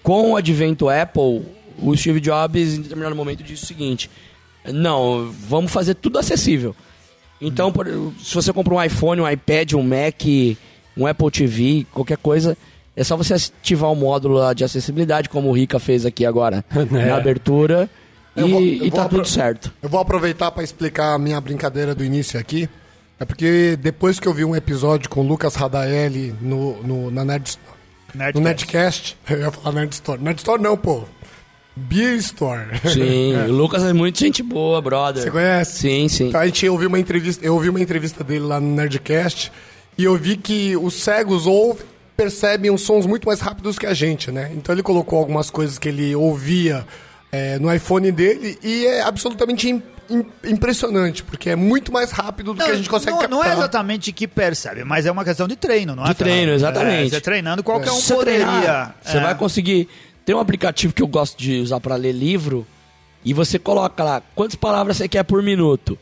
Com 0.02 0.32
o 0.32 0.37
advento 0.37 0.88
Apple, 0.88 1.42
o 1.78 1.96
Steve 1.96 2.20
Jobs, 2.20 2.74
em 2.74 2.82
determinado 2.82 3.14
momento, 3.14 3.42
disse 3.42 3.64
o 3.64 3.66
seguinte: 3.66 4.11
não, 4.72 5.30
vamos 5.48 5.70
fazer 5.72 5.94
tudo 5.94 6.18
acessível. 6.18 6.74
Então, 7.40 7.70
por- 7.70 7.87
se 8.22 8.35
você 8.35 8.52
compra 8.52 8.74
um 8.74 8.82
iPhone, 8.82 9.20
um 9.20 9.28
iPad, 9.30 9.74
um 9.74 9.82
Mac, 9.82 10.22
um 10.96 11.06
Apple 11.06 11.30
TV, 11.30 11.87
qualquer 11.92 12.16
coisa, 12.16 12.56
é 12.96 13.04
só 13.04 13.16
você 13.16 13.35
ativar 13.35 13.92
o 13.92 13.94
módulo 13.94 14.35
lá 14.37 14.52
de 14.54 14.64
acessibilidade, 14.64 15.28
como 15.28 15.48
o 15.48 15.52
Rica 15.52 15.78
fez 15.78 16.04
aqui 16.06 16.24
agora 16.26 16.64
É. 16.74 17.06
na 17.06 17.16
abertura, 17.16 17.88
e, 18.35 18.42
vou- 18.42 18.61
e 18.62 18.90
tá 18.90 19.06
tudo 19.09 19.26
certo. 19.28 19.72
Eu 19.82 19.88
vou 19.88 20.00
aproveitar 20.00 20.50
para 20.50 20.62
explicar 20.64 21.14
a 21.14 21.18
minha 21.18 21.40
brincadeira 21.40 21.94
do 21.94 22.02
início 22.04 22.38
aqui. 22.40 22.68
É 23.18 23.24
porque 23.24 23.78
depois 23.80 24.20
que 24.20 24.26
eu 24.28 24.35
vi 24.35 24.44
um 24.44 24.54
episódio 24.54 25.09
com 25.09 25.20
o 25.20 25.26
Lucas 25.26 25.54
Radaelli 25.54 26.35
no, 26.40 26.82
no, 26.82 27.11
na 27.11 27.24
Nerd, 27.24 27.56
no 28.35 28.40
Nerdcast, 28.40 29.16
eu 29.30 29.38
ia 29.40 29.50
falar 29.50 29.74
Nerd 29.74 29.92
Store. 29.94 30.22
Nerd 30.22 30.38
Store 30.38 30.62
não, 30.62 30.76
pô. 30.76 31.04
Beer 31.74 32.14
Store. 32.16 32.66
Sim, 32.92 33.35
o 33.48 33.52
Lucas 33.52 33.82
é 33.85 33.92
muito 33.92 34.18
gente 34.18 34.42
boa, 34.42 34.80
brother. 34.82 35.22
Você 35.22 35.30
conhece? 35.30 35.78
Sim, 35.80 36.09
sim. 36.09 36.28
Então, 36.28 36.40
a 36.40 36.46
gente 36.46 36.68
ouviu 36.68 36.88
uma 36.88 36.98
entrevista, 36.98 37.44
eu 37.44 37.54
ouvi 37.54 37.68
uma 37.68 37.80
entrevista 37.80 38.22
dele 38.24 38.44
lá 38.44 38.61
no 38.61 38.74
Nerdcast 38.74 39.50
e 39.96 40.04
eu 40.04 40.14
vi 40.16 40.37
que 40.37 40.76
os 40.76 40.94
cegos 41.02 41.46
ouvem, 41.46 41.85
percebem 42.16 42.70
os 42.70 42.83
sons 42.83 43.07
muito 43.07 43.26
mais 43.26 43.40
rápidos 43.40 43.79
que 43.79 43.87
a 43.87 43.92
gente, 43.94 44.31
né? 44.31 44.50
Então 44.55 44.74
ele 44.74 44.83
colocou 44.83 45.18
algumas 45.18 45.50
coisas 45.50 45.79
que 45.79 45.88
ele 45.88 46.14
ouvia 46.16 46.87
é, 47.31 47.59
no 47.59 47.72
iPhone 47.72 48.11
dele 48.11 48.59
e 48.62 48.87
é 48.87 49.02
absolutamente 49.02 49.68
im- 49.68 49.83
im- 50.09 50.26
impressionante, 50.44 51.22
porque 51.22 51.50
é 51.50 51.57
muito 51.57 51.92
mais 51.92 52.11
rápido 52.11 52.55
do 52.55 52.64
que 52.64 52.70
a 52.70 52.74
gente 52.74 52.88
consegue 52.88 53.12
não, 53.12 53.18
captar. 53.20 53.38
não 53.38 53.44
é 53.44 53.52
exatamente 53.52 54.12
que 54.12 54.26
percebe, 54.26 54.85
mas 54.85 55.05
é 55.05 55.11
uma 55.12 55.24
questão 55.24 55.46
de 55.46 55.57
treino, 55.57 55.94
não 55.94 56.05
é? 56.05 56.09
De 56.09 56.14
treino, 56.14 56.37
Fernando? 56.38 56.55
exatamente. 56.57 57.07
É, 57.07 57.11
você 57.11 57.20
treinando, 57.20 57.62
qualquer 57.62 57.90
um 57.90 57.96
Se 57.96 58.02
você 58.02 58.14
poderia. 58.14 58.46
treinar, 58.46 58.96
você 59.02 59.16
é. 59.16 59.20
vai 59.20 59.35
conseguir. 59.35 59.88
Tem 60.24 60.35
um 60.35 60.40
aplicativo 60.40 60.92
que 60.94 61.02
eu 61.02 61.07
gosto 61.07 61.37
de 61.38 61.61
usar 61.61 61.79
pra 61.81 61.96
ler 61.96 62.12
livro 62.12 62.66
e 63.24 63.33
você 63.35 63.59
coloca 63.59 64.02
lá 64.02 64.22
quantas 64.35 64.57
palavras 64.57 64.96
você 64.96 65.07
quer 65.09 65.22
por 65.24 65.42
minuto. 65.42 65.98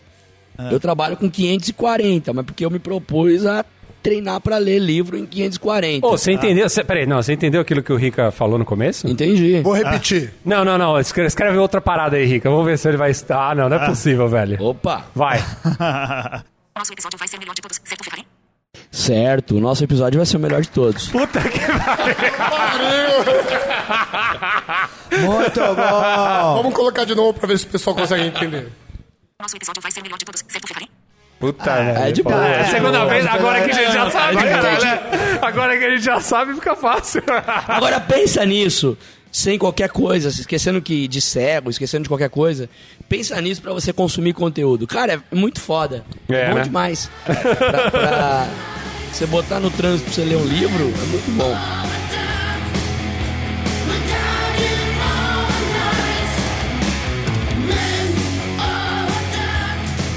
É. 0.57 0.73
Eu 0.73 0.79
trabalho 0.79 1.17
com 1.17 1.29
540, 1.29 2.33
mas 2.33 2.45
porque 2.47 2.65
eu 2.65 2.71
me 2.71 2.79
propus 2.79 3.45
a 3.45 3.65
treinar 4.05 4.39
pra 4.39 4.59
ler 4.59 4.79
livro 4.79 5.17
em 5.17 5.25
540. 5.25 6.07
Ô, 6.07 6.11
você 6.11 6.33
entendeu? 6.33 6.69
Você, 6.69 6.85
peraí, 6.85 7.07
não, 7.07 7.23
você 7.23 7.33
entendeu 7.33 7.63
aquilo 7.63 7.83
que 7.83 7.91
o 7.91 7.97
Rica 7.97 8.31
falou 8.31 8.59
no 8.59 8.65
começo? 8.65 9.09
Entendi. 9.09 9.63
Vou 9.63 9.73
repetir. 9.73 10.31
Não, 10.45 10.63
não, 10.63 10.77
não. 10.77 11.01
Escreve, 11.01 11.29
escreve 11.29 11.57
outra 11.57 11.81
parada 11.81 12.17
aí, 12.17 12.27
Rica. 12.27 12.51
Vamos 12.51 12.67
ver 12.67 12.77
se 12.79 12.87
ele 12.87 12.99
vai 12.99 13.11
estar. 13.11 13.51
Ah, 13.51 13.55
não, 13.55 13.67
não 13.69 13.79
é 13.79 13.87
possível, 13.87 14.29
velho. 14.29 14.63
Opa, 14.63 15.07
Vai. 15.15 15.39
Nosso 16.77 16.93
episódio 16.93 17.19
vai 17.19 17.27
ser 17.27 17.37
o 17.37 17.41
melhor 17.41 17.55
de 17.55 17.63
todos, 17.63 17.81
certo, 17.83 18.05
Ferrari? 18.05 18.27
certo. 18.91 19.57
O 19.57 19.61
nosso 19.61 19.83
episódio 19.85 20.19
vai 20.19 20.27
ser 20.27 20.37
o 20.37 20.41
melhor 20.41 20.61
de 20.61 20.69
todos. 20.69 21.09
Puta 21.09 21.41
que 21.41 21.61
Muito 25.25 25.61
bom! 25.61 26.55
Vamos 26.57 26.75
colocar 26.75 27.05
de 27.05 27.15
novo 27.15 27.33
pra 27.33 27.47
ver 27.47 27.59
se 27.59 27.65
o 27.65 27.69
pessoal 27.69 27.95
consegue 27.97 28.25
entender. 28.25 28.71
Nosso 29.41 29.57
episódio 29.57 29.81
vai 29.81 29.93
ser 29.93 30.01
o 30.01 30.03
melhor 30.03 30.19
de 30.19 30.25
todos, 30.25 30.45
certo, 30.49 30.67
Ferrari? 30.67 30.91
Puta, 31.47 31.71
é 31.71 32.13
de 32.13 32.23
boa. 32.23 32.47
É, 32.47 32.65
segunda 32.65 32.99
É, 32.99 33.07
vez, 33.07 33.27
agora 33.27 33.63
que 33.63 33.71
a 33.71 33.75
gente 33.75 33.93
já 33.93 34.11
sabe, 34.11 34.39
agora 34.39 34.63
cara, 34.63 34.85
né? 34.85 35.39
Agora 35.43 35.79
que 35.79 35.85
a 35.85 35.91
gente 35.91 36.03
já 36.05 36.21
sabe, 36.21 36.55
fica 36.55 36.75
fácil. 36.75 37.23
Agora 37.69 38.01
pensa 38.01 38.45
nisso, 38.47 38.97
sem 39.31 39.59
qualquer 39.59 39.89
coisa, 39.91 40.29
esquecendo 40.29 40.81
que 40.81 41.07
de 41.09 41.21
cego, 41.21 41.71
esquecendo 41.71 42.05
de 42.05 42.09
qualquer 42.09 42.31
coisa. 42.31 42.69
Pensa 43.09 43.41
nisso 43.41 43.61
pra 43.61 43.73
você 43.73 43.93
consumir 43.93 44.33
conteúdo. 44.33 44.87
Cara, 44.87 45.23
é 45.31 45.35
muito 45.35 45.61
foda. 45.61 46.05
É, 46.29 46.49
bom 46.49 46.55
né? 46.57 46.63
demais. 46.63 47.11
pra, 47.25 47.91
pra 47.91 48.47
você 49.13 49.27
botar 49.27 49.61
no 49.61 49.71
trânsito 49.71 50.05
pra 50.07 50.15
você 50.15 50.25
ler 50.25 50.37
um 50.37 50.45
livro, 50.45 50.85
é 50.85 51.07
muito 51.07 51.31
bom. 51.37 51.55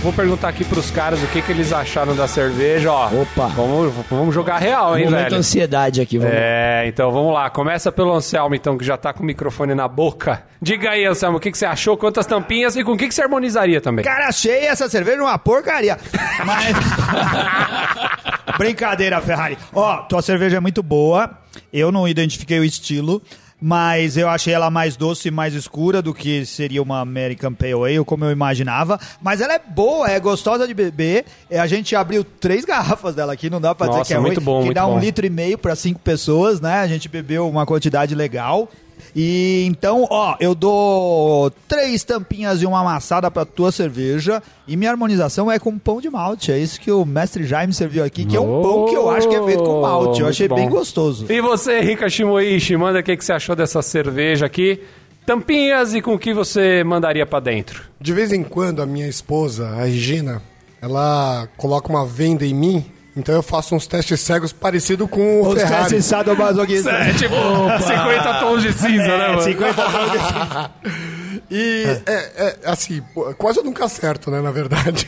Vou 0.07 0.13
perguntar 0.13 0.47
aqui 0.47 0.63
pros 0.63 0.89
caras 0.89 1.21
o 1.21 1.27
que, 1.27 1.41
que 1.41 1.51
eles 1.51 1.73
acharam 1.73 2.15
da 2.15 2.29
cerveja, 2.29 2.89
ó. 2.89 3.07
Opa. 3.07 3.47
Vamos, 3.47 3.93
vamos 4.09 4.33
jogar 4.33 4.57
real, 4.57 4.97
hein, 4.97 5.03
Momento 5.03 5.23
velho? 5.25 5.35
ansiedade 5.35 5.99
aqui, 5.99 6.17
vamos. 6.17 6.33
É, 6.33 6.85
então 6.87 7.11
vamos 7.11 7.33
lá. 7.33 7.49
Começa 7.49 7.91
pelo 7.91 8.13
Anselmo, 8.13 8.55
então, 8.55 8.77
que 8.77 8.85
já 8.85 8.95
tá 8.95 9.11
com 9.11 9.21
o 9.21 9.25
microfone 9.25 9.75
na 9.75 9.85
boca. 9.85 10.43
Diga 10.61 10.91
aí, 10.91 11.03
Anselmo, 11.03 11.39
o 11.39 11.41
que, 11.41 11.51
que 11.51 11.57
você 11.57 11.65
achou, 11.65 11.97
quantas 11.97 12.25
tampinhas 12.25 12.77
e 12.77 12.85
com 12.85 12.93
o 12.93 12.97
que, 12.97 13.09
que 13.09 13.13
você 13.13 13.21
harmonizaria 13.21 13.81
também? 13.81 14.05
Cara, 14.05 14.29
achei 14.29 14.67
essa 14.67 14.87
cerveja 14.87 15.21
uma 15.21 15.37
porcaria. 15.37 15.97
Mas. 16.45 16.73
Brincadeira, 18.57 19.19
Ferrari. 19.19 19.57
Ó, 19.73 20.03
tua 20.03 20.21
cerveja 20.21 20.55
é 20.55 20.61
muito 20.61 20.81
boa. 20.81 21.29
Eu 21.73 21.91
não 21.91 22.07
identifiquei 22.07 22.57
o 22.61 22.63
estilo. 22.63 23.21
Mas 23.59 24.15
eu 24.17 24.29
achei 24.29 24.53
ela 24.53 24.69
mais 24.69 24.95
doce 24.95 25.29
e 25.29 25.31
mais 25.31 25.55
escura 25.55 25.99
do 25.99 26.13
que 26.13 26.45
seria 26.45 26.81
uma 26.81 26.99
American 26.99 27.53
Pale 27.53 27.73
Ale, 27.73 28.05
como 28.05 28.23
eu 28.23 28.31
imaginava. 28.31 28.99
Mas 29.19 29.41
ela 29.41 29.53
é 29.55 29.59
boa, 29.59 30.07
é 30.09 30.19
gostosa 30.19 30.67
de 30.67 30.75
beber. 30.75 31.25
É, 31.49 31.59
A 31.59 31.65
gente 31.65 31.95
abriu 31.95 32.23
três 32.23 32.63
garrafas 32.63 33.15
dela 33.15 33.33
aqui, 33.33 33.49
não 33.49 33.59
dá 33.59 33.73
pra 33.73 33.87
Nossa, 33.87 34.01
dizer 34.03 34.13
que 34.13 34.17
é 34.17 34.19
muito 34.21 34.37
ruim. 34.37 34.45
bom, 34.45 34.67
que 34.67 34.73
dá 34.75 34.85
um 34.85 34.93
bom. 34.93 34.99
litro 34.99 35.25
e 35.25 35.29
meio 35.29 35.57
pra 35.57 35.75
cinco 35.75 35.99
pessoas, 35.99 36.61
né? 36.61 36.75
A 36.81 36.87
gente 36.87 37.09
bebeu 37.09 37.49
uma 37.49 37.65
quantidade 37.65 38.13
legal. 38.13 38.69
E 39.15 39.65
então, 39.67 40.07
ó, 40.09 40.35
eu 40.39 40.53
dou 40.53 41.51
três 41.67 42.03
tampinhas 42.03 42.61
e 42.61 42.65
uma 42.65 42.81
amassada 42.81 43.29
pra 43.31 43.45
tua 43.45 43.71
cerveja. 43.71 44.41
E 44.67 44.75
minha 44.75 44.91
harmonização 44.91 45.51
é 45.51 45.57
com 45.59 45.77
pão 45.77 46.01
de 46.01 46.09
malte. 46.09 46.51
É 46.51 46.57
isso 46.57 46.79
que 46.79 46.91
o 46.91 47.05
mestre 47.05 47.43
Jaime 47.45 47.73
serviu 47.73 48.03
aqui, 48.03 48.25
que 48.25 48.35
é 48.35 48.39
um 48.39 48.61
pão 48.61 48.85
que 48.85 48.95
eu 48.95 49.09
acho 49.09 49.27
que 49.27 49.35
é 49.35 49.43
feito 49.43 49.63
com 49.63 49.81
malte. 49.81 50.21
Eu 50.21 50.27
achei 50.27 50.47
bem 50.47 50.69
bom. 50.69 50.77
gostoso. 50.77 51.25
E 51.29 51.41
você, 51.41 51.79
Rika 51.79 52.09
Shimoishi, 52.09 52.75
manda 52.77 52.99
o 52.99 53.03
que, 53.03 53.15
que 53.15 53.23
você 53.23 53.33
achou 53.33 53.55
dessa 53.55 53.81
cerveja 53.81 54.45
aqui? 54.45 54.81
Tampinhas 55.25 55.93
e 55.93 56.01
com 56.01 56.13
o 56.13 56.19
que 56.19 56.33
você 56.33 56.83
mandaria 56.85 57.25
pra 57.25 57.39
dentro? 57.39 57.83
De 57.99 58.13
vez 58.13 58.31
em 58.31 58.43
quando 58.43 58.81
a 58.81 58.85
minha 58.85 59.07
esposa, 59.07 59.67
a 59.67 59.83
Regina, 59.83 60.41
ela 60.81 61.49
coloca 61.57 61.89
uma 61.89 62.05
venda 62.05 62.45
em 62.45 62.53
mim, 62.53 62.85
então 63.17 63.33
eu 63.33 63.41
faço 63.41 63.75
uns 63.75 63.87
testes 63.87 64.19
cegos 64.21 64.53
parecido 64.53 65.07
com 65.07 65.41
o 65.41 65.49
Os 65.49 65.59
Ferrari. 65.59 65.83
testes 65.83 66.05
sadomasoquistas. 66.05 66.93
É 66.93 67.13
tipo 67.13 67.33
50 67.33 68.39
tons 68.39 68.61
de 68.61 68.73
cinza, 68.73 69.17
né, 69.17 69.27
mano? 69.29 69.41
50 69.41 69.73
tons 69.73 70.11
de 70.11 71.41
E 71.49 71.83
é, 72.05 72.11
é, 72.11 72.57
assim, 72.65 73.01
quase 73.37 73.59
eu 73.59 73.63
nunca 73.63 73.85
acerto, 73.85 74.29
né, 74.29 74.41
na 74.41 74.51
verdade. 74.51 75.05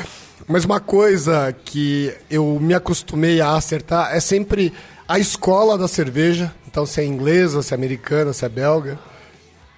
Mas 0.48 0.64
uma 0.64 0.80
coisa 0.80 1.54
que 1.64 2.12
eu 2.30 2.58
me 2.60 2.74
acostumei 2.74 3.40
a 3.40 3.54
acertar 3.54 4.14
é 4.14 4.20
sempre 4.20 4.72
a 5.06 5.18
escola 5.18 5.76
da 5.76 5.86
cerveja. 5.86 6.52
Então, 6.66 6.86
se 6.86 7.00
é 7.00 7.04
inglesa, 7.04 7.62
se 7.62 7.72
é 7.72 7.76
americana, 7.76 8.32
se 8.32 8.44
é 8.44 8.48
belga. 8.48 8.98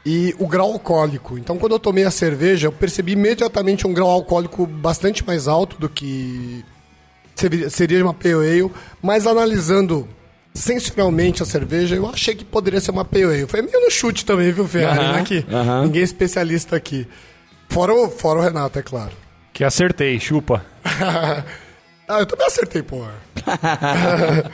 E 0.05 0.35
o 0.39 0.47
grau 0.47 0.73
alcoólico. 0.73 1.39
Então, 1.39 1.59
quando 1.59 1.73
eu 1.73 1.79
tomei 1.79 2.05
a 2.05 2.11
cerveja, 2.11 2.67
eu 2.67 2.73
percebi 2.73 3.13
imediatamente 3.13 3.87
um 3.87 3.93
grau 3.93 4.09
alcoólico 4.11 4.67
bastante 4.67 5.25
mais 5.27 5.47
alto 5.47 5.79
do 5.79 5.89
que 5.89 6.65
seria- 7.71 8.05
uma 8.05 8.15
pale 8.15 8.35
ale. 8.35 8.71
Mas 9.03 9.27
analisando 9.27 10.09
sensorialmente 10.55 11.43
a 11.43 11.47
cerveja, 11.47 11.97
eu 11.97 12.07
achei 12.09 12.35
que 12.35 12.45
poderia 12.45 12.81
ser 12.81 12.91
uma 12.91 13.05
pale 13.05 13.25
ale. 13.25 13.47
Foi 13.47 13.63
meio 13.63 13.81
no 13.81 13.91
chute 13.91 14.25
também, 14.25 14.53
viu, 14.53 14.67
Ferrari? 14.67 15.45
Né, 15.45 15.45
aham. 15.53 15.85
Ninguém 15.85 16.03
é 16.03 16.05
especialista 16.05 16.77
aqui. 16.77 17.07
Fora 17.69 17.95
o, 17.95 18.11
fora 18.11 18.39
o 18.39 18.43
Renato, 18.43 18.79
é 18.79 18.83
claro. 18.83 19.13
Que 19.53 19.65
acertei, 19.65 20.19
chupa. 20.21 20.65
ah, 20.85 22.21
eu 22.21 22.27
também 22.27 22.47
acertei, 22.47 22.83
porra. 22.83 23.15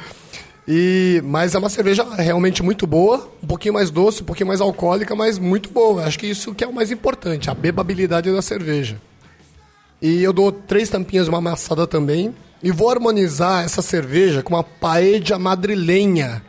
e, 0.67 1.21
mas 1.25 1.55
é 1.55 1.59
uma 1.59 1.69
cerveja 1.69 2.07
realmente 2.17 2.63
muito 2.63 2.87
boa, 2.87 3.29
um 3.43 3.47
pouquinho 3.47 3.75
mais 3.75 3.91
doce, 3.91 4.23
um 4.23 4.27
pouquinho 4.27 4.47
mais 4.49 4.61
alcoólica, 4.61 5.15
mas 5.17 5.39
muito 5.39 5.71
boa. 5.71 6.05
Acho 6.05 6.19
que 6.19 6.27
isso 6.27 6.55
que 6.55 6.63
é 6.63 6.67
o 6.67 6.73
mais 6.73 6.91
importante, 6.91 7.51
a 7.51 7.55
bebabilidade 7.55 8.31
da 8.33 8.43
cerveja. 8.43 9.01
E 10.01 10.23
eu 10.23 10.33
dou 10.33 10.53
três 10.53 10.89
tampinhas 10.89 11.25
de 11.25 11.31
uma 11.31 11.39
amassada 11.39 11.87
também. 11.87 12.35
E 12.63 12.71
vou 12.73 12.91
harmonizar 12.91 13.65
essa 13.65 13.81
cerveja 13.83 14.43
com 14.43 14.55
uma 14.55 14.65
paella 14.65 15.39
madrilenha, 15.39 16.43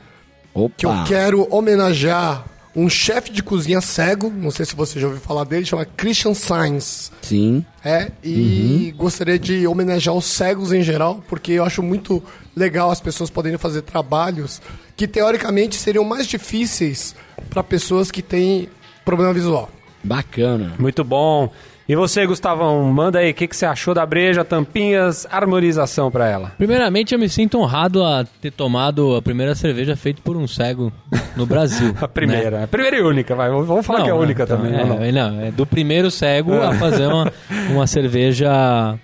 Opa. 0.54 0.74
que 0.76 0.86
eu 0.86 0.92
quero 1.06 1.48
homenagear 1.54 2.46
um 2.76 2.90
chefe 2.90 3.32
de 3.32 3.42
cozinha 3.44 3.82
cego, 3.82 4.30
não 4.30 4.52
sei 4.52 4.66
se 4.66 4.76
você 4.76 5.00
já 5.00 5.08
ouviu 5.08 5.22
falar 5.22 5.44
dele, 5.44 5.66
chama 5.66 5.86
Christian 5.86 6.34
Sainz. 6.34 7.12
Sim. 7.22 7.66
É, 7.84 8.12
e 8.24 8.94
gostaria 8.96 9.38
de 9.38 9.68
homenagear 9.68 10.16
os 10.16 10.26
cegos 10.26 10.72
em 10.72 10.82
geral, 10.82 11.24
porque 11.28 11.54
eu 11.54 11.64
acho 11.64 11.82
muito 11.84 12.24
legal 12.56 12.92
as 12.92 13.02
pessoas 13.02 13.30
poderem 13.30 13.58
fazer 13.58 13.82
trabalhos 13.82 14.62
que 14.96 15.08
teoricamente 15.08 15.76
seriam 15.76 16.04
mais 16.04 16.28
difíceis 16.28 17.16
para 17.50 17.64
pessoas 17.64 18.12
que 18.12 18.22
têm 18.22 18.70
problema 19.04 19.34
visual. 19.34 19.70
Bacana. 20.04 20.76
Muito 20.80 21.04
bom. 21.04 21.52
E 21.90 21.96
você, 21.96 22.24
Gustavão, 22.28 22.84
manda 22.84 23.18
aí, 23.18 23.32
o 23.32 23.34
que, 23.34 23.48
que 23.48 23.58
você 23.58 23.66
achou 23.66 23.96
da 23.96 24.06
breja, 24.06 24.46
tampinhas, 24.46 25.26
harmonização 25.32 26.12
pra 26.12 26.28
ela? 26.28 26.52
Primeiramente, 26.56 27.16
eu 27.16 27.20
me 27.20 27.28
sinto 27.28 27.58
honrado 27.58 28.04
a 28.04 28.24
ter 28.40 28.52
tomado 28.52 29.16
a 29.16 29.24
primeira 29.24 29.56
cerveja 29.56 29.96
feita 29.96 30.22
por 30.24 30.38
um 30.38 30.48
cego 30.48 30.94
no 31.36 31.48
Brasil. 31.48 31.96
A 32.00 32.08
primeira. 32.08 32.66
A 32.66 32.68
primeira 32.68 32.98
e 32.98 33.02
única, 33.02 33.34
vai. 33.34 33.50
Vamos 33.50 33.84
falar 33.84 34.04
que 34.04 34.10
é 34.10 34.12
a 34.12 34.16
única 34.16 34.44
então, 34.44 34.58
também. 34.58 34.80
É, 34.80 34.86
não? 35.12 35.32
não, 35.32 35.42
é 35.42 35.50
do 35.50 35.66
primeiro 35.66 36.12
cego 36.12 36.54
a 36.62 36.76
fazer 36.76 37.08
uma, 37.08 37.34
uma 37.74 37.88
cerveja 37.88 38.96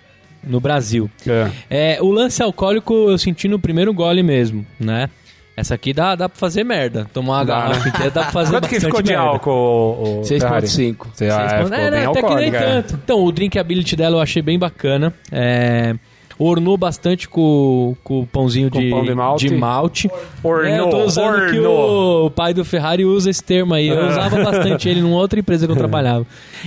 no 0.43 0.59
Brasil. 0.59 1.09
É. 1.25 1.95
É, 1.95 1.97
o 2.03 2.11
lance 2.11 2.43
alcoólico 2.43 2.93
eu 2.93 3.17
senti 3.17 3.47
no 3.47 3.57
primeiro 3.57 3.91
gole 3.95 4.21
mesmo, 4.21 4.63
né? 4.79 5.09
Essa 5.57 5.75
aqui 5.75 5.93
dá, 5.93 6.15
dá 6.15 6.27
pra 6.27 6.37
fazer 6.37 6.63
merda. 6.65 7.07
Tomar 7.13 7.37
uma 7.39 7.45
Dá, 7.45 7.55
garrafa 7.61 7.79
né? 7.85 7.89
inteira 7.89 8.11
dá 8.11 8.21
pra 8.23 8.31
fazer 8.31 8.51
Quanto 8.51 8.67
que 8.67 8.79
ficou 8.79 9.01
de 9.01 9.11
merda. 9.13 9.23
álcool, 9.27 10.21
o 10.21 10.25
Ferrari? 10.25 10.67
6.5. 10.67 11.07
Você, 11.13 11.27
ah, 11.27 11.37
Seis 11.37 11.51
é, 11.53 11.57
ficou 11.63 11.73
É, 11.77 11.79
bem 11.81 11.91
né, 11.91 12.05
até 12.07 12.21
que 12.21 12.35
nem 12.35 12.47
é. 12.55 12.59
tanto. 12.81 12.93
Então, 13.03 13.23
o 13.23 13.31
drinkability 13.31 13.95
dela 13.95 14.17
eu 14.17 14.21
achei 14.21 14.41
bem 14.41 14.59
bacana. 14.59 15.13
É, 15.31 15.95
ornou 16.37 16.77
bastante 16.77 17.27
com, 17.29 17.95
com 18.03 18.21
o 18.21 18.27
pãozinho 18.27 18.69
Com 18.69 18.79
de, 18.79 18.89
pão 18.89 19.03
de 19.05 19.13
malte. 19.13 19.49
malte. 19.53 20.11
Ornou, 20.43 20.65
É, 20.65 20.79
eu 20.79 20.89
tô 20.89 21.03
usando 21.05 21.49
que 21.49 21.57
ornou. 21.59 22.25
o 22.25 22.29
pai 22.31 22.53
do 22.53 22.63
Ferrari 22.65 23.05
usa 23.05 23.29
esse 23.29 23.43
termo 23.43 23.73
aí. 23.73 23.87
Eu 23.87 24.07
usava 24.09 24.43
bastante 24.43 24.89
ele 24.89 25.01
numa 25.01 25.15
outra 25.17 25.39
empresa 25.39 25.65
que 25.65 25.71
eu 25.71 25.77
trabalhava. 25.77 26.25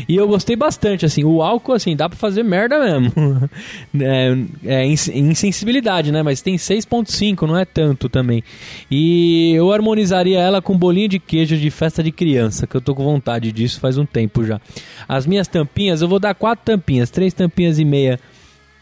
E 0.08 0.16
eu 0.16 0.26
gostei 0.26 0.56
bastante, 0.56 1.04
assim. 1.04 1.22
O 1.24 1.42
álcool, 1.42 1.72
assim, 1.72 1.94
dá 1.94 2.08
pra 2.08 2.16
fazer 2.18 2.42
merda 2.42 2.78
mesmo. 2.78 3.12
é, 4.00 4.36
é 4.64 4.86
ins- 4.86 5.08
insensibilidade, 5.08 6.10
né? 6.12 6.22
Mas 6.22 6.40
tem 6.40 6.56
6.5, 6.56 7.46
não 7.46 7.56
é 7.56 7.64
tanto 7.64 8.08
também. 8.08 8.42
E 8.90 9.52
eu 9.54 9.72
harmonizaria 9.72 10.38
ela 10.38 10.62
com 10.62 10.76
bolinho 10.76 11.08
de 11.08 11.18
queijo 11.18 11.56
de 11.56 11.70
festa 11.70 12.02
de 12.02 12.10
criança, 12.10 12.66
que 12.66 12.76
eu 12.76 12.80
tô 12.80 12.94
com 12.94 13.04
vontade 13.04 13.52
disso 13.52 13.80
faz 13.80 13.98
um 13.98 14.06
tempo 14.06 14.44
já. 14.44 14.60
As 15.08 15.26
minhas 15.26 15.46
tampinhas, 15.48 16.00
eu 16.02 16.08
vou 16.08 16.18
dar 16.18 16.34
quatro 16.34 16.64
tampinhas, 16.64 17.10
três 17.10 17.34
tampinhas 17.34 17.78
e 17.78 17.84
meia 17.84 18.18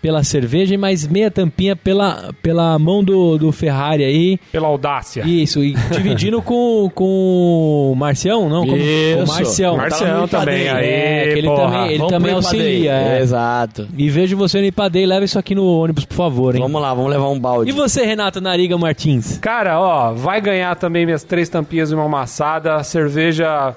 pela 0.02 0.22
cerveja 0.22 0.74
e 0.74 0.76
mais 0.78 1.06
meia 1.06 1.30
tampinha 1.30 1.74
pela, 1.74 2.32
pela 2.42 2.78
mão 2.78 3.02
do, 3.02 3.36
do 3.38 3.50
Ferrari 3.50 4.04
aí. 4.04 4.38
Pela 4.52 4.68
audácia. 4.68 5.24
Isso, 5.26 5.64
e 5.64 5.72
dividindo 5.90 6.40
com, 6.40 6.88
com 6.94 7.90
o 7.92 7.94
Marcião, 7.96 8.48
não? 8.48 8.66
Com, 8.66 8.76
Isso. 8.76 9.16
com 9.18 9.24
o 9.24 9.26
Marcião. 9.28 9.76
Marcião 9.76 10.28
Tá 10.28 10.40
também, 10.40 10.68
aí, 10.68 10.86
É, 10.86 11.22
que 11.32 11.38
ele 11.38 11.48
também, 11.48 11.88
ele 11.88 11.98
Vamos 11.98 12.12
também 12.12 12.32
auxilia. 12.34 12.92
é. 12.92 13.20
Exato. 13.20 13.88
E 13.96 14.08
vejo 14.08 14.36
você 14.36 14.60
no 14.60 14.66
Ipadei, 14.66 15.06
leva 15.06 15.24
isso 15.24 15.38
aqui 15.38 15.54
no 15.54 15.64
ônibus, 15.66 16.04
por 16.04 16.14
favor, 16.14 16.54
hein? 16.54 16.60
Vamos 16.62 16.80
lá, 16.80 16.94
vamos 16.94 17.10
levar 17.10 17.28
um 17.28 17.38
balde. 17.40 17.70
E 17.70 17.72
você, 17.72 18.04
Renato 18.04 18.40
Nariga 18.40 18.78
Martins? 18.78 19.38
Cara, 19.38 19.80
ó, 19.80 20.12
vai 20.12 20.40
ganhar 20.40 20.76
também 20.76 21.04
minhas 21.04 21.24
três 21.24 21.48
tampinhas 21.48 21.90
e 21.90 21.94
uma 21.94 22.04
amassada. 22.04 22.82
Cerveja 22.84 23.74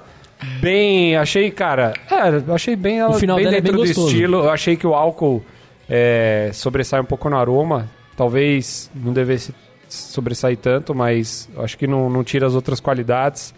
bem. 0.60 1.16
Achei, 1.16 1.50
cara. 1.50 1.92
É, 2.10 2.52
achei 2.52 2.76
bem 2.76 2.98
ela 3.00 3.10
O 3.16 3.18
final 3.18 3.36
bem 3.36 3.46
é 3.46 3.50
dentro 3.50 3.64
bem 3.64 3.72
do 3.72 3.78
gostoso. 3.86 4.08
estilo. 4.08 4.38
Eu 4.44 4.50
achei 4.50 4.76
que 4.76 4.86
o 4.86 4.94
álcool 4.94 5.42
é, 5.90 6.50
sobressai 6.54 7.00
um 7.00 7.04
pouco 7.04 7.28
no 7.28 7.36
aroma. 7.36 7.90
Talvez 8.16 8.88
não 8.94 9.12
devesse 9.12 9.52
sobressair 9.88 10.56
tanto, 10.56 10.94
mas 10.94 11.50
acho 11.58 11.76
que 11.76 11.86
não, 11.86 12.08
não 12.08 12.22
tira 12.22 12.46
as 12.46 12.54
outras 12.54 12.78
qualidades. 12.78 13.52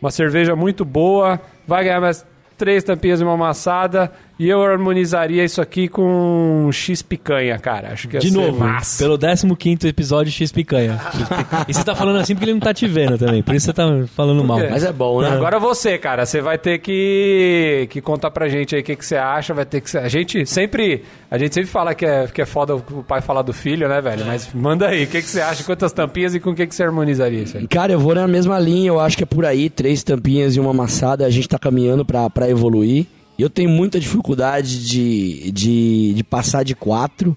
Uma 0.00 0.10
cerveja 0.10 0.54
muito 0.54 0.84
boa. 0.84 1.40
Vai 1.66 1.84
ganhar 1.84 2.00
mais 2.00 2.26
três 2.58 2.84
tampinhas 2.84 3.20
e 3.20 3.24
uma 3.24 3.32
amassada. 3.32 4.12
E 4.38 4.48
eu 4.48 4.62
harmonizaria 4.62 5.44
isso 5.44 5.60
aqui 5.60 5.88
com 5.88 6.68
X 6.72 7.02
picanha, 7.02 7.58
cara. 7.58 7.92
Acho 7.92 8.08
que 8.08 8.18
De 8.18 8.30
ser 8.30 8.36
novo, 8.36 8.58
massa. 8.58 9.02
pelo 9.02 9.18
15 9.56 9.86
episódio 9.86 10.32
X 10.32 10.50
Picanha. 10.50 10.98
X 11.12 11.28
Picanha. 11.28 11.66
E 11.68 11.74
você 11.74 11.84
tá 11.84 11.94
falando 11.94 12.18
assim 12.18 12.34
porque 12.34 12.46
ele 12.46 12.54
não 12.54 12.60
tá 12.60 12.72
te 12.72 12.86
vendo 12.86 13.18
também, 13.18 13.42
por 13.42 13.54
isso 13.54 13.66
você 13.66 13.72
tá 13.72 13.86
falando 14.14 14.42
mal. 14.42 14.58
Mas 14.58 14.84
é 14.84 14.92
bom, 14.92 15.20
né? 15.22 15.28
Agora 15.30 15.60
você, 15.60 15.98
cara, 15.98 16.24
você 16.26 16.40
vai 16.40 16.58
ter 16.58 16.78
que, 16.78 17.86
que 17.90 18.00
contar 18.00 18.30
pra 18.30 18.48
gente 18.48 18.74
aí 18.74 18.80
o 18.80 18.84
que, 18.84 18.96
que 18.96 19.04
você 19.04 19.16
acha, 19.16 19.54
vai 19.54 19.64
ter 19.64 19.80
que 19.80 19.96
a 19.96 20.08
gente 20.08 20.46
sempre, 20.46 21.02
a 21.30 21.38
gente 21.38 21.54
sempre 21.54 21.70
fala 21.70 21.94
que 21.94 22.04
é, 22.04 22.26
que 22.26 22.40
é 22.42 22.46
foda 22.46 22.74
o 22.74 23.04
pai 23.04 23.20
falar 23.20 23.42
do 23.42 23.52
filho, 23.52 23.88
né, 23.88 24.00
velho? 24.00 24.24
Mas 24.26 24.48
manda 24.54 24.88
aí, 24.88 25.04
o 25.04 25.06
que, 25.06 25.20
que 25.20 25.28
você 25.28 25.40
acha, 25.40 25.62
quantas 25.62 25.92
tampinhas 25.92 26.34
e 26.34 26.40
com 26.40 26.50
o 26.50 26.54
que, 26.54 26.66
que 26.66 26.74
você 26.74 26.82
harmonizaria 26.82 27.42
isso 27.42 27.58
aí? 27.58 27.66
Cara, 27.68 27.92
eu 27.92 28.00
vou 28.00 28.14
na 28.14 28.26
mesma 28.26 28.58
linha, 28.58 28.88
eu 28.88 28.98
acho 28.98 29.16
que 29.16 29.22
é 29.22 29.26
por 29.26 29.44
aí, 29.44 29.68
três 29.68 30.02
tampinhas 30.02 30.56
e 30.56 30.60
uma 30.60 30.70
amassada, 30.70 31.26
a 31.26 31.30
gente 31.30 31.48
tá 31.48 31.58
caminhando 31.58 32.04
pra, 32.04 32.28
pra 32.30 32.48
evoluir. 32.48 33.06
Eu 33.38 33.50
tenho 33.50 33.68
muita 33.70 33.98
dificuldade 33.98 34.86
de, 34.86 35.50
de, 35.50 36.14
de 36.14 36.24
passar 36.24 36.62
de 36.64 36.74
quatro 36.74 37.36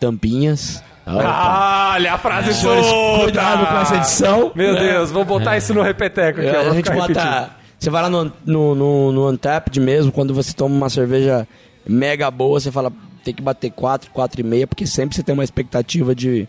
tampinhas. 0.00 0.82
Ah, 1.06 1.92
olha 1.94 2.14
a 2.14 2.18
frase 2.18 2.54
Senhores, 2.54 2.86
solta! 2.86 3.22
cuidado 3.24 3.66
com 3.66 3.76
essa 3.78 3.96
edição. 3.96 4.52
Meu 4.54 4.74
Deus, 4.74 5.10
vou 5.10 5.24
botar 5.24 5.56
isso 5.56 5.74
no 5.74 5.82
repeteco 5.82 6.40
aqui, 6.40 6.48
É, 6.48 6.56
a 6.56 6.70
gente 6.72 6.88
repetindo. 6.88 7.14
bota. 7.14 7.50
Você 7.78 7.90
vai 7.90 8.02
lá 8.02 8.08
no, 8.08 8.32
no, 8.46 8.74
no, 8.74 9.12
no 9.12 9.30
Untapped 9.30 9.78
mesmo, 9.80 10.10
quando 10.10 10.32
você 10.32 10.54
toma 10.54 10.74
uma 10.74 10.88
cerveja 10.88 11.46
mega 11.86 12.30
boa, 12.30 12.58
você 12.58 12.72
fala, 12.72 12.90
tem 13.22 13.34
que 13.34 13.42
bater 13.42 13.70
4, 13.70 14.10
4 14.10 14.40
e 14.40 14.44
meia, 14.44 14.66
porque 14.66 14.86
sempre 14.86 15.14
você 15.14 15.22
tem 15.22 15.34
uma 15.34 15.44
expectativa 15.44 16.14
de, 16.14 16.48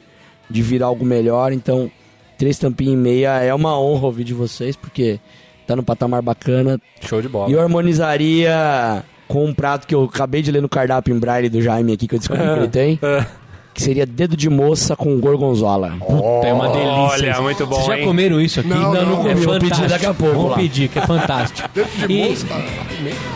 de 0.50 0.62
virar 0.62 0.86
algo 0.88 1.04
melhor. 1.04 1.52
Então, 1.52 1.92
três 2.38 2.58
tampinhas 2.58 2.94
e 2.94 2.98
meia 2.98 3.42
é 3.42 3.54
uma 3.54 3.78
honra 3.78 4.06
ouvir 4.06 4.24
de 4.24 4.34
vocês, 4.34 4.78
porque 4.78 5.20
tá 5.66 5.76
no 5.76 5.84
patamar 5.84 6.22
bacana. 6.22 6.80
Show 7.02 7.22
de 7.22 7.28
bola. 7.28 7.50
E 7.50 7.54
eu 7.54 7.62
harmonizaria 7.62 9.04
com 9.28 9.46
um 9.46 9.54
prato 9.54 9.88
que 9.88 9.96
eu 9.96 10.04
acabei 10.04 10.42
de 10.42 10.52
ler 10.52 10.62
no 10.62 10.70
cardápio 10.70 11.16
em 11.16 11.20
braille 11.20 11.50
do 11.50 11.62
Jaime 11.62 11.94
aqui, 11.94 12.08
que 12.08 12.16
eu 12.16 12.20
descobri 12.20 12.44
que 12.44 12.50
ele 12.60 12.68
tem, 12.68 13.00
que 13.74 13.82
seria 13.82 14.06
dedo 14.06 14.38
de 14.38 14.50
moça 14.50 14.96
com 14.96 15.20
gorgonzola. 15.20 15.94
Puta, 16.00 16.48
é 16.48 16.54
uma 16.54 16.68
delícia. 16.70 16.92
Olha, 16.94 17.32
isso. 17.32 17.42
muito 17.44 17.66
bom, 17.68 17.76
Vocês 17.76 17.88
já 17.88 17.98
hein? 18.00 18.06
comeram 18.06 18.40
isso 18.40 18.60
aqui? 18.60 18.70
Não, 18.70 18.94
não, 18.94 19.28
é 19.28 19.32
eu 19.34 19.38
vou 19.38 19.54
fantástico. 19.54 19.60
pedir 19.76 19.90
daqui 19.90 20.06
a 20.06 20.14
pouco 20.14 20.34
Vamos 20.36 20.52
lá. 20.52 20.58
pedir, 20.58 20.88
que 20.90 21.00
é 21.00 21.02
fantástico. 21.06 21.70
Dentro 21.74 22.08
de 22.08 22.14
E- 22.14 22.30
moça, 22.30 22.46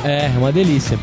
É, 0.06 0.26
é 0.28 0.38
uma 0.38 0.52
delícia. 0.52 0.98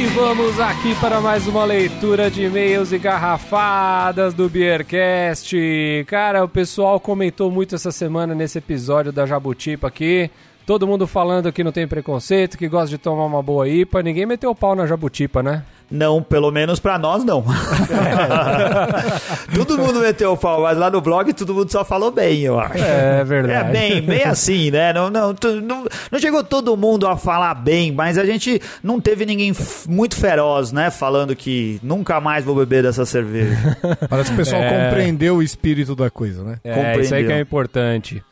E 0.00 0.06
vamos 0.06 0.58
aqui 0.58 0.94
para 0.94 1.20
mais 1.20 1.46
uma 1.46 1.62
leitura 1.62 2.30
de 2.30 2.44
e-mails 2.44 2.90
e 2.90 2.98
garrafadas 2.98 4.32
do 4.32 4.48
Beercast. 4.48 5.54
Cara, 6.06 6.42
o 6.42 6.48
pessoal 6.48 6.98
comentou 6.98 7.50
muito 7.50 7.74
essa 7.74 7.92
semana 7.92 8.34
nesse 8.34 8.56
episódio 8.56 9.12
da 9.12 9.26
Jabutipa 9.26 9.88
aqui. 9.88 10.30
Todo 10.64 10.86
mundo 10.86 11.06
falando 11.06 11.52
que 11.52 11.62
não 11.62 11.70
tem 11.70 11.86
preconceito, 11.86 12.56
que 12.56 12.66
gosta 12.66 12.88
de 12.88 12.96
tomar 12.96 13.26
uma 13.26 13.42
boa 13.42 13.68
IPA. 13.68 14.02
Ninguém 14.02 14.24
meteu 14.24 14.52
o 14.52 14.54
pau 14.54 14.74
na 14.74 14.86
Jabutipa, 14.86 15.42
né? 15.42 15.64
Não, 15.90 16.22
pelo 16.22 16.50
menos 16.52 16.78
pra 16.78 16.98
nós 16.98 17.24
não. 17.24 17.44
todo 19.54 19.78
mundo 19.78 20.00
meteu 20.00 20.32
o 20.32 20.36
pau, 20.36 20.62
mas 20.62 20.76
lá 20.78 20.90
no 20.90 21.00
blog 21.00 21.32
todo 21.32 21.54
mundo 21.54 21.70
só 21.70 21.84
falou 21.84 22.10
bem, 22.10 22.40
eu 22.40 22.58
acho. 22.58 22.78
É 22.78 23.20
É 23.20 23.24
verdade. 23.24 23.72
bem, 23.72 24.00
bem 24.02 24.22
assim, 24.24 24.70
né? 24.70 24.92
Não, 24.92 25.10
não, 25.10 25.34
tu- 25.34 25.60
não, 25.60 25.84
não 26.10 26.18
chegou 26.18 26.42
todo 26.44 26.76
mundo 26.76 27.06
a 27.06 27.16
falar 27.16 27.54
bem, 27.54 27.92
mas 27.92 28.18
a 28.18 28.24
gente 28.24 28.60
não 28.82 29.00
teve 29.00 29.26
ninguém 29.26 29.52
muito 29.88 30.16
feroz, 30.16 30.72
né? 30.72 30.90
Falando 30.90 31.34
que 31.34 31.80
nunca 31.82 32.20
mais 32.20 32.44
vou 32.44 32.54
beber 32.54 32.82
dessa 32.82 33.04
cerveja. 33.04 33.56
Parece 34.08 34.30
que 34.30 34.34
o 34.34 34.38
pessoal 34.38 34.62
É. 34.62 34.84
compreendeu 34.88 35.36
o 35.36 35.42
espírito 35.42 35.94
da 35.96 36.10
coisa, 36.10 36.42
né? 36.44 36.56
É, 36.64 36.98
isso 37.00 37.14
aí 37.14 37.24
que 37.24 37.32
é 37.32 37.40
importante. 37.40 38.22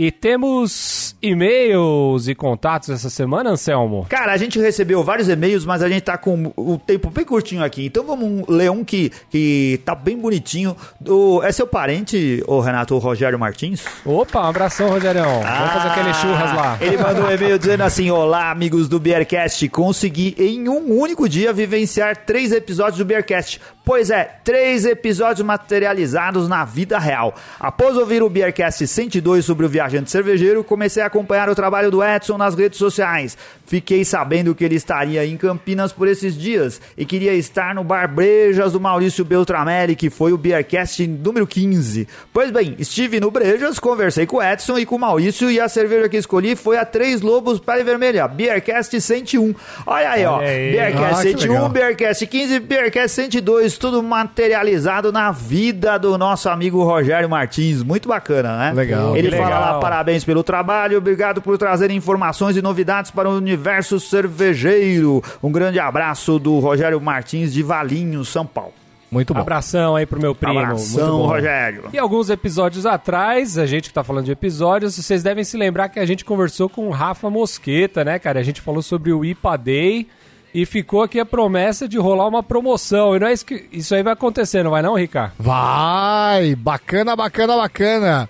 E 0.00 0.12
temos 0.12 1.16
e-mails 1.20 2.28
e 2.28 2.34
contatos 2.36 2.88
essa 2.88 3.10
semana, 3.10 3.50
Anselmo? 3.50 4.06
Cara, 4.08 4.32
a 4.32 4.36
gente 4.36 4.56
recebeu 4.56 5.02
vários 5.02 5.28
e-mails, 5.28 5.64
mas 5.64 5.82
a 5.82 5.88
gente 5.88 6.02
tá 6.02 6.16
com 6.16 6.52
o 6.56 6.78
tempo 6.78 7.10
bem 7.10 7.24
curtinho 7.24 7.64
aqui. 7.64 7.86
Então 7.86 8.04
vamos 8.04 8.46
ler 8.46 8.70
um 8.70 8.84
que, 8.84 9.10
que 9.28 9.80
tá 9.84 9.96
bem 9.96 10.16
bonitinho. 10.16 10.76
Do, 11.00 11.42
é 11.42 11.50
seu 11.50 11.66
parente, 11.66 12.44
o 12.46 12.60
Renato 12.60 12.94
o 12.94 12.98
Rogério 12.98 13.36
Martins? 13.40 13.84
Opa, 14.06 14.40
um 14.42 14.44
abração, 14.44 14.88
Rogerião. 14.88 15.42
Vamos 15.42 15.72
fazer 15.72 15.88
aquele 15.88 16.14
churras 16.14 16.54
lá. 16.54 16.78
Ele 16.80 16.96
mandou 16.96 17.24
um 17.24 17.30
e-mail 17.32 17.58
dizendo 17.58 17.82
assim: 17.82 18.08
Olá, 18.08 18.52
amigos 18.52 18.88
do 18.88 19.00
Beercast. 19.00 19.68
Consegui 19.68 20.36
em 20.38 20.68
um 20.68 20.96
único 20.96 21.28
dia 21.28 21.52
vivenciar 21.52 22.18
três 22.18 22.52
episódios 22.52 22.98
do 22.98 23.04
Beercast. 23.04 23.60
Pois 23.84 24.10
é, 24.10 24.36
três 24.44 24.84
episódios 24.84 25.44
materializados 25.44 26.46
na 26.46 26.64
vida 26.64 26.98
real. 27.00 27.34
Após 27.58 27.96
ouvir 27.96 28.22
o 28.22 28.28
Beercast 28.28 28.86
102 28.86 29.44
sobre 29.44 29.64
o 29.66 29.68
viajante 29.68 29.87
viajante 29.88 30.10
cervejeiro, 30.10 30.62
comecei 30.62 31.02
a 31.02 31.06
acompanhar 31.06 31.48
o 31.48 31.54
trabalho 31.54 31.90
do 31.90 32.04
Edson 32.04 32.36
nas 32.36 32.54
redes 32.54 32.78
sociais. 32.78 33.36
Fiquei 33.66 34.04
sabendo 34.04 34.54
que 34.54 34.64
ele 34.64 34.76
estaria 34.76 35.24
em 35.24 35.36
Campinas 35.36 35.92
por 35.92 36.06
esses 36.06 36.36
dias 36.36 36.80
e 36.96 37.04
queria 37.04 37.32
estar 37.34 37.74
no 37.74 37.82
Bar 37.82 38.08
Brejas 38.12 38.72
do 38.72 38.80
Maurício 38.80 39.24
Beltramelli, 39.24 39.96
que 39.96 40.10
foi 40.10 40.32
o 40.32 40.38
Beercast 40.38 41.06
número 41.06 41.46
15. 41.46 42.06
Pois 42.32 42.50
bem, 42.50 42.76
estive 42.78 43.18
no 43.20 43.30
Brejas, 43.30 43.78
conversei 43.78 44.26
com 44.26 44.36
o 44.36 44.42
Edson 44.42 44.78
e 44.78 44.86
com 44.86 44.96
o 44.96 44.98
Maurício 44.98 45.50
e 45.50 45.58
a 45.60 45.68
cerveja 45.68 46.08
que 46.08 46.16
escolhi 46.16 46.54
foi 46.54 46.76
a 46.76 46.84
Três 46.84 47.20
Lobos 47.20 47.58
Pele 47.58 47.82
Vermelha, 47.82 48.28
Beercast 48.28 49.00
101. 49.00 49.54
Olha 49.86 50.10
aí, 50.10 50.24
ó. 50.24 50.38
Aí. 50.38 50.72
Beercast 50.72 51.14
Ah, 51.14 51.22
que 51.22 51.30
101, 51.30 51.52
legal. 51.52 51.68
Beercast 51.68 52.26
15, 52.26 52.60
Beercast 52.60 53.08
102, 53.14 53.78
tudo 53.78 54.02
materializado 54.02 55.10
na 55.12 55.30
vida 55.30 55.98
do 55.98 56.16
nosso 56.18 56.48
amigo 56.48 56.82
Rogério 56.82 57.28
Martins. 57.28 57.82
Muito 57.82 58.08
bacana, 58.08 58.58
né? 58.58 58.72
Legal. 58.74 59.16
Ele 59.16 59.30
fala 59.30 59.44
legal. 59.44 59.74
lá, 59.74 59.77
parabéns 59.80 60.24
pelo 60.24 60.42
trabalho, 60.42 60.98
obrigado 60.98 61.40
por 61.40 61.56
trazer 61.58 61.90
informações 61.90 62.56
e 62.56 62.62
novidades 62.62 63.10
para 63.10 63.28
o 63.28 63.36
universo 63.36 63.98
cervejeiro. 63.98 65.22
Um 65.42 65.50
grande 65.50 65.78
abraço 65.78 66.38
do 66.38 66.58
Rogério 66.58 67.00
Martins 67.00 67.52
de 67.52 67.62
Valinho, 67.62 68.24
São 68.24 68.46
Paulo. 68.46 68.72
Muito 69.10 69.32
bom. 69.32 69.40
Abração 69.40 69.96
aí 69.96 70.04
pro 70.04 70.20
meu 70.20 70.34
primo. 70.34 70.54
Muito 70.54 70.66
Abração, 70.66 71.18
bom. 71.18 71.26
Rogério. 71.26 71.84
E 71.92 71.98
alguns 71.98 72.28
episódios 72.28 72.84
atrás, 72.84 73.56
a 73.56 73.64
gente 73.64 73.88
que 73.88 73.94
tá 73.94 74.04
falando 74.04 74.26
de 74.26 74.32
episódios, 74.32 74.96
vocês 74.96 75.22
devem 75.22 75.44
se 75.44 75.56
lembrar 75.56 75.88
que 75.88 75.98
a 75.98 76.04
gente 76.04 76.24
conversou 76.24 76.68
com 76.68 76.86
o 76.88 76.90
Rafa 76.90 77.30
Mosqueta, 77.30 78.04
né, 78.04 78.18
cara? 78.18 78.38
A 78.38 78.42
gente 78.42 78.60
falou 78.60 78.82
sobre 78.82 79.12
o 79.12 79.24
IPA 79.24 79.56
Day 79.56 80.08
e 80.52 80.66
ficou 80.66 81.02
aqui 81.02 81.18
a 81.18 81.26
promessa 81.26 81.88
de 81.88 81.96
rolar 81.98 82.28
uma 82.28 82.42
promoção. 82.42 83.16
E 83.16 83.18
não 83.18 83.26
é 83.28 83.32
isso 83.32 83.46
que 83.46 83.66
isso 83.72 83.94
aí 83.94 84.02
vai 84.02 84.12
acontecer, 84.12 84.62
não 84.62 84.72
vai 84.72 84.82
não, 84.82 84.94
Ricardo? 84.94 85.32
Vai! 85.38 86.54
Bacana, 86.54 87.16
bacana, 87.16 87.56
bacana. 87.56 88.28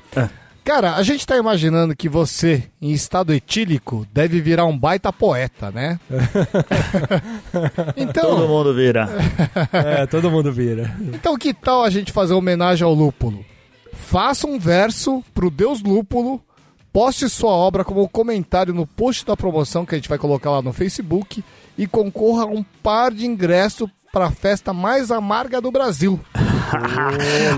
Cara, 0.68 0.96
a 0.96 1.02
gente 1.02 1.26
tá 1.26 1.34
imaginando 1.34 1.96
que 1.96 2.10
você, 2.10 2.64
em 2.78 2.92
estado 2.92 3.32
etílico, 3.32 4.06
deve 4.12 4.38
virar 4.38 4.66
um 4.66 4.78
baita 4.78 5.10
poeta, 5.10 5.70
né? 5.70 5.98
Todo 7.50 7.94
então, 7.96 8.46
mundo 8.46 8.74
vira. 8.74 9.08
É, 9.72 10.06
todo 10.06 10.30
mundo 10.30 10.52
vira. 10.52 10.94
então, 11.00 11.38
que 11.38 11.54
tal 11.54 11.82
a 11.82 11.88
gente 11.88 12.12
fazer 12.12 12.34
homenagem 12.34 12.84
ao 12.84 12.92
lúpulo? 12.92 13.42
Faça 13.94 14.46
um 14.46 14.58
verso 14.58 15.24
pro 15.32 15.50
Deus 15.50 15.82
Lúpulo, 15.82 16.38
poste 16.92 17.30
sua 17.30 17.52
obra 17.52 17.82
como 17.82 18.06
comentário 18.06 18.74
no 18.74 18.86
post 18.86 19.24
da 19.24 19.34
promoção 19.34 19.86
que 19.86 19.94
a 19.94 19.98
gente 19.98 20.10
vai 20.10 20.18
colocar 20.18 20.50
lá 20.50 20.60
no 20.60 20.74
Facebook 20.74 21.42
e 21.78 21.86
concorra 21.86 22.42
a 22.42 22.46
um 22.46 22.62
par 22.82 23.10
de 23.10 23.26
ingressos 23.26 23.88
para 24.12 24.26
a 24.26 24.30
festa 24.30 24.74
mais 24.74 25.10
amarga 25.10 25.62
do 25.62 25.72
Brasil. 25.72 26.20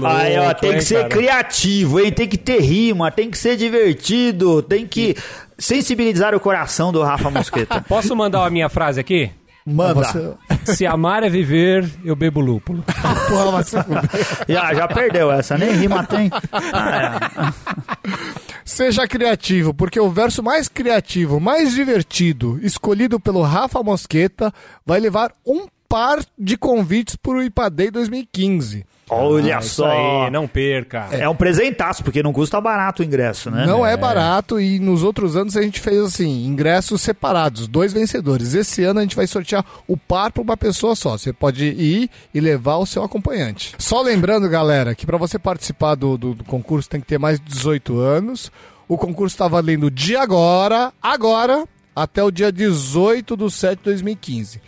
Aí, 0.05 0.39
ó, 0.39 0.55
tem 0.55 0.75
que 0.75 0.83
ser 0.83 1.09
criativo, 1.09 2.01
hein? 2.01 2.13
Tem 2.13 2.29
que 2.29 2.39
ter 2.39 2.61
rima, 2.61 3.11
tem 3.11 3.31
que 3.31 3.39
ser 3.39 3.57
divertido, 3.57 4.63
tem 4.63 4.87
que 4.87 5.17
sensibilizar 5.59 6.35
o 6.35 6.41
coração 6.41 6.93
do 6.93 7.03
Rafa 7.03 7.31
Mosqueta. 7.31 7.85
Posso 7.89 8.17
mandar 8.17 8.47
a 8.47 8.51
minha 8.51 8.69
frase 8.69 9.01
aqui? 9.01 9.31
Manda. 9.67 9.95
Você... 9.95 10.35
Se 10.65 10.87
amar 10.87 11.23
é 11.23 11.29
viver, 11.29 11.89
eu 12.05 12.17
bebo 12.17 12.41
lúpulo. 12.41 12.83
Porra, 13.29 13.63
fuder. 13.63 14.03
Já, 14.49 14.75
já 14.75 14.89
perdeu 14.89 15.31
essa, 15.31 15.57
nem 15.57 15.71
rima 15.73 16.05
tem. 16.05 16.31
Seja 18.65 19.07
criativo, 19.07 19.75
porque 19.75 20.01
o 20.01 20.11
verso 20.11 20.43
mais 20.43 20.67
criativo, 20.67 21.39
mais 21.39 21.73
divertido, 21.73 22.59
escolhido 22.63 23.21
pelo 23.21 23.43
Rafa 23.43 23.83
Mosqueta, 23.83 24.53
vai 24.85 24.99
levar 24.99 25.33
um 25.47 25.67
par 25.89 26.21
de 26.39 26.57
convites 26.57 27.17
para 27.17 27.33
o 27.33 27.43
IPADEI 27.43 27.91
2015. 27.91 28.87
Olha 29.11 29.55
É 29.57 29.59
Isso 29.59 29.75
só. 29.77 29.91
aí, 29.91 30.31
não 30.31 30.47
perca. 30.47 31.09
É 31.11 31.29
um 31.29 31.35
presentaço, 31.35 32.03
porque 32.05 32.23
não 32.23 32.33
custa 32.33 32.61
barato 32.61 33.03
o 33.03 33.05
ingresso, 33.05 33.51
né? 33.51 33.67
Não 33.67 33.85
é 33.85 33.97
barato 33.97 34.61
e 34.61 34.79
nos 34.79 35.03
outros 35.03 35.37
anos 35.37 35.57
a 35.57 35.63
gente 35.63 35.81
fez 35.81 35.99
assim, 35.99 36.47
ingressos 36.47 37.01
separados, 37.03 37.67
dois 37.67 37.93
vencedores. 37.93 38.55
Esse 38.55 38.85
ano 38.85 39.01
a 39.01 39.03
gente 39.03 39.17
vai 39.17 39.27
sortear 39.27 39.65
o 39.89 39.97
par 39.97 40.31
para 40.33 40.43
uma 40.43 40.57
pessoa 40.57 40.95
só. 40.95 41.19
Você 41.19 41.33
pode 41.33 41.65
ir 41.65 42.09
e 42.33 42.41
levar 42.41 42.77
o 42.77 42.87
seu 42.87 43.03
acompanhante. 43.03 43.75
Só 43.79 44.01
lembrando, 44.01 44.49
galera, 44.49 44.95
que 44.95 45.05
para 45.07 45.17
você 45.19 45.39
participar 45.39 45.95
do, 45.95 46.17
do- 46.17 46.35
do 46.35 46.45
concurso 46.45 46.89
tem 46.89 47.01
que 47.01 47.07
ter 47.07 47.19
mais 47.19 47.39
de 47.41 47.47
18 47.47 47.99
anos. 47.99 48.51
O 48.89 48.99
concurso 48.99 49.35
está 49.35 49.47
valendo 49.47 49.91
de 49.91 50.17
agora, 50.17 50.93
agora, 51.01 51.65
até 51.95 52.23
o 52.25 52.31
dia 52.31 52.51
18 52.51 53.37
de 53.37 53.51
7 53.51 53.79
de 53.79 53.85
2015. 53.85 54.61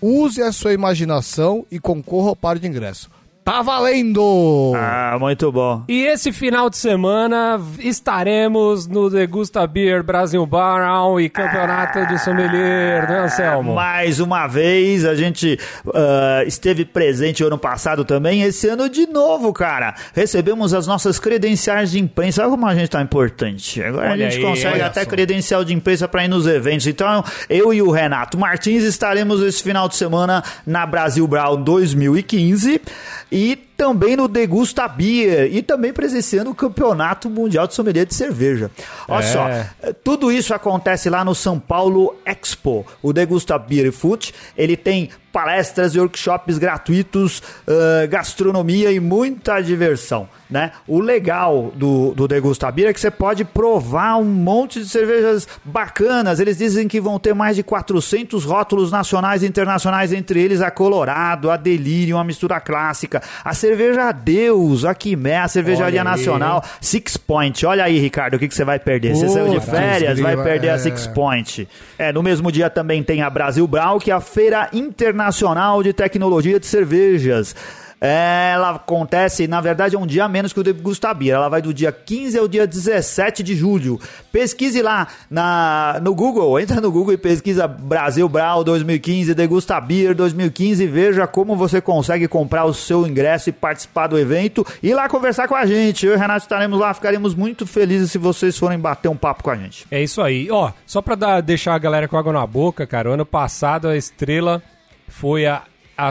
Use 0.00 0.42
a 0.42 0.52
sua 0.52 0.72
imaginação 0.72 1.64
e 1.70 1.78
concorra 1.78 2.28
ao 2.28 2.36
par 2.36 2.58
de 2.58 2.66
ingresso. 2.68 3.10
Tá 3.44 3.60
valendo! 3.60 4.72
Ah, 4.74 5.18
muito 5.20 5.52
bom. 5.52 5.84
E 5.86 6.06
esse 6.06 6.32
final 6.32 6.70
de 6.70 6.78
semana 6.78 7.60
estaremos 7.78 8.86
no 8.86 9.10
Degusta 9.10 9.66
Beer 9.66 10.02
Brasil 10.02 10.46
Barrel 10.46 11.20
e 11.20 11.28
Campeonato 11.28 12.06
de 12.06 12.18
Sommelier, 12.18 13.06
né, 13.06 13.18
Anselmo? 13.24 13.74
Mais 13.74 14.18
uma 14.18 14.46
vez, 14.46 15.04
a 15.04 15.14
gente 15.14 15.58
ah, 15.94 16.42
esteve 16.46 16.86
presente 16.86 17.44
ano 17.44 17.58
passado 17.58 18.02
também, 18.02 18.40
esse 18.40 18.66
ano 18.66 18.88
de 18.88 19.06
novo, 19.06 19.52
cara. 19.52 19.94
Recebemos 20.14 20.72
as 20.72 20.86
nossas 20.86 21.18
credenciais 21.18 21.90
de 21.90 22.00
imprensa. 22.00 22.40
Olha 22.40 22.50
como 22.50 22.66
a 22.66 22.74
gente 22.74 22.88
tá 22.88 23.02
importante. 23.02 23.82
Agora 23.82 24.12
Olha 24.12 24.26
a 24.26 24.30
gente 24.30 24.42
aí, 24.42 24.50
consegue 24.50 24.80
até 24.80 25.04
só. 25.04 25.10
credencial 25.10 25.62
de 25.62 25.74
imprensa 25.74 26.08
para 26.08 26.24
ir 26.24 26.28
nos 26.28 26.46
eventos. 26.46 26.86
Então, 26.86 27.22
eu 27.50 27.74
e 27.74 27.82
o 27.82 27.90
Renato 27.90 28.38
Martins 28.38 28.84
estaremos 28.84 29.42
esse 29.42 29.62
final 29.62 29.86
de 29.86 29.96
semana 29.96 30.42
na 30.66 30.86
Brasil 30.86 31.26
Brown 31.26 31.62
2015 31.62 32.80
e 33.36 33.56
também 33.56 34.14
no 34.14 34.28
Degusta 34.28 34.86
Beer 34.86 35.52
e 35.52 35.60
também 35.60 35.92
presenciando 35.92 36.50
o 36.50 36.54
Campeonato 36.54 37.28
Mundial 37.28 37.66
de 37.66 37.74
Sommelier 37.74 38.06
de 38.06 38.14
Cerveja. 38.14 38.70
Olha 39.08 39.24
É. 39.24 39.26
só, 39.26 39.92
tudo 40.04 40.30
isso 40.30 40.54
acontece 40.54 41.10
lá 41.10 41.24
no 41.24 41.34
São 41.34 41.58
Paulo 41.58 42.14
Expo. 42.24 42.86
O 43.02 43.12
Degusta 43.12 43.58
Beer 43.58 43.90
Food, 43.90 44.32
ele 44.56 44.76
tem 44.76 45.10
palestras 45.34 45.96
e 45.96 45.98
workshops 45.98 46.58
gratuitos, 46.58 47.42
ãh, 47.66 48.06
gastronomia 48.06 48.92
e 48.92 49.00
muita 49.00 49.60
diversão, 49.60 50.28
né? 50.48 50.70
O 50.86 51.00
legal 51.00 51.72
do, 51.74 52.14
do 52.14 52.28
Degusta 52.28 52.70
Beer 52.70 52.90
é 52.90 52.92
que 52.92 53.00
você 53.00 53.10
pode 53.10 53.44
provar 53.44 54.16
um 54.16 54.24
monte 54.24 54.78
de 54.78 54.88
cervejas 54.88 55.48
bacanas. 55.64 56.38
Eles 56.38 56.58
dizem 56.58 56.86
que 56.86 57.00
vão 57.00 57.18
ter 57.18 57.34
mais 57.34 57.56
de 57.56 57.64
400 57.64 58.44
rótulos 58.44 58.92
nacionais 58.92 59.42
e 59.42 59.46
internacionais, 59.46 60.12
entre 60.12 60.40
eles 60.40 60.60
a 60.60 60.70
Colorado, 60.70 61.50
a 61.50 61.56
Delirium, 61.56 62.16
a 62.16 62.22
mistura 62.22 62.60
clássica, 62.60 63.20
a 63.44 63.52
cerveja 63.52 64.12
Deus, 64.12 64.84
a 64.84 64.94
Quimé, 64.94 65.38
a 65.38 65.48
cervejaria 65.48 66.04
nacional, 66.04 66.62
Six 66.80 67.16
Point. 67.16 67.66
Olha 67.66 67.82
aí, 67.82 67.98
Ricardo, 67.98 68.34
o 68.34 68.38
que, 68.38 68.46
que 68.46 68.54
você 68.54 68.64
vai 68.64 68.78
perder? 68.78 69.16
Você 69.16 69.28
saiu 69.28 69.48
de 69.48 69.60
férias, 69.60 70.20
vai 70.20 70.36
perder 70.36 70.70
a 70.70 70.74
é. 70.74 70.78
Six 70.78 71.08
Point. 71.08 71.68
É, 71.98 72.12
no 72.12 72.22
mesmo 72.22 72.52
dia 72.52 72.70
também 72.70 73.02
tem 73.02 73.20
a 73.20 73.28
Brasil 73.28 73.66
Brau, 73.66 73.98
que 73.98 74.12
é 74.12 74.14
a 74.14 74.20
Feira 74.20 74.68
Internacional 74.72 75.23
de 75.82 75.92
Tecnologia 75.92 76.58
de 76.60 76.66
Cervejas. 76.66 77.54
Ela 78.06 78.70
acontece, 78.72 79.48
na 79.48 79.62
verdade, 79.62 79.96
é 79.96 79.98
um 79.98 80.06
dia 80.06 80.28
menos 80.28 80.52
que 80.52 80.60
o 80.60 80.62
Degusta 80.62 81.14
Beer. 81.14 81.36
Ela 81.36 81.48
vai 81.48 81.62
do 81.62 81.72
dia 81.72 81.90
15 81.90 82.38
ao 82.38 82.46
dia 82.46 82.66
17 82.66 83.42
de 83.42 83.54
julho. 83.56 83.98
Pesquise 84.30 84.82
lá 84.82 85.08
na, 85.30 85.98
no 86.02 86.14
Google, 86.14 86.60
entra 86.60 86.82
no 86.82 86.92
Google 86.92 87.14
e 87.14 87.16
pesquisa 87.16 87.66
Brasil 87.66 88.28
Brau 88.28 88.62
2015, 88.62 89.32
Degusta 89.34 89.80
Beer 89.80 90.14
2015 90.14 90.84
e 90.84 90.86
veja 90.86 91.26
como 91.26 91.56
você 91.56 91.80
consegue 91.80 92.28
comprar 92.28 92.66
o 92.66 92.74
seu 92.74 93.06
ingresso 93.06 93.48
e 93.48 93.52
participar 93.52 94.06
do 94.08 94.18
evento 94.18 94.66
e 94.82 94.92
lá 94.92 95.08
conversar 95.08 95.48
com 95.48 95.54
a 95.54 95.64
gente. 95.64 96.04
Eu 96.04 96.12
e 96.12 96.16
o 96.16 96.18
Renato 96.18 96.44
estaremos 96.44 96.78
lá, 96.78 96.92
ficaremos 96.92 97.34
muito 97.34 97.66
felizes 97.66 98.10
se 98.10 98.18
vocês 98.18 98.58
forem 98.58 98.78
bater 98.78 99.08
um 99.08 99.16
papo 99.16 99.42
com 99.44 99.50
a 99.50 99.56
gente. 99.56 99.86
É 99.90 100.02
isso 100.02 100.20
aí. 100.20 100.50
Ó, 100.50 100.70
só 100.84 101.00
pra 101.00 101.14
dar- 101.14 101.40
deixar 101.40 101.74
a 101.74 101.78
galera 101.78 102.06
com 102.06 102.18
água 102.18 102.34
na 102.34 102.46
boca, 102.46 102.86
cara, 102.86 103.08
o 103.08 103.12
ano 103.14 103.24
passado 103.24 103.88
a 103.88 103.96
estrela 103.96 104.62
foi 105.08 105.46
a, 105.46 105.62
a, 105.96 106.10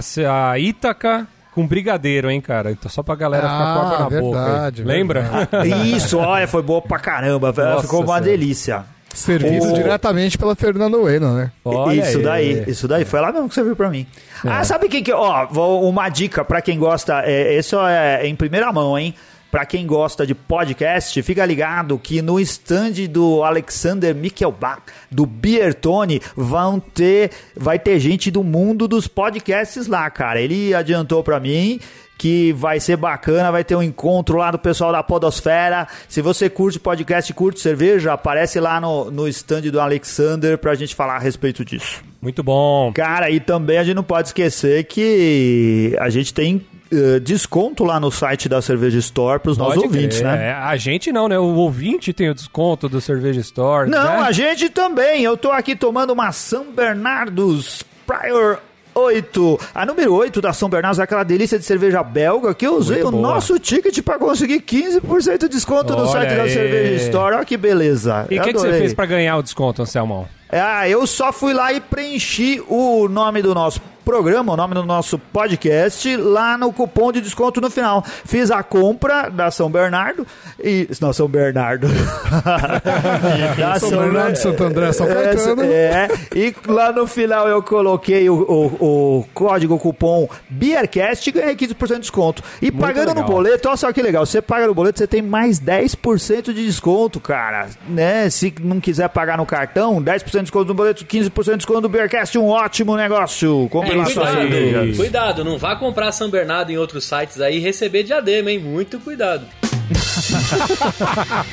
a 0.51 0.59
Ítaca 0.59 1.27
com 1.53 1.67
brigadeiro, 1.67 2.29
hein, 2.31 2.41
cara? 2.41 2.71
Então 2.71 2.89
só 2.89 3.03
pra 3.03 3.15
galera 3.15 3.43
ficar 3.43 3.57
com 3.57 3.79
Ah, 3.79 3.83
água 3.83 3.99
na 3.99 4.21
boca. 4.21 4.43
verdade, 4.43 4.81
aí. 4.81 4.87
Lembra? 4.87 5.25
Isso, 5.85 6.17
olha, 6.17 6.47
foi 6.47 6.61
boa 6.63 6.81
pra 6.81 6.99
caramba. 6.99 7.53
Nossa 7.55 7.81
Ficou 7.83 7.99
uma 7.99 8.05
Senhora. 8.07 8.23
delícia. 8.23 8.85
Servido 9.13 9.67
O- 9.69 9.73
diretamente 9.73 10.39
pela 10.39 10.55
Fernanda 10.55 10.97
Ueno, 10.97 11.35
né? 11.35 11.51
Olha 11.63 12.01
isso 12.01 12.17
aí. 12.17 12.23
daí, 12.23 12.63
isso 12.67 12.87
daí. 12.87 13.05
Foi 13.05 13.21
lá 13.21 13.31
mesmo 13.31 13.47
que 13.47 13.53
você 13.53 13.63
viu 13.63 13.75
pra 13.75 13.87
mim. 13.87 14.07
Ah, 14.43 14.63
sabe 14.63 14.87
o 14.87 14.89
que 14.89 15.03
que... 15.03 15.13
Ó, 15.13 15.45
uma 15.87 16.09
dica 16.09 16.43
pra 16.43 16.63
quem 16.63 16.79
gosta... 16.79 17.21
É, 17.23 17.55
isso 17.59 17.77
é 17.85 18.25
em 18.25 18.35
primeira 18.35 18.73
mão, 18.73 18.97
hein? 18.97 19.13
Pra 19.53 19.67
quem 19.67 19.85
gosta 19.85 20.25
de 20.25 20.33
podcast, 20.33 21.21
fica 21.21 21.45
ligado 21.45 21.99
que 21.99 22.23
no 22.23 22.39
stand 22.39 23.07
do 23.07 23.43
Alexander 23.43 24.15
Michelbach, 24.15 24.81
do 25.11 25.27
Biertone, 25.27 26.19
vão 26.35 26.79
ter, 26.79 27.29
vai 27.55 27.77
ter 27.77 27.99
gente 27.99 28.31
do 28.31 28.43
mundo 28.43 28.87
dos 28.87 29.07
podcasts 29.07 29.85
lá, 29.85 30.09
cara. 30.09 30.41
Ele 30.41 30.73
adiantou 30.73 31.23
pra 31.23 31.39
mim 31.39 31.79
que 32.17 32.51
vai 32.53 32.79
ser 32.79 32.97
bacana, 32.97 33.51
vai 33.51 33.63
ter 33.63 33.75
um 33.75 33.83
encontro 33.83 34.37
lá 34.39 34.49
do 34.49 34.57
pessoal 34.57 34.91
da 34.91 35.03
Podosfera. 35.03 35.87
Se 36.09 36.19
você 36.19 36.49
curte 36.49 36.79
podcast, 36.79 37.31
curte 37.35 37.59
cerveja, 37.59 38.11
aparece 38.11 38.59
lá 38.59 38.81
no, 38.81 39.11
no 39.11 39.27
stand 39.27 39.69
do 39.69 39.79
Alexander 39.79 40.57
pra 40.57 40.73
gente 40.73 40.95
falar 40.95 41.17
a 41.17 41.19
respeito 41.19 41.63
disso. 41.63 42.03
Muito 42.19 42.41
bom. 42.41 42.91
Cara, 42.91 43.29
e 43.29 43.39
também 43.39 43.77
a 43.77 43.83
gente 43.83 43.95
não 43.95 44.03
pode 44.03 44.29
esquecer 44.29 44.85
que 44.85 45.95
a 45.99 46.09
gente 46.09 46.33
tem 46.33 46.65
eh, 46.91 47.19
desconto 47.19 47.83
lá 47.83 47.99
no 47.99 48.11
site 48.11 48.47
da 48.47 48.61
Cerveja 48.61 48.99
Store 48.99 49.39
pros 49.39 49.57
nossos 49.57 49.75
Pode 49.75 49.87
ouvintes, 49.87 50.19
crer. 50.19 50.31
né? 50.31 50.49
É, 50.49 50.51
a 50.53 50.75
gente 50.75 51.11
não, 51.11 51.27
né? 51.27 51.37
O 51.39 51.55
ouvinte 51.55 52.13
tem 52.13 52.29
o 52.29 52.33
desconto 52.35 52.87
do 52.89 52.99
Cerveja 53.01 53.41
Store. 53.41 53.89
Não, 53.89 54.03
né? 54.03 54.19
a 54.27 54.31
gente 54.31 54.69
também. 54.69 55.23
Eu 55.23 55.35
tô 55.37 55.51
aqui 55.51 55.75
tomando 55.75 56.11
uma 56.11 56.31
São 56.31 56.65
Bernardos 56.71 57.83
Prior 58.05 58.59
8. 58.95 59.59
A 59.73 59.85
número 59.85 60.13
8 60.13 60.39
da 60.41 60.53
São 60.53 60.69
Bernardos 60.69 60.99
é 60.99 61.03
aquela 61.03 61.23
delícia 61.23 61.57
de 61.57 61.65
cerveja 61.65 62.03
belga 62.03 62.53
que 62.53 62.65
eu 62.65 62.75
usei 62.75 62.97
Muito 63.01 63.07
o 63.07 63.11
boa. 63.11 63.33
nosso 63.33 63.57
ticket 63.59 64.01
pra 64.03 64.19
conseguir 64.19 64.61
15% 64.61 65.39
de 65.39 65.47
desconto 65.49 65.93
no 65.93 66.03
Olha 66.03 66.11
site 66.11 66.35
da 66.35 66.43
aí. 66.43 66.49
Cerveja 66.49 67.03
Store. 67.05 67.35
Olha 67.35 67.45
que 67.45 67.57
beleza. 67.57 68.27
E 68.29 68.37
o 68.37 68.41
que, 68.43 68.53
que 68.53 68.59
você 68.59 68.73
fez 68.73 68.93
pra 68.93 69.05
ganhar 69.05 69.37
o 69.37 69.43
desconto, 69.43 69.81
Anselmão? 69.81 70.27
Ah, 70.51 70.87
eu 70.87 71.07
só 71.07 71.33
fui 71.33 71.53
lá 71.53 71.73
e 71.73 71.79
preenchi 71.81 72.61
o 72.69 73.07
nome 73.09 73.41
do 73.41 73.55
nosso 73.55 73.81
programa, 74.03 74.53
o 74.53 74.57
nome 74.57 74.73
do 74.75 74.83
nosso 74.83 75.17
podcast, 75.17 76.15
lá 76.17 76.57
no 76.57 76.71
cupom 76.71 77.11
de 77.11 77.21
desconto 77.21 77.59
no 77.61 77.69
final. 77.69 78.03
Fiz 78.25 78.51
a 78.51 78.61
compra 78.63 79.29
da 79.29 79.49
São 79.51 79.69
Bernardo 79.69 80.25
e. 80.63 80.87
Não, 81.01 81.11
São 81.13 81.27
Bernardo. 81.27 81.87
da 83.57 83.79
São 83.79 83.89
Bernardo, 83.91 84.35
Santo 84.37 84.63
André, 84.63 84.91
São 84.91 85.07
É, 85.07 85.13
Caetano. 85.13 85.63
É, 85.63 86.07
e 86.35 86.53
lá 86.67 86.91
no 86.91 87.07
final 87.07 87.47
eu 87.47 87.61
coloquei 87.61 88.29
o, 88.29 88.35
o- 88.35 89.19
o 89.19 89.25
código, 89.33 89.75
o 89.75 89.79
cupom 89.79 90.27
BeerCast 90.49 91.29
e 91.29 91.33
ganhei 91.33 91.55
15% 91.55 91.93
de 91.95 91.99
desconto. 91.99 92.43
E 92.61 92.71
pagando 92.71 93.09
no 93.09 93.21
legal. 93.21 93.29
boleto, 93.29 93.67
olha 93.67 93.77
só 93.77 93.91
que 93.91 94.01
legal, 94.01 94.25
você 94.25 94.41
paga 94.41 94.67
no 94.67 94.73
boleto, 94.73 94.99
você 94.99 95.07
tem 95.07 95.21
mais 95.21 95.59
10% 95.59 96.53
de 96.53 96.65
desconto, 96.65 97.19
cara. 97.19 97.67
Né? 97.87 98.29
Se 98.29 98.53
não 98.61 98.79
quiser 98.79 99.07
pagar 99.09 99.37
no 99.37 99.45
cartão, 99.45 100.01
10% 100.01 100.23
de 100.31 100.41
desconto 100.41 100.67
no 100.67 100.73
boleto, 100.73 101.05
15% 101.05 101.43
de 101.51 101.57
desconto 101.57 101.81
no 101.81 101.89
BeerCast, 101.89 102.37
um 102.37 102.47
ótimo 102.49 102.95
negócio. 102.95 103.67
Compre 103.69 103.92
cuidado, 104.01 104.31
cervejas. 104.35 104.97
cuidado, 104.97 105.43
não 105.43 105.57
vá 105.57 105.75
comprar 105.75 106.11
São 106.11 106.29
Bernardo 106.29 106.71
em 106.71 106.77
outros 106.77 107.03
sites 107.03 107.39
aí 107.41 107.57
e 107.57 107.59
receber 107.59 108.03
diadema, 108.03 108.51
hein? 108.51 108.59
Muito 108.59 108.99
cuidado. 108.99 109.45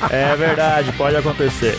É 0.09 0.35
verdade, 0.35 0.91
pode 0.93 1.15
acontecer. 1.15 1.75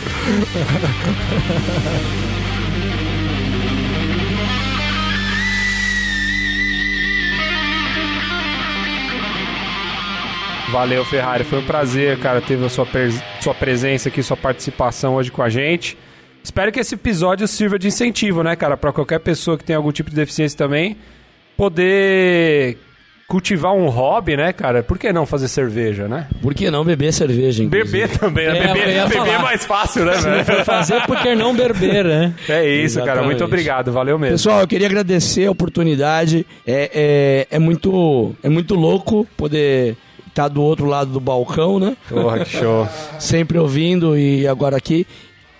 Valeu, 10.71 11.05
Ferrari. 11.05 11.43
Foi 11.43 11.59
um 11.59 11.65
prazer, 11.65 12.17
cara, 12.19 12.41
ter 12.41 12.61
a 12.63 12.69
sua, 12.69 12.85
pres- 12.85 13.21
sua 13.39 13.53
presença 13.53 14.09
aqui, 14.09 14.23
sua 14.23 14.37
participação 14.37 15.15
hoje 15.15 15.31
com 15.31 15.43
a 15.43 15.49
gente. 15.49 15.97
Espero 16.43 16.71
que 16.71 16.79
esse 16.79 16.95
episódio 16.95 17.47
sirva 17.47 17.79
de 17.79 17.87
incentivo, 17.87 18.43
né, 18.43 18.55
cara, 18.55 18.75
Pra 18.75 18.91
qualquer 18.91 19.19
pessoa 19.19 19.57
que 19.57 19.63
tem 19.63 19.75
algum 19.75 19.91
tipo 19.91 20.09
de 20.09 20.15
deficiência 20.15 20.57
também 20.57 20.97
poder 21.55 22.77
cultivar 23.27 23.73
um 23.73 23.87
hobby, 23.87 24.35
né, 24.35 24.53
cara? 24.53 24.83
Por 24.83 24.97
que 24.97 25.11
não 25.11 25.25
fazer 25.25 25.47
cerveja, 25.47 26.07
né? 26.07 26.27
Por 26.41 26.53
que 26.53 26.69
não 26.69 26.83
beber 26.83 27.11
cerveja, 27.13 27.63
inclusive? 27.63 27.91
Beber 27.91 28.17
também, 28.17 28.47
né? 28.47 28.59
É, 28.59 28.73
beber, 28.73 29.07
beber 29.07 29.33
é 29.33 29.37
mais 29.39 29.65
fácil, 29.65 30.05
né, 30.05 30.13
velho? 30.13 30.43
Fazer 30.65 31.01
porque 31.07 31.33
não 31.33 31.55
berber, 31.55 32.03
né? 32.05 32.33
É 32.47 32.67
isso, 32.67 32.99
cara. 32.99 33.11
Exatamente. 33.11 33.25
Muito 33.25 33.43
obrigado. 33.43 33.91
Valeu 33.91 34.19
mesmo. 34.19 34.33
Pessoal, 34.33 34.61
eu 34.61 34.67
queria 34.67 34.87
agradecer 34.87 35.47
a 35.47 35.51
oportunidade. 35.51 36.45
É, 36.67 37.47
é, 37.49 37.55
é, 37.55 37.59
muito, 37.59 38.35
é 38.43 38.49
muito 38.49 38.75
louco 38.75 39.27
poder 39.37 39.95
estar 40.27 40.47
do 40.47 40.61
outro 40.61 40.85
lado 40.85 41.11
do 41.11 41.19
balcão, 41.19 41.79
né? 41.79 41.95
Porra, 42.09 42.39
que 42.39 42.57
show. 42.57 42.87
Sempre 43.19 43.57
ouvindo 43.57 44.17
e 44.17 44.47
agora 44.47 44.77
aqui. 44.77 45.07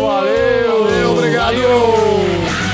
Valeu! 0.00 0.84
Valeu, 0.84 1.12
obrigado! 1.12 2.71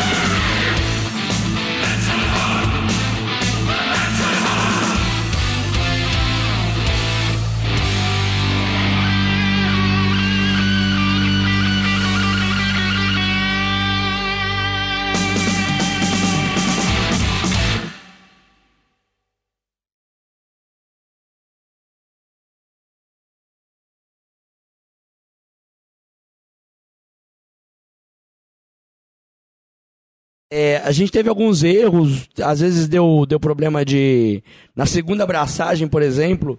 É, 30.50 30.78
a 30.78 30.92
gente 30.92 31.12
teve 31.12 31.28
alguns 31.28 31.62
erros, 31.62 32.26
às 32.42 32.60
vezes 32.60 32.88
deu, 32.88 33.26
deu 33.26 33.38
problema 33.38 33.84
de. 33.84 34.42
Na 34.74 34.86
segunda 34.86 35.24
abraçagem, 35.24 35.86
por 35.86 36.00
exemplo, 36.00 36.58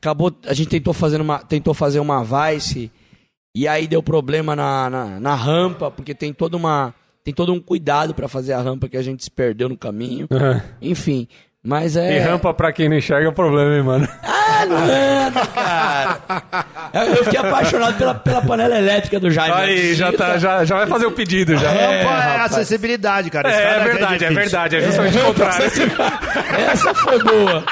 acabou. 0.00 0.32
A 0.46 0.54
gente 0.54 0.68
tentou 0.68 0.94
fazer 0.94 1.20
uma, 1.20 1.38
tentou 1.40 1.74
fazer 1.74 1.98
uma 1.98 2.22
vice 2.22 2.90
e 3.54 3.66
aí 3.66 3.86
deu 3.88 4.02
problema 4.02 4.54
na, 4.54 4.88
na, 4.88 5.20
na 5.20 5.34
rampa, 5.34 5.90
porque 5.90 6.14
tem 6.14 6.32
toda 6.32 6.56
uma. 6.56 6.94
Tem 7.24 7.34
todo 7.34 7.52
um 7.52 7.58
cuidado 7.58 8.14
pra 8.14 8.28
fazer 8.28 8.52
a 8.52 8.60
rampa 8.60 8.88
que 8.88 8.96
a 8.96 9.02
gente 9.02 9.24
se 9.24 9.30
perdeu 9.30 9.68
no 9.68 9.76
caminho. 9.76 10.28
Enfim. 10.80 11.26
Mas 11.66 11.96
é. 11.96 12.16
E 12.16 12.18
rampa 12.20 12.54
pra 12.54 12.72
quem 12.72 12.88
não 12.88 12.96
enxerga 12.96 13.28
é 13.28 13.32
problema, 13.32 13.74
hein, 13.74 13.82
mano? 13.82 14.08
Ah, 14.22 14.64
nada, 14.64 15.46
cara. 15.46 17.06
Eu, 17.08 17.24
fiquei 17.24 17.40
apaixonado 17.40 17.98
pela, 17.98 18.14
pela 18.14 18.40
panela 18.40 18.78
elétrica 18.78 19.18
do 19.18 19.30
Jaime. 19.32 19.52
Aí, 19.52 19.94
já, 19.94 20.12
tá, 20.12 20.38
já, 20.38 20.64
já 20.64 20.76
vai 20.76 20.86
fazer 20.86 21.06
o 21.06 21.10
pedido 21.10 21.56
já. 21.56 21.68
É, 21.70 22.02
É, 22.02 22.02
é 22.04 22.40
acessibilidade, 22.40 23.30
cara. 23.30 23.50
Esse 23.50 23.60
cara 23.60 23.76
aqui 23.76 23.84
verdade, 23.84 24.14
é 24.14 24.28
difícil. 24.28 24.34
verdade. 24.42 24.76
É 24.76 24.80
justamente 24.80 25.18
o 25.18 25.24
contrário. 25.24 25.66
Essa 26.70 26.94
foi 26.94 27.22
boa. 27.22 27.64